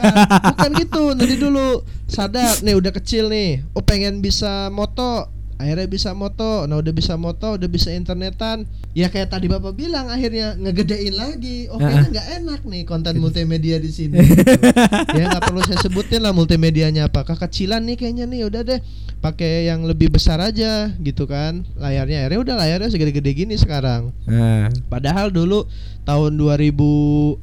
bukan 0.55 0.71
gitu. 0.79 1.05
Nanti 1.19 1.35
dulu. 1.35 1.69
Sadar 2.07 2.63
nih 2.63 2.75
udah 2.79 2.93
kecil 2.95 3.27
nih. 3.27 3.67
Oh 3.75 3.83
pengen 3.83 4.23
bisa 4.23 4.71
moto 4.71 5.27
akhirnya 5.55 5.87
bisa 5.87 6.11
moto 6.13 6.67
nah 6.67 6.77
udah 6.83 6.93
bisa 6.93 7.15
moto 7.15 7.55
udah 7.55 7.69
bisa 7.71 7.95
internetan. 7.95 8.67
Ya 8.95 9.11
kayak 9.11 9.35
tadi 9.35 9.51
bapak 9.51 9.75
bilang 9.75 10.07
akhirnya 10.07 10.55
ngegedein 10.55 11.15
lagi. 11.19 11.67
Oh 11.71 11.79
kayaknya 11.83 12.11
nggak 12.15 12.29
enak 12.43 12.61
nih 12.63 12.83
konten 12.87 13.19
multimedia 13.19 13.83
di 13.83 13.91
sini. 13.91 14.19
Gitu. 14.23 14.51
ya 15.19 15.25
nggak 15.31 15.43
perlu 15.51 15.61
saya 15.67 15.79
sebutin 15.83 16.23
lah 16.23 16.31
multimedianya 16.31 17.11
apa. 17.11 17.27
Kekecilan 17.27 17.83
nih 17.87 17.97
kayaknya 17.99 18.25
nih 18.31 18.47
udah 18.47 18.63
deh. 18.63 18.81
Pakai 19.19 19.67
yang 19.67 19.83
lebih 19.89 20.15
besar 20.15 20.39
aja 20.39 20.95
gitu 21.03 21.27
kan. 21.27 21.67
Layarnya 21.75 22.27
akhirnya 22.27 22.41
udah 22.45 22.55
layarnya 22.55 22.89
segede-gede 22.93 23.31
gini 23.35 23.55
sekarang. 23.59 24.15
Nah, 24.31 24.71
Padahal 24.87 25.35
dulu 25.35 25.67
tahun 26.07 26.37
2011 26.37 27.39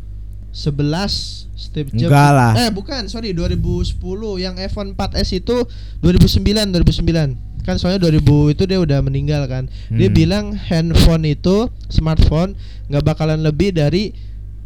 Steve 1.62 1.94
Jobs 1.94 2.10
Enggak 2.10 2.32
lah. 2.34 2.54
Eh 2.58 2.70
bukan, 2.74 3.06
sorry 3.06 3.38
2010 3.38 4.02
yang 4.42 4.58
iPhone 4.58 4.98
4S 4.98 5.30
itu 5.38 5.58
2009 6.02 6.74
2009. 6.74 7.51
Kan 7.62 7.78
soalnya 7.78 8.02
2000 8.04 8.22
itu 8.50 8.64
dia 8.66 8.78
udah 8.78 9.00
meninggal 9.00 9.46
kan. 9.46 9.70
Dia 9.88 10.08
Hmm. 10.08 10.16
bilang 10.16 10.46
handphone 10.54 11.26
itu 11.26 11.70
smartphone 11.88 12.58
nggak 12.88 13.04
bakalan 13.04 13.40
lebih 13.40 13.72
dari 13.72 14.12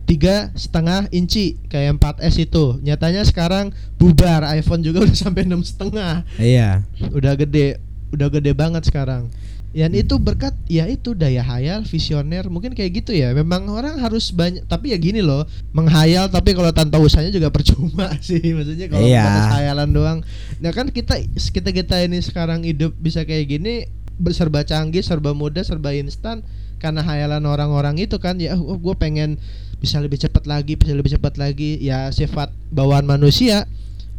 tiga 0.05 0.53
setengah 0.53 1.09
inci 1.09 1.57
kayak 1.65 1.97
4S 1.97 2.37
itu. 2.39 2.77
Nyatanya 2.79 3.25
sekarang 3.25 3.69
bubar 3.95 4.45
iPhone 4.51 4.79
juga 4.79 5.01
udah 5.05 5.17
sampai 5.17 5.43
enam 5.43 5.61
setengah. 5.61 6.21
Iya. 6.37 6.85
Udah 7.09 7.33
gede, 7.33 7.81
udah 8.09 8.29
gede 8.29 8.51
banget 8.51 8.85
sekarang. 8.85 9.27
Dan 9.75 9.91
itu 9.91 10.15
berkat 10.15 10.55
ya 10.71 10.87
itu 10.87 11.11
daya 11.11 11.43
hayal, 11.43 11.83
visioner, 11.83 12.47
mungkin 12.47 12.71
kayak 12.71 13.03
gitu 13.03 13.11
ya. 13.11 13.35
Memang 13.35 13.67
orang 13.67 13.99
harus 13.99 14.31
banyak, 14.31 14.63
tapi 14.71 14.95
ya 14.95 14.97
gini 14.97 15.19
loh, 15.19 15.43
menghayal 15.75 16.31
tapi 16.31 16.55
kalau 16.55 16.71
tanpa 16.71 16.95
usahanya 16.95 17.35
juga 17.35 17.51
percuma 17.55 18.07
sih. 18.23 18.39
Maksudnya 18.55 18.87
kalau 18.87 19.03
Iya. 19.03 19.27
batas 19.27 19.47
hayalan 19.59 19.89
doang. 19.91 20.19
Nah 20.63 20.71
kan 20.71 20.87
kita 20.95 21.19
kita 21.27 21.75
kita 21.75 21.95
ini 22.07 22.23
sekarang 22.23 22.63
hidup 22.63 22.95
bisa 22.95 23.27
kayak 23.27 23.51
gini 23.51 23.91
serba 24.31 24.63
canggih, 24.63 25.03
serba 25.03 25.35
mudah, 25.35 25.67
serba 25.67 25.91
instan 25.91 26.39
karena 26.79 27.03
hayalan 27.03 27.43
orang-orang 27.43 27.99
itu 27.99 28.15
kan 28.15 28.39
ya 28.39 28.55
oh, 28.55 28.79
gue 28.79 28.95
pengen 28.95 29.35
bisa 29.83 29.99
lebih 29.99 30.15
cepat 30.15 30.47
lagi, 30.47 30.79
bisa 30.79 30.95
lebih 30.95 31.19
cepat 31.19 31.35
lagi. 31.35 31.83
Ya 31.83 32.07
sifat 32.15 32.47
bawaan 32.71 33.03
manusia 33.03 33.67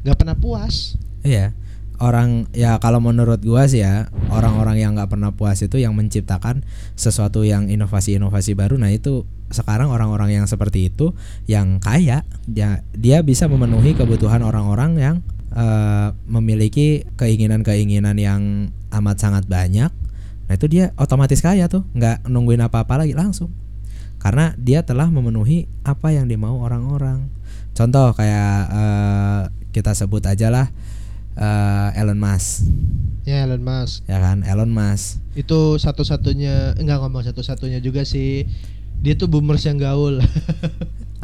nggak 0.04 0.20
pernah 0.20 0.36
puas. 0.36 1.00
Iya. 1.24 1.56
Orang 1.96 2.52
ya 2.52 2.76
kalau 2.76 3.00
menurut 3.00 3.40
gua 3.40 3.64
sih 3.64 3.80
ya 3.80 4.12
orang-orang 4.28 4.76
yang 4.76 4.92
nggak 4.92 5.16
pernah 5.16 5.32
puas 5.32 5.64
itu 5.64 5.80
yang 5.80 5.96
menciptakan 5.96 6.61
sesuatu 6.92 7.40
yang 7.40 7.72
inovasi-inovasi 7.72 8.52
baru. 8.52 8.76
Nah 8.76 8.92
itu 8.92 9.24
sekarang 9.48 9.88
orang-orang 9.88 10.37
yang 10.37 10.44
seperti 10.44 10.92
itu 10.92 11.16
yang 11.48 11.78
kaya 11.80 12.26
dia 12.44 12.85
dia 12.92 13.18
bisa 13.24 13.48
memenuhi 13.48 13.96
kebutuhan 13.96 14.44
orang-orang 14.44 14.92
yang 15.00 15.16
eh, 15.56 16.12
memiliki 16.28 17.09
keinginan-keinginan 17.16 18.16
yang 18.20 18.68
amat 18.92 19.16
sangat 19.16 19.44
banyak. 19.48 19.88
Nah 20.46 20.52
itu 20.52 20.66
dia 20.68 20.92
otomatis 21.00 21.40
kaya 21.40 21.64
tuh 21.66 21.88
nggak 21.96 22.28
nungguin 22.28 22.61
apa-apa 22.61 23.06
lagi 23.06 23.16
langsung 23.16 23.48
karena 24.20 24.52
dia 24.61 24.85
telah 24.85 25.09
memenuhi 25.09 25.70
apa 25.87 26.12
yang 26.12 26.28
dimau 26.28 26.61
orang-orang. 26.61 27.30
Contoh 27.72 28.12
kayak 28.12 28.56
eh, 28.68 29.42
kita 29.72 29.92
sebut 29.92 30.24
aja 30.24 30.48
lah 30.48 30.72
eh, 31.37 32.01
Elon 32.01 32.18
Musk, 32.18 32.66
Ya 33.27 33.44
Elon 33.44 33.62
Musk. 33.62 34.05
ya 34.09 34.18
kan? 34.20 34.42
Elon 34.42 34.72
Musk. 34.72 35.20
itu 35.37 35.77
satu-satunya 35.77 36.81
enggak 36.81 36.99
ngomong 37.05 37.20
satu-satunya 37.25 37.85
juga 37.85 38.09
sih 38.09 38.49
dia 39.05 39.12
tuh 39.20 39.29
boomers 39.29 39.68
yang 39.68 39.77
gaul 39.77 40.16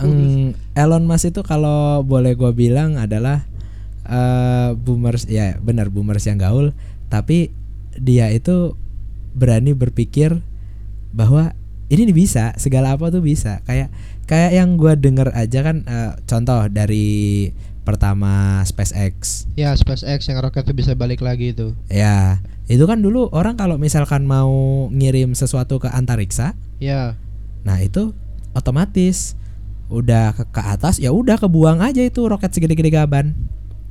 Eng, 0.03 0.53
Elon 0.75 1.05
Musk 1.05 1.31
itu 1.31 1.41
kalau 1.45 2.03
boleh 2.03 2.33
gue 2.35 2.51
bilang 2.53 2.97
adalah 2.97 3.45
eh 4.03 4.71
boomers, 4.75 5.31
ya 5.31 5.57
benar 5.63 5.93
boomers 5.93 6.27
yang 6.27 6.41
gaul, 6.41 6.75
tapi 7.07 7.55
dia 7.95 8.33
itu 8.35 8.75
berani 9.37 9.77
berpikir 9.79 10.43
bahwa 11.15 11.55
ini 11.87 12.09
bisa, 12.11 12.57
segala 12.57 12.97
apa 12.97 13.13
tuh 13.13 13.21
bisa. 13.23 13.61
Kayak 13.69 13.93
kayak 14.27 14.59
yang 14.59 14.75
gue 14.81 14.97
denger 14.97 15.31
aja 15.37 15.61
kan, 15.63 15.85
eh, 15.87 16.13
contoh 16.25 16.67
dari 16.73 17.53
pertama 17.83 18.63
SpaceX. 18.63 19.47
ya 19.53 19.71
SpaceX 19.73 20.25
yang 20.25 20.39
roketnya 20.39 20.71
bisa 20.71 20.93
balik 20.93 21.19
lagi 21.19 21.51
itu 21.51 21.75
Ya, 21.87 22.39
itu 22.65 22.83
kan 22.83 22.99
dulu 22.99 23.27
orang 23.29 23.55
kalau 23.55 23.77
misalkan 23.77 24.23
mau 24.23 24.51
ngirim 24.89 25.33
sesuatu 25.33 25.77
ke 25.77 25.89
antariksa, 25.89 26.55
ya 26.79 27.19
nah 27.63 27.79
itu 27.79 28.11
otomatis 28.53 29.35
udah 29.87 30.33
ke, 30.33 30.45
ke 30.49 30.63
atas 30.63 30.97
ya 30.97 31.11
udah 31.11 31.37
kebuang 31.37 31.79
aja 31.79 32.01
itu 32.01 32.23
roket 32.23 32.51
segede-gede 32.51 32.91
gaban. 32.91 33.35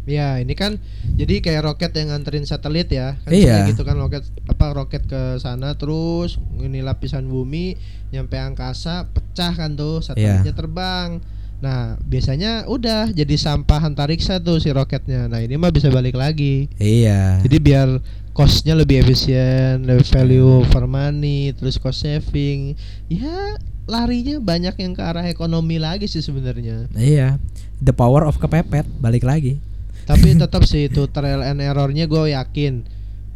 ya 0.02 0.36
ini 0.36 0.52
kan 0.54 0.82
jadi 1.14 1.40
kayak 1.40 1.62
roket 1.64 1.94
yang 1.94 2.10
nganterin 2.10 2.42
satelit 2.42 2.90
ya 2.90 3.22
kan 3.22 3.30
Iya. 3.30 3.70
gitu 3.70 3.86
kan 3.86 3.96
roket 3.96 4.26
apa 4.44 4.74
roket 4.74 5.06
ke 5.06 5.38
sana 5.38 5.78
terus 5.78 6.36
ini 6.58 6.82
lapisan 6.82 7.30
bumi 7.30 7.78
nyampe 8.10 8.34
angkasa 8.34 9.08
pecah 9.08 9.54
kan 9.54 9.78
tuh 9.78 10.02
satelitnya 10.02 10.52
terbang 10.54 11.22
nah 11.62 11.94
biasanya 12.02 12.66
udah 12.66 13.14
jadi 13.14 13.38
sampah 13.38 13.86
antariksa 13.86 14.42
tuh 14.42 14.58
si 14.58 14.74
roketnya 14.74 15.30
nah 15.30 15.38
ini 15.38 15.62
mah 15.62 15.70
bisa 15.70 15.94
balik 15.94 16.18
lagi 16.18 16.66
Iya. 16.82 17.38
Jadi 17.46 17.58
biar 17.62 17.88
costnya 18.34 18.74
lebih 18.74 19.06
efisien, 19.06 19.86
lebih 19.86 20.08
value 20.10 20.66
for 20.74 20.90
money, 20.90 21.54
terus 21.54 21.78
cost 21.78 22.02
saving. 22.02 22.74
Ya 23.06 23.62
larinya 23.86 24.42
banyak 24.42 24.76
yang 24.82 24.94
ke 24.98 25.04
arah 25.04 25.26
ekonomi 25.30 25.78
lagi 25.78 26.10
sih 26.10 26.26
sebenarnya. 26.26 26.90
Iya. 26.98 27.38
The 27.78 27.94
power 27.94 28.26
of 28.26 28.42
kepepet 28.42 28.90
balik 28.98 29.22
lagi. 29.22 29.62
Tapi 30.10 30.34
tetap 30.42 30.66
sih 30.66 30.90
itu 30.90 31.06
trial 31.12 31.46
and 31.46 31.62
errornya 31.62 32.10
gue 32.10 32.34
yakin. 32.34 32.86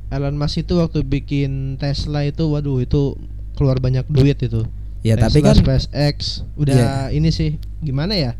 Elon 0.09 0.37
Musk 0.37 0.65
itu 0.65 0.77
waktu 0.77 1.01
bikin 1.01 1.81
Tesla 1.81 2.21
itu, 2.25 2.45
waduh 2.49 2.77
itu 2.81 3.17
keluar 3.57 3.81
banyak 3.81 4.05
duit 4.09 4.37
itu. 4.41 4.65
Ya 5.05 5.13
Tesla, 5.13 5.29
tapi 5.29 5.39
kan 5.45 5.55
SpaceX 5.61 6.41
udah 6.57 7.13
ini 7.13 7.29
sih 7.29 7.61
gimana 7.79 8.17
ya? 8.17 8.33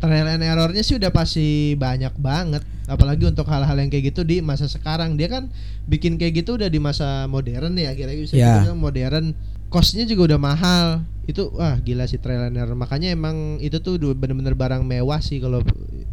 Trial 0.00 0.32
and 0.32 0.40
errornya 0.40 0.80
sih 0.80 0.96
udah 0.96 1.12
pasti 1.12 1.76
banyak 1.76 2.16
banget. 2.16 2.64
Apalagi 2.88 3.28
untuk 3.28 3.44
hal-hal 3.44 3.76
yang 3.76 3.92
kayak 3.92 4.16
gitu 4.16 4.24
di 4.24 4.40
masa 4.40 4.64
sekarang. 4.64 5.20
Dia 5.20 5.28
kan 5.28 5.52
bikin 5.84 6.16
kayak 6.16 6.40
gitu 6.40 6.56
udah 6.56 6.72
di 6.72 6.80
masa 6.80 7.28
modern 7.28 7.76
ya, 7.76 7.92
kira 7.92 8.16
bisa 8.16 8.32
Ya. 8.32 8.64
dibilang 8.64 8.80
modern. 8.80 9.36
Costnya 9.68 10.08
juga 10.08 10.32
udah 10.32 10.40
mahal. 10.40 10.86
Itu 11.28 11.52
wah 11.52 11.76
gila 11.76 12.08
sih 12.08 12.16
trial 12.16 12.48
and 12.48 12.56
error. 12.56 12.72
Makanya 12.72 13.12
emang 13.12 13.60
itu 13.60 13.76
tuh 13.84 14.00
bener-bener 14.16 14.56
barang 14.56 14.80
mewah 14.80 15.20
sih 15.20 15.36
kalau 15.36 15.60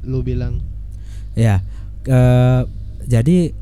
lu 0.03 0.19
bilang. 0.19 0.59
ya 1.31 1.61
eh, 2.03 2.61
jadi 3.05 3.53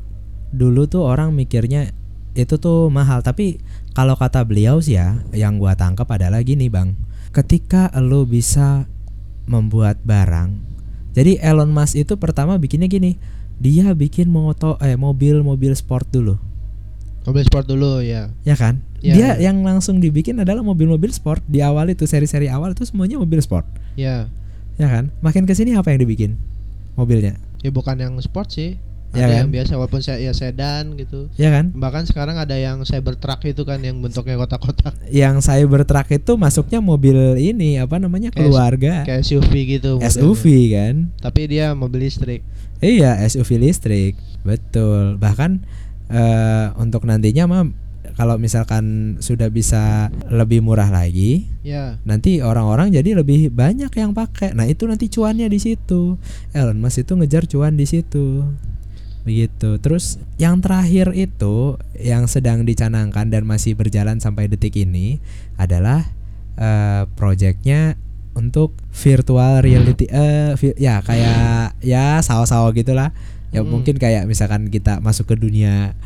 dulu 0.48 0.88
tuh 0.88 1.04
orang 1.04 1.36
mikirnya 1.36 1.92
itu 2.32 2.56
tuh 2.56 2.88
mahal 2.88 3.20
tapi 3.20 3.60
kalau 3.96 4.12
kata 4.12 4.44
beliau 4.44 4.76
sih 4.84 5.00
ya 5.00 5.24
yang 5.32 5.56
gua 5.56 5.72
tangkap 5.72 6.04
adalah 6.12 6.44
gini 6.44 6.68
bang 6.68 6.92
ketika 7.32 7.88
lo 7.96 8.28
bisa 8.28 8.84
membuat 9.48 9.96
barang 10.04 10.52
jadi 11.16 11.40
Elon 11.40 11.72
Musk 11.72 11.96
itu 11.96 12.20
pertama 12.20 12.60
bikinnya 12.60 12.92
gini 12.92 13.16
dia 13.56 13.96
bikin 13.96 14.28
moto 14.28 14.76
eh 14.84 15.00
mobil 15.00 15.40
mobil 15.40 15.72
sport 15.72 16.04
dulu 16.12 16.36
Mobil 17.26 17.42
sport 17.42 17.66
dulu 17.66 18.04
ya. 18.04 18.30
ya 18.46 18.54
kan 18.54 18.84
Iya, 19.02 19.12
dia 19.12 19.28
iya. 19.34 19.50
yang 19.50 19.60
langsung 19.66 19.98
dibikin 19.98 20.38
adalah 20.40 20.62
mobil-mobil 20.62 21.10
sport 21.10 21.42
di 21.50 21.58
awal 21.58 21.90
itu 21.90 22.06
seri-seri 22.06 22.46
awal 22.46 22.72
itu 22.72 22.86
semuanya 22.86 23.18
mobil 23.18 23.40
sport 23.42 23.66
Ya. 23.98 24.28
ya 24.76 24.86
kan 24.92 25.10
makin 25.24 25.42
ke 25.48 25.56
sini 25.56 25.74
apa 25.74 25.90
yang 25.90 26.04
dibikin 26.04 26.36
mobilnya 26.94 27.34
Ya 27.64 27.72
bukan 27.74 27.98
yang 27.98 28.14
sport 28.22 28.52
sih. 28.54 28.78
Ya 29.16 29.24
ada 29.24 29.32
kan? 29.32 29.40
yang 29.40 29.50
biasa 29.50 29.72
walaupun 29.74 30.00
saya 30.00 30.18
ya 30.20 30.30
sedan 30.30 30.94
gitu. 30.94 31.26
ya 31.34 31.48
kan 31.48 31.72
Bahkan 31.72 32.04
sekarang 32.04 32.36
ada 32.36 32.52
yang 32.52 32.80
Cybertruck 32.82 33.40
itu 33.42 33.62
kan 33.62 33.80
yang 33.80 33.98
bentuknya 33.98 34.36
kotak-kotak 34.36 34.92
yang 35.08 35.40
Cybertruck 35.40 36.06
itu 36.10 36.32
masuknya 36.34 36.78
mobil 36.78 37.16
ini 37.34 37.76
apa 37.76 37.96
namanya 37.96 38.28
keluarga 38.28 39.02
kayak 39.02 39.22
SUV 39.22 39.52
gitu. 39.72 39.96
SUV 39.98 40.44
kan 40.70 40.94
Tapi 41.18 41.40
dia 41.46 41.72
mobil 41.72 42.04
listrik. 42.04 42.44
iya 42.78 43.16
SUV 43.22 43.56
listrik 43.58 44.14
betul 44.42 45.16
bahkan 45.16 45.64
eh, 46.06 46.68
untuk 46.76 47.02
nantinya 47.02 47.44
mah 47.44 47.64
kalau 48.14 48.36
misalkan 48.36 49.16
sudah 49.18 49.50
bisa 49.50 50.08
lebih 50.26 50.60
murah 50.60 50.88
lagi 50.88 51.44
Ya. 51.60 51.98
nanti 52.02 52.38
orang-orang 52.38 52.88
jadi 52.88 53.18
lebih 53.18 53.50
banyak 53.50 53.90
yang 53.90 54.14
pakai 54.14 54.54
nah 54.54 54.64
itu 54.64 54.86
nanti 54.86 55.10
cuannya 55.10 55.44
di 55.46 55.58
situ 55.58 56.14
Elon 56.52 56.78
Musk 56.78 57.02
itu 57.02 57.12
ngejar 57.12 57.44
cuan 57.44 57.74
di 57.74 57.84
situ 57.84 58.46
begitu 59.26 59.76
terus 59.76 60.06
yang 60.36 60.62
terakhir 60.62 61.10
itu 61.12 61.74
yang 61.92 62.24
sedang 62.24 62.62
dicanangkan 62.62 63.26
dan 63.26 63.42
masih 63.42 63.74
berjalan 63.74 64.16
sampai 64.16 64.46
detik 64.46 64.78
ini 64.78 65.18
adalah 65.56 66.06
eh 66.54 67.04
projectnya 67.12 67.98
untuk 68.32 68.70
virtual 68.94 69.58
reality 69.58 70.06
eh 70.06 70.54
vi- 70.54 70.78
ya 70.78 71.00
kayak 71.00 71.74
ya 71.82 72.20
sawo-sawo 72.20 72.70
gitulah 72.70 73.10
ya 73.50 73.60
Mm. 73.60 73.68
mungkin 73.68 73.94
kayak 73.96 74.24
misalkan 74.24 74.68
kita 74.68 75.00
masuk 75.00 75.26
ke 75.26 75.36
dunia 75.36 75.98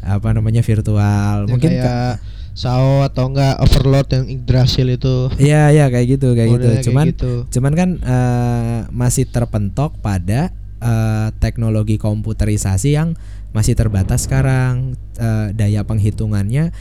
apa 0.00 0.30
namanya 0.30 0.60
virtual 0.60 1.44
Yang 1.44 1.50
mungkin 1.50 1.70
ka- 1.70 1.82
kayak 1.82 2.14
Sao 2.54 3.02
atau 3.02 3.34
enggak 3.34 3.58
Overlord 3.58 4.06
yang 4.14 4.24
Yggdrasil 4.30 4.86
itu. 4.88 5.26
Iya 5.36 5.74
iya 5.74 5.90
kayak 5.90 6.06
gitu 6.06 6.38
kayak 6.38 6.54
gitu. 6.54 6.62
Modelnya 6.62 6.76
kayak 6.76 6.86
Cuman 6.86 7.06
gitu. 7.10 7.32
cuman 7.50 7.72
kan 7.74 7.88
eh, 7.98 8.78
masih 8.94 9.26
terpentok 9.26 9.98
pada 9.98 10.54
eh, 10.84 11.28
teknologi 11.40 11.96
komputerisasi 11.96 12.92
yang 12.92 13.16
masih 13.56 13.72
terbatas 13.72 14.28
sekarang 14.28 15.00
Eh, 15.14 15.48
daya 15.54 15.86
penghitungannya 15.86 16.74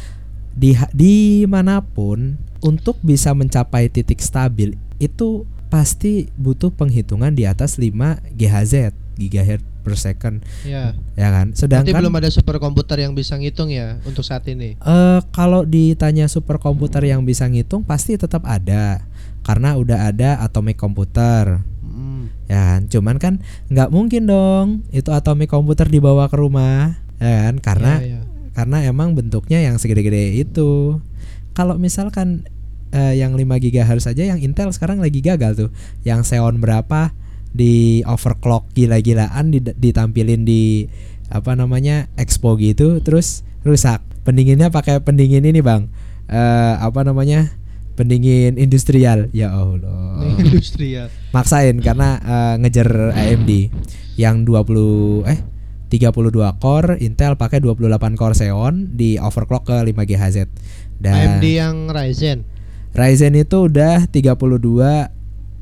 di 0.57 0.73
di 0.89 1.45
mana 1.45 1.85
pun 1.85 2.41
untuk 2.65 2.97
bisa 3.05 3.29
mencapai 3.37 3.93
titik 3.93 4.17
stabil 4.25 4.73
itu 4.97 5.45
pasti 5.69 6.33
butuh 6.33 6.73
penghitungan 6.73 7.29
di 7.37 7.45
atas 7.45 7.77
5 7.77 7.93
GHz 8.33 8.89
gigahertz 9.21 9.65
per 9.85 9.93
second 9.93 10.41
Ya. 10.65 10.97
ya 11.13 11.29
kan 11.29 11.53
Nanti 11.53 11.61
sedangkan 11.61 11.93
belum 11.93 12.15
ada 12.17 12.29
superkomputer 12.33 13.05
yang 13.05 13.13
bisa 13.13 13.37
ngitung 13.37 13.69
ya 13.69 14.01
untuk 14.01 14.25
saat 14.25 14.49
ini. 14.49 14.81
Eh 14.81 15.19
kalau 15.29 15.61
ditanya 15.61 16.25
superkomputer 16.25 17.05
yang 17.05 17.21
bisa 17.21 17.45
ngitung 17.45 17.85
pasti 17.85 18.17
tetap 18.17 18.49
ada 18.49 19.05
karena 19.45 19.77
udah 19.77 20.09
ada 20.09 20.41
atomic 20.41 20.81
komputer 20.81 21.61
Hmm. 22.23 22.47
ya 22.47 22.61
kan? 22.71 22.81
Cuman 22.87 23.15
kan 23.19 23.33
nggak 23.67 23.89
mungkin 23.91 24.23
dong 24.25 24.65
itu 24.89 25.11
atomic 25.11 25.51
komputer 25.51 25.91
dibawa 25.91 26.31
ke 26.31 26.39
rumah 26.39 26.95
ya 27.19 27.51
kan? 27.51 27.55
Karena 27.59 27.93
Iya, 27.99 28.07
iya. 28.07 28.21
karena 28.55 28.77
emang 28.87 29.13
bentuknya 29.13 29.59
yang 29.59 29.75
segede-gede 29.75 30.39
itu. 30.39 31.03
Kalau 31.53 31.75
misalkan 31.75 32.47
eh, 32.93 33.17
yang 33.17 33.33
5 33.33 33.43
GHz 33.57 34.09
saja 34.09 34.23
yang 34.23 34.39
Intel 34.39 34.69
sekarang 34.71 35.01
lagi 35.01 35.19
gagal 35.19 35.57
tuh. 35.57 35.69
Yang 36.01 36.33
Xeon 36.33 36.61
berapa 36.61 37.11
di 37.53 38.01
overclock 38.05 38.69
gila-gilaan 38.73 39.53
di- 39.53 39.61
ditampilin 39.61 40.41
di 40.41 40.89
apa 41.29 41.57
namanya 41.57 42.09
expo 42.17 42.53
gitu 42.57 43.01
terus 43.01 43.41
rusak. 43.65 44.01
Pendinginnya 44.23 44.69
pakai 44.69 45.01
pendingin 45.01 45.43
ini 45.43 45.61
bang. 45.61 45.89
Eh, 46.29 46.73
apa 46.77 47.01
namanya 47.03 47.51
pendingin 47.93 48.55
industrial 48.55 49.29
ya 49.29 49.49
Allah 49.49 50.33
industrial. 50.35 51.07
maksain 51.29 51.77
karena 51.77 52.17
eh, 52.17 52.55
ngejar 52.59 52.89
AMD 53.11 53.51
yang 54.15 54.43
20 54.43 55.25
eh 55.25 55.39
32 55.89 56.09
core 56.57 56.97
Intel 56.99 57.33
pakai 57.33 57.61
28 57.61 57.85
core 58.13 58.33
Xeon 58.33 58.73
di 58.91 59.15
overclock 59.15 59.63
ke 59.63 59.77
5 59.79 59.93
GHz 59.93 60.37
dan 60.97 61.37
AMD 61.37 61.45
yang 61.45 61.75
Ryzen. 61.87 62.49
Ryzen 62.91 63.33
itu 63.33 63.69
udah 63.69 64.05
32 64.05 65.13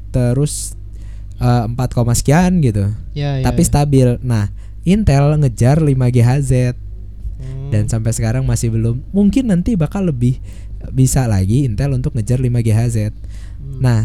terus 0.10 0.76
eh, 1.38 1.64
4, 1.68 1.76
koma 1.92 2.12
sekian 2.12 2.60
gitu 2.60 2.92
Ya, 3.12 3.40
ya, 3.40 3.44
tapi 3.44 3.62
ya. 3.62 3.68
stabil 3.68 4.08
nah 4.22 4.52
Intel 4.82 5.36
ngejar 5.38 5.80
5 5.80 5.90
GHz 5.92 6.52
Hmm. 7.42 7.74
dan 7.74 7.90
sampai 7.90 8.14
sekarang 8.14 8.46
masih 8.46 8.70
belum 8.70 9.02
mungkin 9.10 9.50
nanti 9.50 9.74
bakal 9.74 10.06
lebih 10.06 10.38
bisa 10.90 11.30
lagi 11.30 11.70
Intel 11.70 11.94
untuk 11.94 12.18
ngejar 12.18 12.42
5 12.42 12.50
GHz 12.62 12.98
Hmm. 13.62 13.78
Nah, 13.78 14.02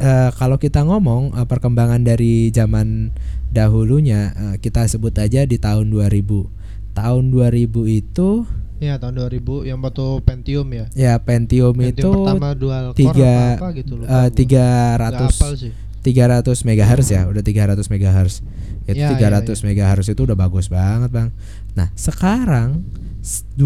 eh, 0.00 0.30
kalau 0.40 0.56
kita 0.56 0.80
ngomong 0.88 1.36
eh, 1.36 1.44
perkembangan 1.44 2.00
dari 2.00 2.48
zaman 2.48 3.12
dahulunya, 3.52 4.32
eh, 4.32 4.56
kita 4.56 4.88
sebut 4.88 5.12
aja 5.20 5.44
di 5.44 5.60
tahun 5.60 5.92
2000. 5.92 6.48
Tahun 6.96 7.28
2000 7.28 7.84
itu 7.86 8.48
ya 8.80 8.96
tahun 8.96 9.20
2000 9.20 9.68
yang 9.68 9.78
waktu 9.84 10.24
Pentium 10.24 10.64
ya. 10.72 10.88
ya 10.96 11.14
Pentium, 11.20 11.76
Pentium 11.76 11.92
itu 11.92 12.08
pertama 12.08 12.56
dual 12.56 12.96
core 12.96 12.96
tiga 12.96 13.32
apa, 13.60 13.68
apa 13.68 13.68
gitu 13.76 13.94
eh, 14.00 14.28
gua. 14.32 14.32
300 14.32 14.96
Nggak 14.96 15.20
hafal 15.28 15.52
sih. 15.60 15.72
300 16.00 16.64
MHz 16.64 17.06
ya, 17.12 17.22
udah 17.28 17.42
300 17.44 17.84
MHz. 17.92 18.40
Itu 18.88 18.96
Ya, 18.96 19.12
300 19.12 19.60
MHz 19.60 20.16
itu 20.16 20.22
udah 20.24 20.32
bagus 20.32 20.72
banget, 20.72 21.12
Bang. 21.12 21.28
Nah, 21.76 21.92
sekarang 21.92 22.88
20 23.22 23.60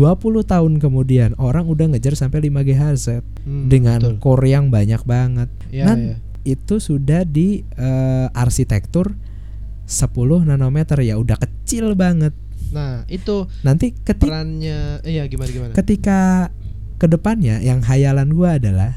tahun 0.45 0.73
kemudian 0.77 1.35
orang 1.37 1.64
udah 1.64 1.87
ngejar 1.88 2.14
sampai 2.14 2.43
5 2.45 2.61
GHz 2.61 3.07
Hmm, 3.45 3.69
dengan 3.69 4.01
betul. 4.01 4.19
core 4.19 4.49
yang 4.49 4.69
banyak 4.69 5.03
banget. 5.03 5.47
Ya, 5.69 5.85
Nan, 5.87 5.99
ya. 6.01 6.17
itu 6.45 6.77
sudah 6.77 7.23
di 7.23 7.62
eh, 7.71 8.27
arsitektur 8.33 9.14
10 9.85 10.11
nanometer 10.43 10.99
ya 10.99 11.14
udah 11.14 11.37
kecil 11.37 11.93
banget. 11.93 12.33
Nah, 12.71 13.05
itu 13.07 13.47
Nanti 13.61 13.93
ketika 13.95 14.33
perannya 14.33 14.99
iya 15.03 15.23
gimana 15.25 15.47
gimana? 15.47 15.73
ketika 15.73 16.49
ke 16.97 17.07
depannya 17.07 17.61
yang 17.61 17.79
hayalan 17.81 18.33
gua 18.33 18.57
adalah 18.57 18.97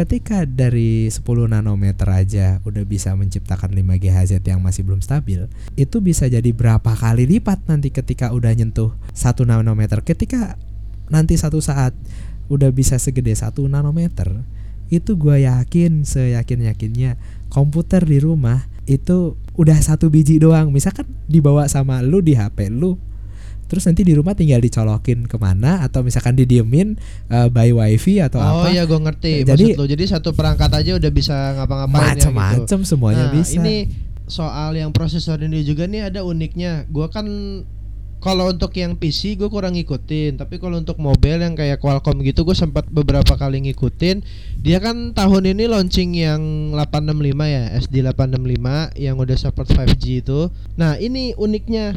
ketika 0.00 0.48
dari 0.48 1.12
10 1.12 1.20
nanometer 1.52 2.08
aja 2.08 2.64
udah 2.64 2.88
bisa 2.88 3.12
menciptakan 3.12 3.76
5 3.76 4.00
GHz 4.00 4.40
yang 4.40 4.64
masih 4.64 4.88
belum 4.88 5.04
stabil, 5.04 5.44
itu 5.76 5.96
bisa 6.00 6.24
jadi 6.24 6.48
berapa 6.56 6.96
kali 6.96 7.28
lipat 7.28 7.68
nanti 7.68 7.92
ketika 7.92 8.32
udah 8.32 8.48
nyentuh 8.56 8.96
1 9.12 9.44
nanometer. 9.44 10.00
Ketika 10.00 10.56
nanti 11.12 11.36
satu 11.36 11.60
saat 11.60 11.92
udah 12.48 12.72
bisa 12.72 12.96
segede 12.96 13.36
1 13.36 13.52
nanometer, 13.68 14.40
itu 14.88 15.20
gua 15.20 15.36
yakin 15.36 16.08
seyakin-yakinnya 16.08 17.20
komputer 17.52 18.00
di 18.00 18.24
rumah 18.24 18.72
itu 18.88 19.36
udah 19.54 19.78
satu 19.84 20.08
biji 20.08 20.40
doang. 20.40 20.72
Misalkan 20.72 21.12
dibawa 21.28 21.68
sama 21.68 22.00
lu 22.00 22.24
di 22.24 22.40
HP 22.40 22.72
lu, 22.72 22.96
terus 23.70 23.86
nanti 23.86 24.02
di 24.02 24.18
rumah 24.18 24.34
tinggal 24.34 24.58
dicolokin 24.58 25.30
ke 25.30 25.38
mana 25.38 25.86
atau 25.86 26.02
misalkan 26.02 26.34
didiemin 26.34 26.98
eh, 27.30 27.46
by 27.46 27.70
wifi 27.70 28.18
atau 28.18 28.42
oh 28.42 28.66
apa 28.66 28.74
iya 28.74 28.82
gue 28.82 28.98
ngerti 28.98 29.46
Jadi- 29.46 29.78
maksud 29.78 29.78
lo. 29.78 29.86
Jadi 29.86 30.04
satu 30.10 30.34
perangkat 30.34 30.70
aja 30.74 30.98
udah 30.98 31.10
bisa 31.14 31.54
ngapa-ngapain 31.54 32.18
ya 32.18 32.58
gitu. 32.66 32.82
semuanya 32.82 33.30
nah, 33.30 33.34
bisa 33.38 33.54
Ini 33.62 33.76
soal 34.30 34.78
yang 34.78 34.94
prosesor 34.94 35.42
ini 35.42 35.66
juga 35.66 35.90
nih 35.90 36.08
ada 36.08 36.22
uniknya. 36.22 36.86
Gua 36.88 37.10
kan 37.10 37.26
kalau 38.20 38.52
untuk 38.52 38.76
yang 38.76 39.00
PC 39.00 39.40
gue 39.40 39.48
kurang 39.48 39.72
ngikutin, 39.80 40.36
tapi 40.36 40.60
kalau 40.60 40.76
untuk 40.76 41.00
mobile 41.00 41.40
yang 41.40 41.56
kayak 41.56 41.80
Qualcomm 41.80 42.20
gitu 42.20 42.44
gue 42.44 42.52
sempat 42.52 42.84
beberapa 42.92 43.32
kali 43.32 43.64
ngikutin. 43.64 44.20
Dia 44.60 44.76
kan 44.76 45.16
tahun 45.16 45.56
ini 45.56 45.64
launching 45.64 46.12
yang 46.20 46.40
865 46.76 47.48
ya, 47.48 47.64
SD 47.80 48.04
865 48.04 48.92
yang 49.00 49.16
udah 49.16 49.36
support 49.40 49.72
5G 49.72 50.20
itu. 50.20 50.52
Nah, 50.76 51.00
ini 51.00 51.32
uniknya. 51.32 51.96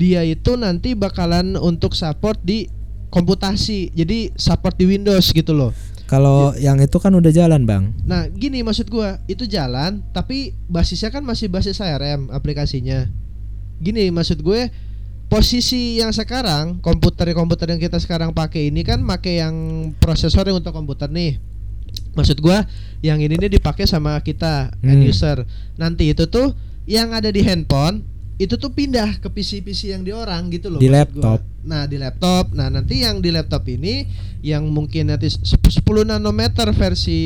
Dia 0.00 0.24
itu 0.24 0.56
nanti 0.56 0.96
bakalan 0.96 1.60
untuk 1.60 1.92
support 1.92 2.40
di 2.40 2.64
komputasi. 3.12 3.92
Jadi 3.92 4.32
support 4.32 4.80
di 4.80 4.88
Windows 4.88 5.28
gitu 5.30 5.52
loh. 5.52 5.76
kalau 6.08 6.50
yang 6.58 6.74
itu 6.82 6.98
kan 6.98 7.14
udah 7.14 7.30
jalan 7.30 7.62
bang 7.62 7.94
Nah, 8.02 8.26
gini 8.26 8.66
maksud 8.66 8.90
gua, 8.90 9.22
itu 9.30 9.46
jalan 9.46 10.02
tapi 10.10 10.58
basisnya 10.66 11.06
kan 11.06 11.22
masih 11.22 11.46
basis 11.46 11.78
ARM 11.78 12.34
aplikasinya. 12.34 13.06
Gini 13.78 14.10
maksud 14.10 14.42
gue, 14.42 14.74
posisi 15.30 16.02
yang 16.02 16.10
sekarang 16.10 16.82
komputer-komputer 16.82 17.70
yang 17.70 17.78
kita 17.78 18.02
sekarang 18.02 18.34
pakai 18.34 18.74
ini 18.74 18.82
kan 18.82 18.98
pakai 19.06 19.38
yang 19.38 19.54
prosesor 20.02 20.50
yang 20.50 20.58
untuk 20.58 20.74
komputer 20.74 21.06
nih. 21.06 21.38
Maksud 22.18 22.42
gua, 22.42 22.66
yang 23.06 23.22
ini 23.22 23.38
nih 23.38 23.62
dipakai 23.62 23.86
sama 23.86 24.18
kita 24.18 24.74
end 24.82 25.06
Hmm. 25.06 25.10
user. 25.14 25.46
Nanti 25.78 26.10
itu 26.10 26.26
tuh 26.26 26.58
yang 26.90 27.14
ada 27.14 27.30
di 27.30 27.38
handphone 27.46 28.02
itu 28.40 28.56
tuh 28.56 28.72
pindah 28.72 29.20
ke 29.20 29.28
PC-PC 29.28 29.92
yang 29.92 30.00
di 30.00 30.16
orang 30.16 30.48
gitu 30.48 30.72
loh. 30.72 30.80
Di 30.80 30.88
maksud 30.88 31.12
gua. 31.12 31.36
laptop. 31.36 31.40
Nah, 31.60 31.82
di 31.84 31.96
laptop. 32.00 32.44
Nah, 32.56 32.72
nanti 32.72 33.04
yang 33.04 33.20
di 33.20 33.28
laptop 33.28 33.68
ini 33.68 34.08
yang 34.40 34.64
mungkin 34.72 35.12
nanti 35.12 35.28
sep- 35.28 35.60
10 35.60 35.84
nanometer 36.08 36.72
versi 36.72 37.20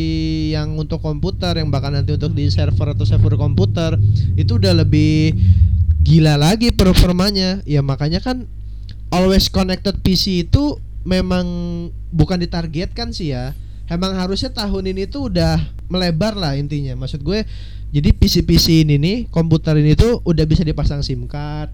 yang 0.50 0.74
untuk 0.74 0.98
komputer 0.98 1.62
yang 1.62 1.70
bakal 1.70 1.94
nanti 1.94 2.18
untuk 2.18 2.34
di 2.34 2.50
server 2.50 2.98
atau 2.98 3.06
server 3.06 3.38
komputer 3.38 3.94
itu 4.34 4.58
udah 4.58 4.74
lebih 4.74 5.38
gila 6.02 6.34
lagi 6.34 6.74
performanya. 6.74 7.62
Ya 7.62 7.78
makanya 7.78 8.18
kan 8.18 8.50
always 9.14 9.46
connected 9.46 9.94
PC 10.02 10.50
itu 10.50 10.82
memang 11.06 11.46
bukan 12.10 12.42
ditargetkan 12.42 13.14
sih 13.14 13.30
ya. 13.30 13.54
Emang 13.94 14.18
harusnya 14.18 14.50
tahun 14.50 14.90
ini 14.90 15.06
tuh 15.06 15.30
udah 15.30 15.62
melebar 15.86 16.34
lah 16.34 16.58
intinya. 16.58 16.98
Maksud 16.98 17.22
gue 17.22 17.46
jadi 17.94 18.10
PC-PC 18.10 18.82
ini 18.82 18.98
nih, 18.98 19.16
komputer 19.30 19.78
ini 19.78 19.94
tuh 19.94 20.18
udah 20.26 20.42
bisa 20.44 20.66
dipasang 20.66 21.00
SIM 21.06 21.30
card 21.30 21.70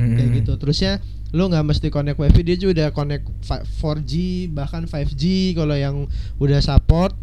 kayak 0.00 0.18
Mm-mm. 0.18 0.38
gitu. 0.42 0.58
Terusnya 0.58 0.98
lo 1.30 1.46
nggak 1.46 1.62
mesti 1.62 1.94
connect 1.94 2.18
wifi 2.18 2.42
dia 2.42 2.56
juga 2.58 2.72
udah 2.74 2.88
connect 2.90 3.24
fi- 3.46 3.62
4G 3.62 4.12
bahkan 4.50 4.82
5G 4.90 5.54
kalau 5.54 5.78
yang 5.78 6.10
udah 6.42 6.58
support. 6.58 7.14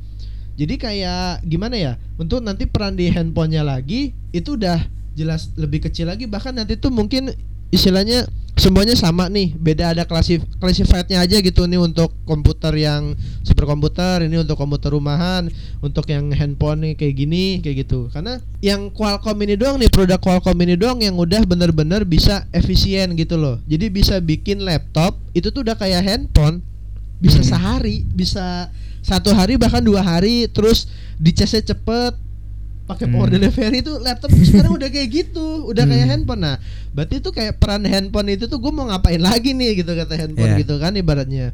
Jadi 0.57 0.79
kayak 0.79 1.43
gimana 1.45 1.75
ya? 1.77 1.93
Untuk 2.15 2.41
nanti 2.41 2.65
peran 2.65 2.95
di 2.95 3.11
handphonenya 3.11 3.61
lagi 3.67 4.15
itu 4.31 4.55
udah 4.57 4.79
jelas 5.17 5.51
lebih 5.57 5.89
kecil 5.89 6.07
lagi 6.07 6.29
bahkan 6.29 6.53
nanti 6.53 6.77
tuh 6.77 6.93
mungkin 6.93 7.33
istilahnya 7.69 8.27
semuanya 8.57 8.97
sama 8.97 9.29
nih 9.29 9.53
beda 9.53 9.93
ada 9.93 10.03
klasif 10.09 10.41
classifiednya 10.57 11.21
aja 11.21 11.37
gitu 11.45 11.69
nih 11.69 11.77
untuk 11.77 12.09
komputer 12.25 12.73
yang 12.73 13.13
superkomputer 13.45 14.25
ini 14.25 14.41
untuk 14.41 14.57
komputer 14.57 14.97
rumahan 14.97 15.45
untuk 15.85 16.09
yang 16.09 16.33
handphone 16.33 16.81
nih 16.81 16.93
kayak 16.97 17.15
gini 17.21 17.61
kayak 17.61 17.85
gitu. 17.85 18.09
Karena 18.09 18.41
yang 18.65 18.89
Qualcomm 18.89 19.37
ini 19.45 19.55
doang 19.55 19.77
nih 19.77 19.93
produk 19.93 20.17
Qualcomm 20.17 20.57
ini 20.65 20.73
doang 20.73 20.97
yang 21.05 21.13
udah 21.21 21.45
bener-bener 21.45 22.01
bisa 22.01 22.49
efisien 22.49 23.13
gitu 23.13 23.37
loh. 23.37 23.61
Jadi 23.69 23.93
bisa 23.93 24.17
bikin 24.17 24.65
laptop 24.65 25.21
itu 25.37 25.53
tuh 25.53 25.61
udah 25.61 25.77
kayak 25.77 26.01
handphone. 26.01 26.65
Bisa 27.21 27.45
Hmm. 27.45 27.49
sehari 27.53 28.05
bisa 28.09 28.73
satu 29.05 29.31
hari 29.37 29.55
bahkan 29.55 29.85
dua 29.85 30.01
hari 30.01 30.49
terus 30.49 30.89
dicasnya 31.21 31.61
cepet 31.73 32.13
pakai 32.87 33.05
power 33.05 33.27
Hmm. 33.27 33.35
delivery 33.35 33.77
itu 33.79 33.93
laptop 33.99 34.31
sekarang 34.33 34.73
udah 34.73 34.87
kayak 34.87 35.09
gitu 35.11 35.67
udah 35.67 35.83
kayak 35.83 36.01
Hmm. 36.01 36.11
handphone 36.15 36.41
nah 36.41 36.55
berarti 36.89 37.19
itu 37.19 37.29
kayak 37.29 37.59
peran 37.59 37.83
handphone 37.83 38.29
itu 38.29 38.47
tuh 38.47 38.57
gue 38.57 38.71
mau 38.71 38.87
ngapain 38.87 39.19
lagi 39.19 39.51
nih 39.51 39.77
gitu 39.77 39.91
kata 39.91 40.15
handphone 40.15 40.55
Iya. 40.55 40.61
gitu 40.61 40.75
kan 40.77 40.91
ibaratnya 40.93 41.51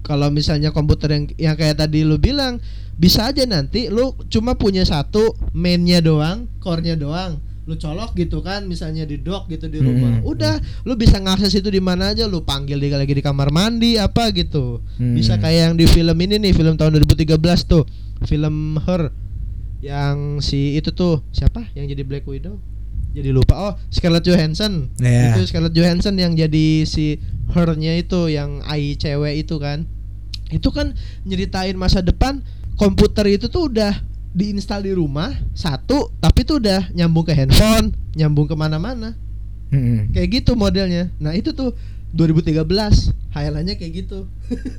kalau 0.00 0.26
misalnya 0.28 0.70
komputer 0.70 1.12
yang 1.12 1.24
yang 1.36 1.54
kayak 1.54 1.76
tadi 1.78 2.00
lu 2.00 2.16
bilang 2.16 2.56
bisa 2.96 3.28
aja 3.28 3.44
nanti 3.44 3.86
lu 3.86 4.16
cuma 4.26 4.52
punya 4.54 4.82
satu 4.82 5.32
mainnya 5.52 6.00
doang 6.00 6.48
core-nya 6.58 6.96
doang 6.96 7.36
lu 7.64 7.76
colok 7.76 8.12
gitu 8.14 8.40
kan 8.40 8.64
misalnya 8.64 9.04
di 9.04 9.14
dock 9.16 9.46
gitu 9.46 9.68
di 9.68 9.78
rumah 9.78 10.18
Hmm. 10.18 10.26
udah 10.26 10.54
lu 10.82 10.96
bisa 10.96 11.16
ngakses 11.16 11.54
itu 11.54 11.68
di 11.68 11.78
mana 11.78 12.10
aja 12.10 12.24
lu 12.24 12.40
panggil 12.40 12.76
dia 12.76 12.96
lagi 12.96 13.12
di 13.12 13.20
kamar 13.20 13.48
mandi 13.48 13.94
apa 13.94 14.32
gitu 14.32 14.80
Hmm. 14.96 15.12
bisa 15.12 15.36
kayak 15.36 15.60
yang 15.62 15.74
di 15.74 15.84
film 15.84 16.16
ini 16.18 16.40
nih 16.40 16.52
film 16.52 16.74
tahun 16.74 16.96
2013 16.98 17.36
tuh 17.62 17.84
film 18.22 18.74
Her 18.80 19.12
yang 19.80 20.44
si 20.44 20.76
itu 20.76 20.92
tuh 20.92 21.24
siapa? 21.32 21.68
Yang 21.72 21.96
jadi 21.96 22.02
Black 22.04 22.24
Widow? 22.28 22.60
Jadi 23.10 23.34
lupa. 23.34 23.58
Oh 23.58 23.72
Scarlett 23.90 24.22
Johansson. 24.22 24.92
Iya. 25.02 25.34
itu 25.34 25.50
Scarlett 25.50 25.74
Johansson 25.74 26.14
yang 26.14 26.38
jadi 26.38 26.86
si 26.86 27.18
Her-nya 27.50 27.98
itu 27.98 28.30
yang 28.30 28.62
ai 28.68 28.94
cewek 28.94 29.42
itu 29.42 29.58
kan. 29.58 29.88
Itu 30.50 30.70
kan 30.70 30.94
nyeritain 31.26 31.74
masa 31.74 32.04
depan 32.04 32.44
komputer 32.78 33.26
itu 33.26 33.50
tuh 33.50 33.72
udah 33.72 33.92
diinstal 34.30 34.86
di 34.86 34.94
rumah 34.94 35.34
satu 35.58 36.14
tapi 36.22 36.46
tuh 36.46 36.62
udah 36.62 36.94
nyambung 36.94 37.26
ke 37.26 37.34
handphone 37.34 37.90
nyambung 38.14 38.46
ke 38.46 38.54
mana-mana 38.54 39.18
Mm-mm. 39.74 40.14
kayak 40.14 40.42
gitu 40.42 40.54
modelnya. 40.54 41.10
Nah 41.18 41.34
itu 41.34 41.50
tuh 41.50 41.74
2013 42.12 42.66
highlightnya 43.30 43.74
kayak 43.74 43.92
gitu 43.98 44.26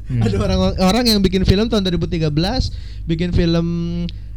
Hmm. 0.05 0.19
ada 0.27 0.35
orang 0.37 0.59
orang 0.77 1.03
yang 1.07 1.19
bikin 1.19 1.41
film 1.41 1.65
tahun 1.65 1.87
2013 1.87 2.27
bikin 3.05 3.31
film 3.31 3.67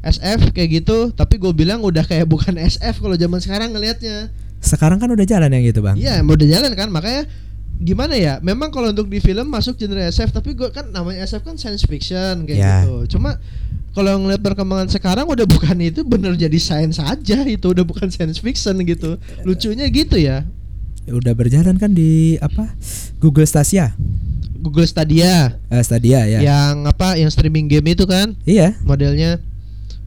SF 0.01 0.53
kayak 0.53 0.71
gitu 0.81 1.11
tapi 1.11 1.37
gue 1.37 1.51
bilang 1.51 1.81
udah 1.81 2.03
kayak 2.03 2.25
bukan 2.25 2.55
SF 2.55 3.01
kalau 3.01 3.15
zaman 3.15 3.39
sekarang 3.39 3.71
ngelihatnya 3.71 4.31
Sekarang 4.61 4.97
kan 4.97 5.11
udah 5.11 5.25
jalan 5.25 5.51
yang 5.51 5.65
gitu 5.65 5.81
bang. 5.81 5.97
iya 5.97 6.21
udah 6.21 6.47
jalan 6.47 6.73
kan 6.73 6.89
makanya 6.89 7.27
gimana 7.75 8.15
ya 8.15 8.39
memang 8.39 8.71
kalau 8.71 8.89
untuk 8.89 9.11
di 9.11 9.19
film 9.19 9.51
masuk 9.51 9.75
genre 9.75 9.99
SF 10.01 10.31
tapi 10.31 10.55
gue 10.55 10.71
kan 10.71 10.87
namanya 10.89 11.27
SF 11.27 11.43
kan 11.43 11.59
science 11.59 11.83
fiction 11.83 12.47
kayak 12.47 12.57
Ya. 12.57 12.75
gitu 12.81 13.19
cuma 13.19 13.35
kalau 13.91 14.15
ngeliat 14.17 14.39
perkembangan 14.39 14.87
sekarang 14.89 15.27
udah 15.27 15.43
bukan 15.45 15.75
itu 15.81 16.03
bener 16.03 16.35
jadi 16.35 16.55
science 16.57 16.97
aja 16.97 17.43
itu 17.43 17.67
udah 17.67 17.83
bukan 17.83 18.07
science 18.09 18.39
fiction 18.39 18.79
gitu 18.81 19.19
lucunya 19.43 19.85
gitu 19.87 20.15
ya 20.15 20.47
Udah 21.09 21.37
berjalan 21.37 21.77
kan 21.77 21.93
di 21.93 22.41
apa 22.41 22.73
Google 23.21 23.45
Stadia, 23.45 23.93
Google 24.65 24.89
Stadia. 24.89 25.61
Eh, 25.69 25.85
Stadia 25.85 26.25
ya. 26.25 26.41
yang 26.41 26.89
apa 26.89 27.21
yang 27.21 27.29
streaming 27.29 27.69
game 27.69 27.93
itu 27.93 28.09
kan? 28.09 28.33
Iya. 28.49 28.73
modelnya. 28.89 29.37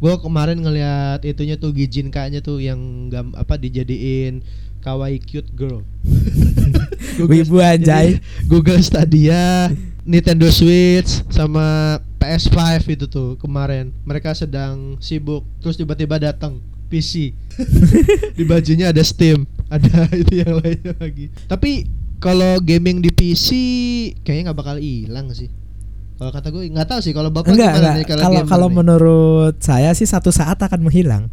Gue 0.02 0.14
kemarin 0.22 0.62
ngeliat 0.62 1.22
itunya 1.26 1.58
tuh 1.58 1.74
Gijin 1.74 2.10
nya 2.10 2.42
tuh 2.42 2.62
yang 2.62 3.10
gam, 3.10 3.34
apa 3.38 3.58
dijadiin 3.58 4.42
kawaii 4.82 5.22
cute 5.22 5.50
girl. 5.54 5.86
Wibu 7.30 7.62
anjay. 7.62 8.18
Google 8.52 8.82
Stadia 8.82 9.70
Nintendo 10.06 10.50
Switch 10.50 11.22
sama 11.30 11.98
PS5 12.18 12.58
itu 12.90 13.06
tuh 13.06 13.38
kemarin. 13.38 13.94
Mereka 14.06 14.34
sedang 14.34 14.98
sibuk 14.98 15.46
terus 15.62 15.78
tiba-tiba 15.78 16.18
datang 16.18 16.58
PC 16.88 17.36
di 18.38 18.44
bajunya 18.48 18.96
ada 18.96 19.04
Steam 19.04 19.44
ada 19.68 20.08
itu 20.18 20.34
yang 20.38 20.58
lainnya 20.58 20.94
lagi 20.96 21.28
tapi 21.46 21.86
kalau 22.18 22.58
gaming 22.60 23.00
di 23.00 23.10
PC 23.10 23.48
kayaknya 24.22 24.50
nggak 24.50 24.60
bakal 24.60 24.76
hilang 24.76 25.30
sih 25.30 25.48
kalau 26.18 26.32
kata 26.32 26.50
gue 26.50 26.66
nggak 26.68 26.88
tahu 26.88 27.00
sih 27.00 27.14
kalau 27.14 27.30
bapak 27.30 27.54
Enggak, 27.54 27.72
gimana 27.72 27.78
enggak. 27.78 27.94
nih 27.94 28.06
Kalau 28.18 28.42
kalau 28.44 28.68
nih? 28.68 28.76
menurut 28.76 29.56
saya 29.60 29.94
sih 29.94 30.04
satu 30.04 30.30
saat 30.30 30.58
akan 30.58 30.82
menghilang. 30.82 31.30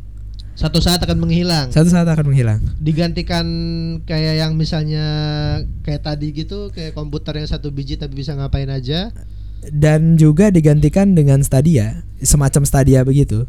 satu 0.54 0.78
saat 0.78 1.00
akan 1.00 1.18
menghilang 1.18 1.66
Satu 1.68 1.88
saat 1.88 2.04
akan 2.04 2.28
menghilang. 2.28 2.60
digantikan 2.78 3.42
kayak 4.04 4.38
yang 4.38 4.54
misalnya 4.54 5.02
kayak 5.82 6.04
tadi 6.04 6.30
gitu 6.30 6.70
kayak 6.70 6.92
komputer 6.92 7.34
yang 7.34 7.48
satu 7.48 7.68
biji 7.68 7.96
tapi 7.96 8.14
bisa 8.14 8.34
ngapain 8.34 8.68
aja 8.68 9.10
Dan 9.64 10.14
juga 10.14 10.52
digantikan 10.52 11.16
dengan 11.16 11.40
Stadia, 11.40 12.04
semacam 12.20 12.62
Stadia 12.62 13.00
begitu. 13.00 13.48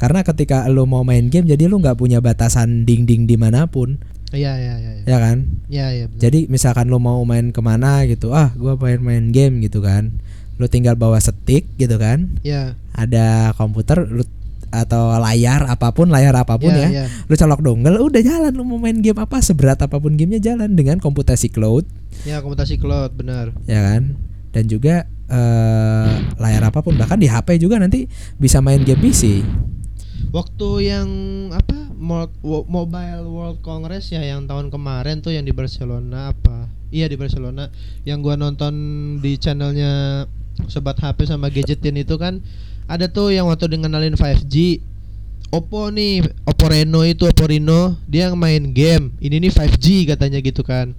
Karena 0.00 0.24
ketika 0.24 0.64
lo 0.66 0.88
mau 0.88 1.04
main 1.04 1.28
game, 1.28 1.44
jadi 1.44 1.68
lo 1.68 1.76
nggak 1.76 1.94
punya 1.94 2.18
batasan 2.18 2.82
ding-ding 2.82 3.28
di 3.28 3.36
mana 3.36 3.68
pun, 3.68 4.00
iya 4.32 4.56
iya 4.56 4.74
iya 4.74 4.92
iya 4.96 5.04
ya 5.04 5.18
kan? 5.20 5.36
iya 5.68 5.86
iya. 5.92 6.04
Jadi 6.10 6.48
misalkan 6.48 6.88
lo 6.88 6.96
mau 6.96 7.20
main 7.22 7.52
ke 7.52 7.60
mana 7.60 8.08
gitu, 8.08 8.32
ah 8.32 8.48
gua 8.54 8.74
pengen 8.74 9.04
main 9.04 9.24
game 9.28 9.60
gitu 9.60 9.78
kan, 9.78 10.08
lo 10.56 10.66
tinggal 10.66 10.96
bawa 10.96 11.20
stick 11.20 11.68
gitu 11.76 11.94
kan, 11.94 12.40
Iya. 12.40 12.80
ada 12.90 13.52
komputer 13.54 14.08
lu 14.08 14.24
atau 14.70 15.18
layar 15.18 15.66
apa 15.66 15.90
pun 15.90 16.06
layar 16.08 16.30
apa 16.32 16.54
pun 16.54 16.70
Iya, 16.70 16.80
ya, 16.80 16.88
iya. 16.88 17.04
lu 17.26 17.34
colok 17.34 17.58
dongle 17.60 17.98
udah 17.98 18.22
jalan 18.22 18.54
lu 18.54 18.62
mau 18.62 18.78
main 18.78 18.94
game 18.96 19.18
apa 19.18 19.42
seberat 19.42 19.76
apa 19.76 19.98
pun 19.98 20.14
gamenya 20.14 20.38
jalan 20.40 20.72
dengan 20.72 20.96
komputasi 20.96 21.50
cloud 21.50 21.82
Ya 22.22 22.38
komputasi 22.38 22.78
cloud 22.78 23.10
benar. 23.12 23.50
ya 23.66 23.82
kan 23.82 24.14
dan 24.54 24.64
juga 24.64 25.10
eh, 25.26 26.10
layar 26.38 26.62
apa 26.64 26.80
pun 26.80 26.94
bahkan 26.94 27.18
di 27.18 27.26
HP 27.26 27.58
juga 27.58 27.82
nanti 27.82 28.06
bisa 28.38 28.62
main 28.62 28.78
game 28.80 29.02
PC 29.02 29.42
Waktu 30.30 30.68
yang 30.86 31.08
apa 31.50 31.90
Mobile 32.70 33.26
World 33.26 33.58
Congress 33.66 34.14
ya 34.14 34.22
yang 34.22 34.46
tahun 34.46 34.70
kemarin 34.70 35.18
tuh 35.20 35.34
yang 35.34 35.42
di 35.42 35.50
Barcelona 35.50 36.30
apa? 36.30 36.70
Iya 36.94 37.10
di 37.10 37.18
Barcelona 37.18 37.66
yang 38.06 38.22
gua 38.22 38.38
nonton 38.38 38.72
di 39.18 39.34
channelnya 39.38 40.24
Sobat 40.70 41.02
HP 41.02 41.26
sama 41.26 41.50
Gadgetin 41.50 41.98
itu 41.98 42.14
kan 42.14 42.38
ada 42.86 43.10
tuh 43.10 43.34
yang 43.34 43.50
waktu 43.50 43.70
ngenalin 43.74 44.14
5G 44.14 44.86
Oppo 45.50 45.90
nih, 45.90 46.22
Oppo 46.46 46.70
Reno 46.70 47.02
itu 47.02 47.26
Oppo 47.26 47.50
Reno 47.50 47.98
dia 48.06 48.30
yang 48.30 48.38
main 48.38 48.70
game. 48.70 49.10
Ini 49.18 49.42
nih 49.42 49.50
5G 49.50 50.14
katanya 50.14 50.38
gitu 50.38 50.62
kan. 50.62 50.94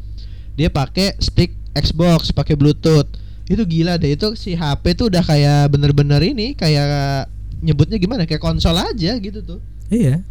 Dia 0.60 0.68
pakai 0.68 1.16
stick 1.24 1.56
Xbox, 1.72 2.36
pakai 2.36 2.60
Bluetooth. 2.60 3.08
Itu 3.48 3.64
gila 3.64 3.96
deh 3.96 4.20
itu 4.20 4.36
si 4.36 4.60
HP 4.60 4.92
tuh 5.00 5.08
udah 5.08 5.24
kayak 5.24 5.72
bener-bener 5.72 6.20
ini 6.20 6.52
kayak 6.52 7.32
nyebutnya 7.62 7.98
gimana? 7.98 8.26
Kayak 8.26 8.42
konsol 8.42 8.76
aja 8.76 9.16
gitu 9.18 9.40
tuh. 9.42 9.60
iya 9.88 10.22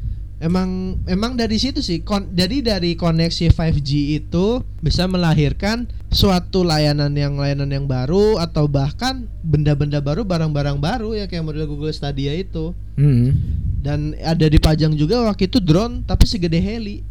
Emang 0.41 0.97
emang 1.05 1.37
dari 1.37 1.61
situ 1.61 1.85
sih 1.85 2.01
kon, 2.01 2.33
jadi 2.33 2.64
dari 2.64 2.97
koneksi 2.97 3.53
5G 3.53 3.91
itu 4.24 4.64
bisa 4.81 5.05
melahirkan 5.05 5.85
suatu 6.09 6.64
layanan 6.64 7.12
yang 7.12 7.37
layanan 7.37 7.68
yang 7.68 7.85
baru 7.85 8.41
atau 8.41 8.64
bahkan 8.64 9.28
benda-benda 9.45 10.01
baru 10.01 10.24
barang-barang 10.24 10.81
baru 10.81 11.12
ya 11.12 11.28
kayak 11.28 11.45
model 11.45 11.68
Google 11.68 11.93
Stadia 11.93 12.33
itu 12.33 12.72
Hmm. 12.97 13.37
dan 13.85 14.16
ada 14.20 14.49
dipajang 14.49 14.97
juga 14.97 15.20
waktu 15.28 15.45
itu 15.45 15.61
drone 15.61 16.09
tapi 16.09 16.24
segede 16.24 16.57
heli 16.57 17.05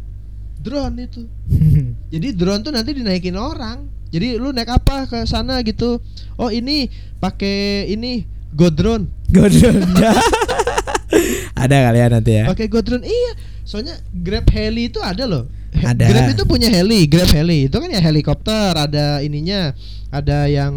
drone 0.58 0.98
itu 1.02 1.22
jadi 2.14 2.34
drone 2.34 2.62
tuh 2.62 2.74
nanti 2.74 2.98
dinaikin 2.98 3.38
orang 3.38 3.86
jadi 4.10 4.42
lu 4.42 4.50
naik 4.50 4.74
apa 4.74 5.06
ke 5.06 5.22
sana 5.22 5.62
gitu 5.62 6.02
oh 6.34 6.50
ini 6.50 6.90
pakai 7.18 7.86
ini 7.90 8.26
go 8.52 8.68
drone 8.68 9.06
Godron 9.30 9.78
ada 11.54 11.76
kali 11.90 11.98
ya 12.00 12.06
nanti 12.08 12.32
ya. 12.40 12.44
Pakai 12.48 12.66
go 12.70 12.80
drone 12.80 13.04
iya 13.04 13.32
soalnya 13.66 13.94
grab 14.10 14.46
heli 14.50 14.88
itu 14.90 14.98
ada 15.02 15.26
loh. 15.26 15.46
He- 15.70 15.86
Ada. 15.86 16.06
grab 16.10 16.26
itu 16.34 16.42
punya 16.46 16.66
heli 16.66 17.06
grab 17.06 17.30
heli. 17.30 17.70
Itu 17.70 17.78
kan 17.78 17.90
ya 17.90 18.00
helikopter 18.02 18.74
ada 18.74 19.20
ininya 19.22 19.74
ada 20.10 20.50
yang 20.50 20.72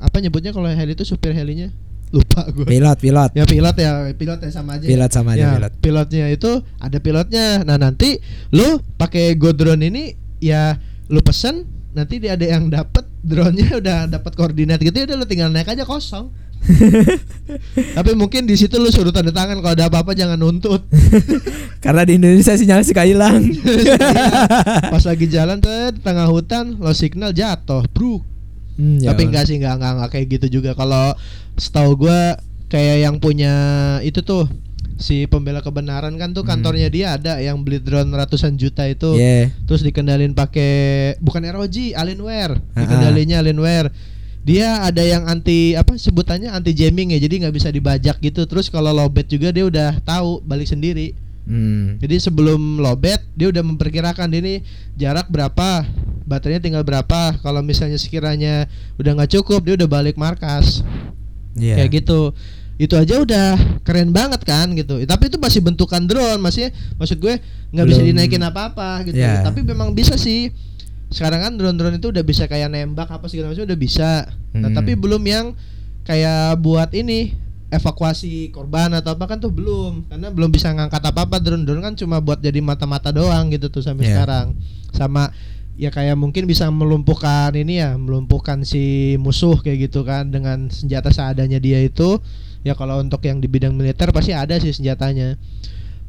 apa 0.00 0.16
nyebutnya 0.20 0.52
kalau 0.54 0.68
heli 0.68 0.92
itu 0.94 1.04
supir 1.04 1.34
helinya? 1.36 1.68
Lupa 2.12 2.44
gue 2.52 2.68
pilot 2.68 2.98
pilot. 3.00 3.30
Ya 3.32 3.44
pilot 3.48 3.76
ya 3.76 3.90
pilot 4.12 4.38
ya 4.44 4.50
sama 4.52 4.76
aja. 4.76 4.84
Pilot 4.84 5.10
sama 5.10 5.32
aja 5.32 5.40
ya, 5.40 5.50
pilot. 5.56 5.72
pilotnya 5.80 6.26
itu 6.28 6.50
ada 6.78 6.98
pilotnya. 7.00 7.46
Nah 7.64 7.76
nanti 7.80 8.20
lu 8.52 8.80
pakai 8.96 9.32
Go 9.36 9.52
drone 9.52 9.80
ini 9.88 10.12
ya 10.38 10.76
lu 11.08 11.20
pesen 11.24 11.64
nanti 11.92 12.20
dia 12.20 12.36
ada 12.36 12.44
yang 12.44 12.72
dapat 12.72 13.04
drone-nya 13.20 13.78
udah 13.80 13.98
dapat 14.08 14.32
koordinat 14.32 14.80
gitu 14.80 14.96
ya 14.96 15.04
udah 15.12 15.16
lu 15.20 15.26
tinggal 15.28 15.48
naik 15.48 15.68
aja 15.68 15.84
kosong. 15.84 16.32
Tapi 17.96 18.10
mungkin 18.14 18.46
di 18.46 18.54
situ 18.54 18.78
lu 18.78 18.88
suruh 18.88 19.10
tanda 19.10 19.30
tangan 19.30 19.58
kalau 19.58 19.74
ada 19.74 19.86
apa-apa 19.86 20.12
jangan 20.12 20.38
nuntut. 20.38 20.82
karena 21.84 22.02
di 22.02 22.14
Indonesia 22.14 22.54
sinyal 22.54 22.86
suka 22.86 23.02
hilang 23.02 23.42
Pas 24.94 25.02
lagi 25.02 25.26
jalan 25.26 25.58
tuh 25.58 25.70
di 25.90 26.00
tengah 26.00 26.26
hutan 26.26 26.78
lo 26.78 26.94
signal 26.94 27.34
jatuh, 27.34 27.82
bruk. 27.90 28.22
Hmm, 28.72 29.02
ya 29.02 29.12
Tapi 29.12 29.28
enggak 29.28 29.44
sih 29.44 29.58
enggak, 29.58 29.76
enggak 29.76 29.92
enggak 29.92 30.10
kayak 30.10 30.26
gitu 30.30 30.46
juga 30.60 30.72
kalau 30.72 31.12
setahu 31.54 31.98
gua 31.98 32.38
kayak 32.66 33.04
yang 33.04 33.16
punya 33.18 33.52
itu 34.00 34.22
tuh 34.22 34.48
si 34.96 35.26
pembela 35.26 35.60
kebenaran 35.60 36.14
kan 36.14 36.30
tuh 36.30 36.40
Hmm. 36.40 36.56
kantornya 36.56 36.86
dia 36.86 37.18
ada 37.18 37.36
yang 37.36 37.58
beli 37.60 37.82
drone 37.82 38.08
ratusan 38.08 38.54
juta 38.54 38.86
itu 38.86 39.18
Iya. 39.18 39.50
terus 39.66 39.82
dikendalin 39.82 40.32
pakai 40.32 40.72
bukan 41.18 41.42
ROG 41.44 41.92
Alienware 41.92 42.54
dikendalinya 42.72 43.42
Alienware 43.42 43.90
dia 44.42 44.82
ada 44.82 45.02
yang 45.06 45.30
anti 45.30 45.78
apa 45.78 45.94
sebutannya 45.94 46.50
anti 46.50 46.74
jamming 46.74 47.14
ya 47.14 47.22
jadi 47.22 47.46
nggak 47.46 47.54
bisa 47.54 47.70
dibajak 47.70 48.18
gitu. 48.18 48.42
Terus 48.46 48.66
kalau 48.66 48.90
lowbat 48.90 49.30
juga 49.30 49.54
dia 49.54 49.64
udah 49.66 49.98
tahu 50.02 50.42
balik 50.42 50.66
sendiri. 50.70 51.14
Hmm. 51.42 51.98
jadi 51.98 52.22
sebelum 52.22 52.78
lowbat 52.78 53.18
dia 53.34 53.50
udah 53.50 53.66
memperkirakan 53.66 54.30
ini 54.30 54.62
jarak 54.94 55.26
berapa? 55.26 55.82
Baterainya 56.22 56.62
tinggal 56.62 56.86
berapa? 56.86 57.34
Kalau 57.42 57.66
misalnya 57.66 57.98
sekiranya 57.98 58.70
udah 58.94 59.10
nggak 59.18 59.30
cukup 59.38 59.66
dia 59.66 59.74
udah 59.74 59.90
balik 59.90 60.14
markas. 60.14 60.86
Iya. 61.58 61.82
kayak 61.82 62.02
gitu. 62.02 62.30
Itu 62.80 62.94
aja 62.98 63.20
udah 63.22 63.58
keren 63.82 64.10
banget 64.10 64.42
kan 64.42 64.70
gitu. 64.74 65.02
Tapi 65.02 65.30
itu 65.30 65.38
masih 65.38 65.60
bentukan 65.62 66.02
drone 66.02 66.38
masih 66.38 66.70
maksud 66.98 67.18
gue 67.18 67.38
nggak 67.74 67.86
bisa 67.90 68.02
dinaikin 68.06 68.42
apa 68.42 68.70
apa 68.70 69.02
gitu. 69.06 69.18
Ya. 69.18 69.42
tapi 69.42 69.66
memang 69.66 69.94
bisa 69.94 70.14
sih 70.14 70.50
sekarang 71.12 71.40
kan 71.40 71.52
drone-drone 71.54 72.00
itu 72.00 72.08
udah 72.08 72.24
bisa 72.24 72.44
kayak 72.44 72.68
nembak 72.68 73.06
apa 73.06 73.28
segala 73.28 73.52
macam 73.52 73.62
udah 73.62 73.78
bisa. 73.78 74.26
Nah 74.52 74.68
Hmm. 74.68 74.74
tapi 74.74 74.96
belum 74.96 75.22
yang 75.22 75.52
kayak 76.02 76.58
buat 76.58 76.90
ini 76.92 77.36
evakuasi 77.70 78.52
korban 78.52 78.92
atau 78.92 79.16
apa 79.16 79.24
kan 79.24 79.40
tuh 79.40 79.48
belum. 79.48 80.08
Karena 80.08 80.28
belum 80.28 80.50
bisa 80.50 80.68
ngangkat 80.72 81.02
apa 81.04 81.24
apa 81.24 81.36
drone 81.38 81.64
drone 81.64 81.80
kan 81.80 81.94
cuma 81.94 82.20
buat 82.20 82.36
jadi 82.36 82.60
mata-mata 82.60 83.08
doang 83.08 83.48
gitu 83.48 83.68
tuh 83.68 83.80
sampai 83.80 84.08
Ya. 84.08 84.20
sekarang. 84.20 84.56
Sama 84.92 85.32
ya 85.72 85.88
kayak 85.88 86.20
mungkin 86.20 86.44
bisa 86.44 86.68
melumpuhkan 86.68 87.56
ini 87.56 87.80
ya 87.80 87.96
melumpuhkan 87.96 88.60
si 88.60 89.16
musuh 89.16 89.56
kayak 89.56 89.88
gitu 89.88 90.04
kan 90.04 90.28
dengan 90.28 90.68
senjata 90.68 91.08
seadanya 91.08 91.56
dia 91.56 91.80
itu. 91.80 92.20
Ya 92.62 92.76
kalau 92.76 93.00
untuk 93.00 93.24
yang 93.24 93.40
di 93.40 93.48
bidang 93.48 93.72
militer 93.72 94.12
pasti 94.12 94.36
ada 94.36 94.54
sih 94.60 94.70
senjatanya. 94.70 95.40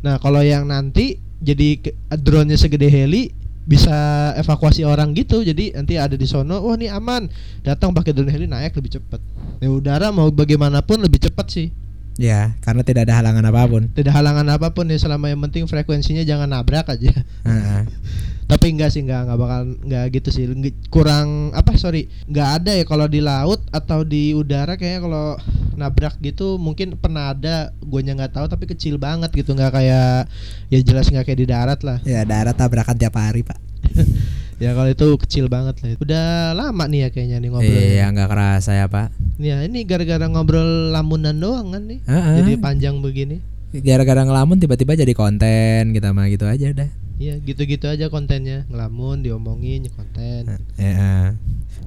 Nah 0.03 0.19
kalau 0.19 0.43
yang 0.43 0.67
nanti 0.67 1.15
jadi 1.39 1.79
drone-nya 2.11 2.55
segede 2.55 2.87
heli 2.87 3.31
bisa 3.63 3.95
evakuasi 4.35 4.83
orang 4.83 5.15
gitu 5.15 5.39
jadi 5.39 5.79
nanti 5.79 5.95
ada 5.95 6.19
di 6.19 6.27
sono 6.27 6.59
wah 6.59 6.75
ini 6.75 6.91
aman 6.91 7.31
datang 7.63 7.95
pakai 7.95 8.11
drone 8.11 8.27
heli 8.27 8.43
naik 8.43 8.75
lebih 8.75 8.99
cepat 8.99 9.23
ya 9.63 9.71
udara 9.71 10.11
mau 10.11 10.27
bagaimanapun 10.27 10.99
lebih 10.99 11.23
cepat 11.29 11.47
sih 11.49 11.69
Ya, 12.13 12.53
karena 12.61 12.85
tidak 12.85 13.09
ada 13.09 13.17
halangan 13.17 13.41
apa 13.49 13.65
pun. 13.65 13.89
tidak 13.89 14.13
halangan 14.13 14.45
apa 14.53 14.69
pun 14.69 14.85
ya 14.85 15.01
selama 15.01 15.33
yang 15.33 15.41
penting 15.49 15.65
frekuensinya 15.65 16.21
jangan 16.21 16.45
nabrak 16.45 16.85
aja 16.93 17.09
Heeh. 17.41 17.81
Tapi 18.53 18.69
enggak 18.69 18.93
sih 18.93 19.01
enggak 19.01 19.25
enggak 19.25 19.39
bakal 19.41 19.61
enggak 19.81 20.05
gitu 20.13 20.29
sih. 20.29 20.45
Kurang 20.93 21.49
apa 21.57 21.73
sorry 21.73 22.05
nggak 22.29 22.49
ada 22.61 22.71
ya 22.77 22.85
kalau 22.85 23.09
di 23.09 23.17
laut 23.17 23.65
atau 23.73 24.05
di 24.05 24.37
udara 24.37 24.77
kayaknya 24.77 25.01
kalau 25.01 25.27
nabrak 25.75 26.17
gitu 26.19 26.55
mungkin 26.55 26.95
pernah 26.95 27.31
ada 27.31 27.71
gue 27.75 27.99
nggak 27.99 28.31
tahu 28.31 28.45
tapi 28.45 28.65
kecil 28.65 28.95
banget 28.97 29.29
gitu 29.31 29.51
nggak 29.51 29.71
kayak 29.71 30.29
ya 30.67 30.79
jelas 30.79 31.07
nggak 31.07 31.25
kayak 31.25 31.39
di 31.39 31.47
darat 31.47 31.79
lah 31.81 31.97
Ya 32.03 32.23
darat 32.23 32.53
tabrakan 32.53 32.95
tiap 32.95 33.13
hari 33.13 33.41
pak. 33.41 33.57
ya 34.63 34.71
kalau 34.71 34.87
itu 34.87 35.07
kecil 35.19 35.45
banget 35.47 35.75
lah 35.81 35.97
udah 35.97 36.25
lama 36.53 36.85
nih 36.87 36.99
ya 37.03 37.09
kayaknya 37.09 37.37
nih 37.37 37.49
ngobrolnya 37.51 37.83
Iya 37.91 38.05
nggak 38.09 38.29
kerasa 38.29 38.71
ya 38.73 38.85
pak. 38.87 39.11
ya 39.41 39.65
ini 39.65 39.83
gara-gara 39.83 40.23
ngobrol 40.25 40.93
lamunan 40.93 41.35
doang 41.35 41.73
kan 41.73 41.83
nih 41.83 41.99
Heeh. 42.05 42.33
jadi 42.39 42.51
panjang 42.61 43.01
begini 43.01 43.41
Gara-gara 43.73 44.21
ngelamun 44.21 44.61
tiba-tiba 44.61 44.93
jadi 44.93 45.11
konten 45.11 45.91
kita 45.91 46.13
mah 46.13 46.29
gitu 46.29 46.45
aja 46.45 46.69
udah. 46.69 46.89
Iya 47.17 47.41
gitu-gitu 47.41 47.89
aja 47.89 48.05
kontennya 48.07 48.69
ngelamun 48.69 49.21
diomongin 49.21 49.85
konten 49.89 50.45
Ya. 50.77 51.33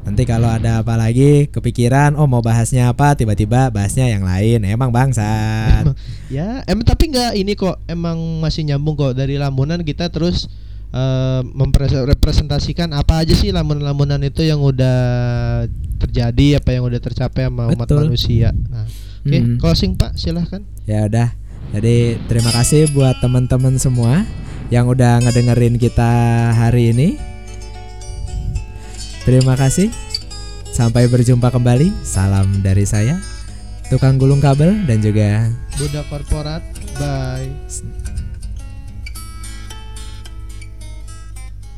Nanti 0.04 0.22
kalau 0.28 0.50
ada 0.50 0.84
apa 0.84 0.94
lagi 0.98 1.48
kepikiran, 1.48 2.14
oh 2.18 2.28
mau 2.28 2.42
bahasnya 2.44 2.90
apa, 2.92 3.14
tiba-tiba 3.14 3.70
bahasnya 3.70 4.10
yang 4.10 4.26
lain. 4.26 4.66
Emang 4.66 4.90
bangsat. 4.92 5.88
ya 6.36 6.66
emang 6.66 6.82
tapi 6.82 7.10
nggak 7.14 7.32
ini 7.38 7.54
kok 7.54 7.78
emang 7.86 8.18
masih 8.42 8.66
nyambung 8.66 8.98
kok 8.98 9.14
dari 9.14 9.38
lamunan 9.38 9.80
kita 9.86 10.10
terus 10.10 10.50
eh, 10.90 11.40
mempresentasikan 11.46 12.90
apa 12.90 13.22
aja 13.22 13.34
sih 13.34 13.54
lamunan-lamunan 13.54 14.18
itu 14.26 14.42
yang 14.42 14.58
udah 14.58 14.98
terjadi 16.02 16.58
apa 16.58 16.74
yang 16.74 16.84
udah 16.86 17.00
tercapai 17.00 17.46
sama 17.48 17.70
umat 17.72 17.86
Betul. 17.86 18.10
manusia 18.10 18.50
nah 18.68 18.84
oke 19.22 19.38
Hmm. 19.38 19.58
closing 19.58 19.98
pak 19.98 20.14
silahkan 20.14 20.62
Ya 20.86 21.10
udah. 21.10 21.34
Jadi 21.74 22.14
terima 22.30 22.54
kasih 22.54 22.86
buat 22.94 23.18
teman-teman 23.18 23.74
semua 23.74 24.22
yang 24.70 24.86
udah 24.86 25.18
ngedengerin 25.18 25.82
kita 25.82 26.10
hari 26.54 26.94
ini. 26.94 27.18
Terima 29.26 29.58
kasih. 29.58 29.90
Sampai 30.70 31.10
berjumpa 31.10 31.50
kembali. 31.50 31.90
Salam 32.06 32.62
dari 32.62 32.86
saya, 32.86 33.18
tukang 33.90 34.22
gulung 34.22 34.38
kabel 34.38 34.86
dan 34.86 35.02
juga 35.02 35.50
budak 35.74 36.06
korporat 36.10 36.62
bye 36.98 37.46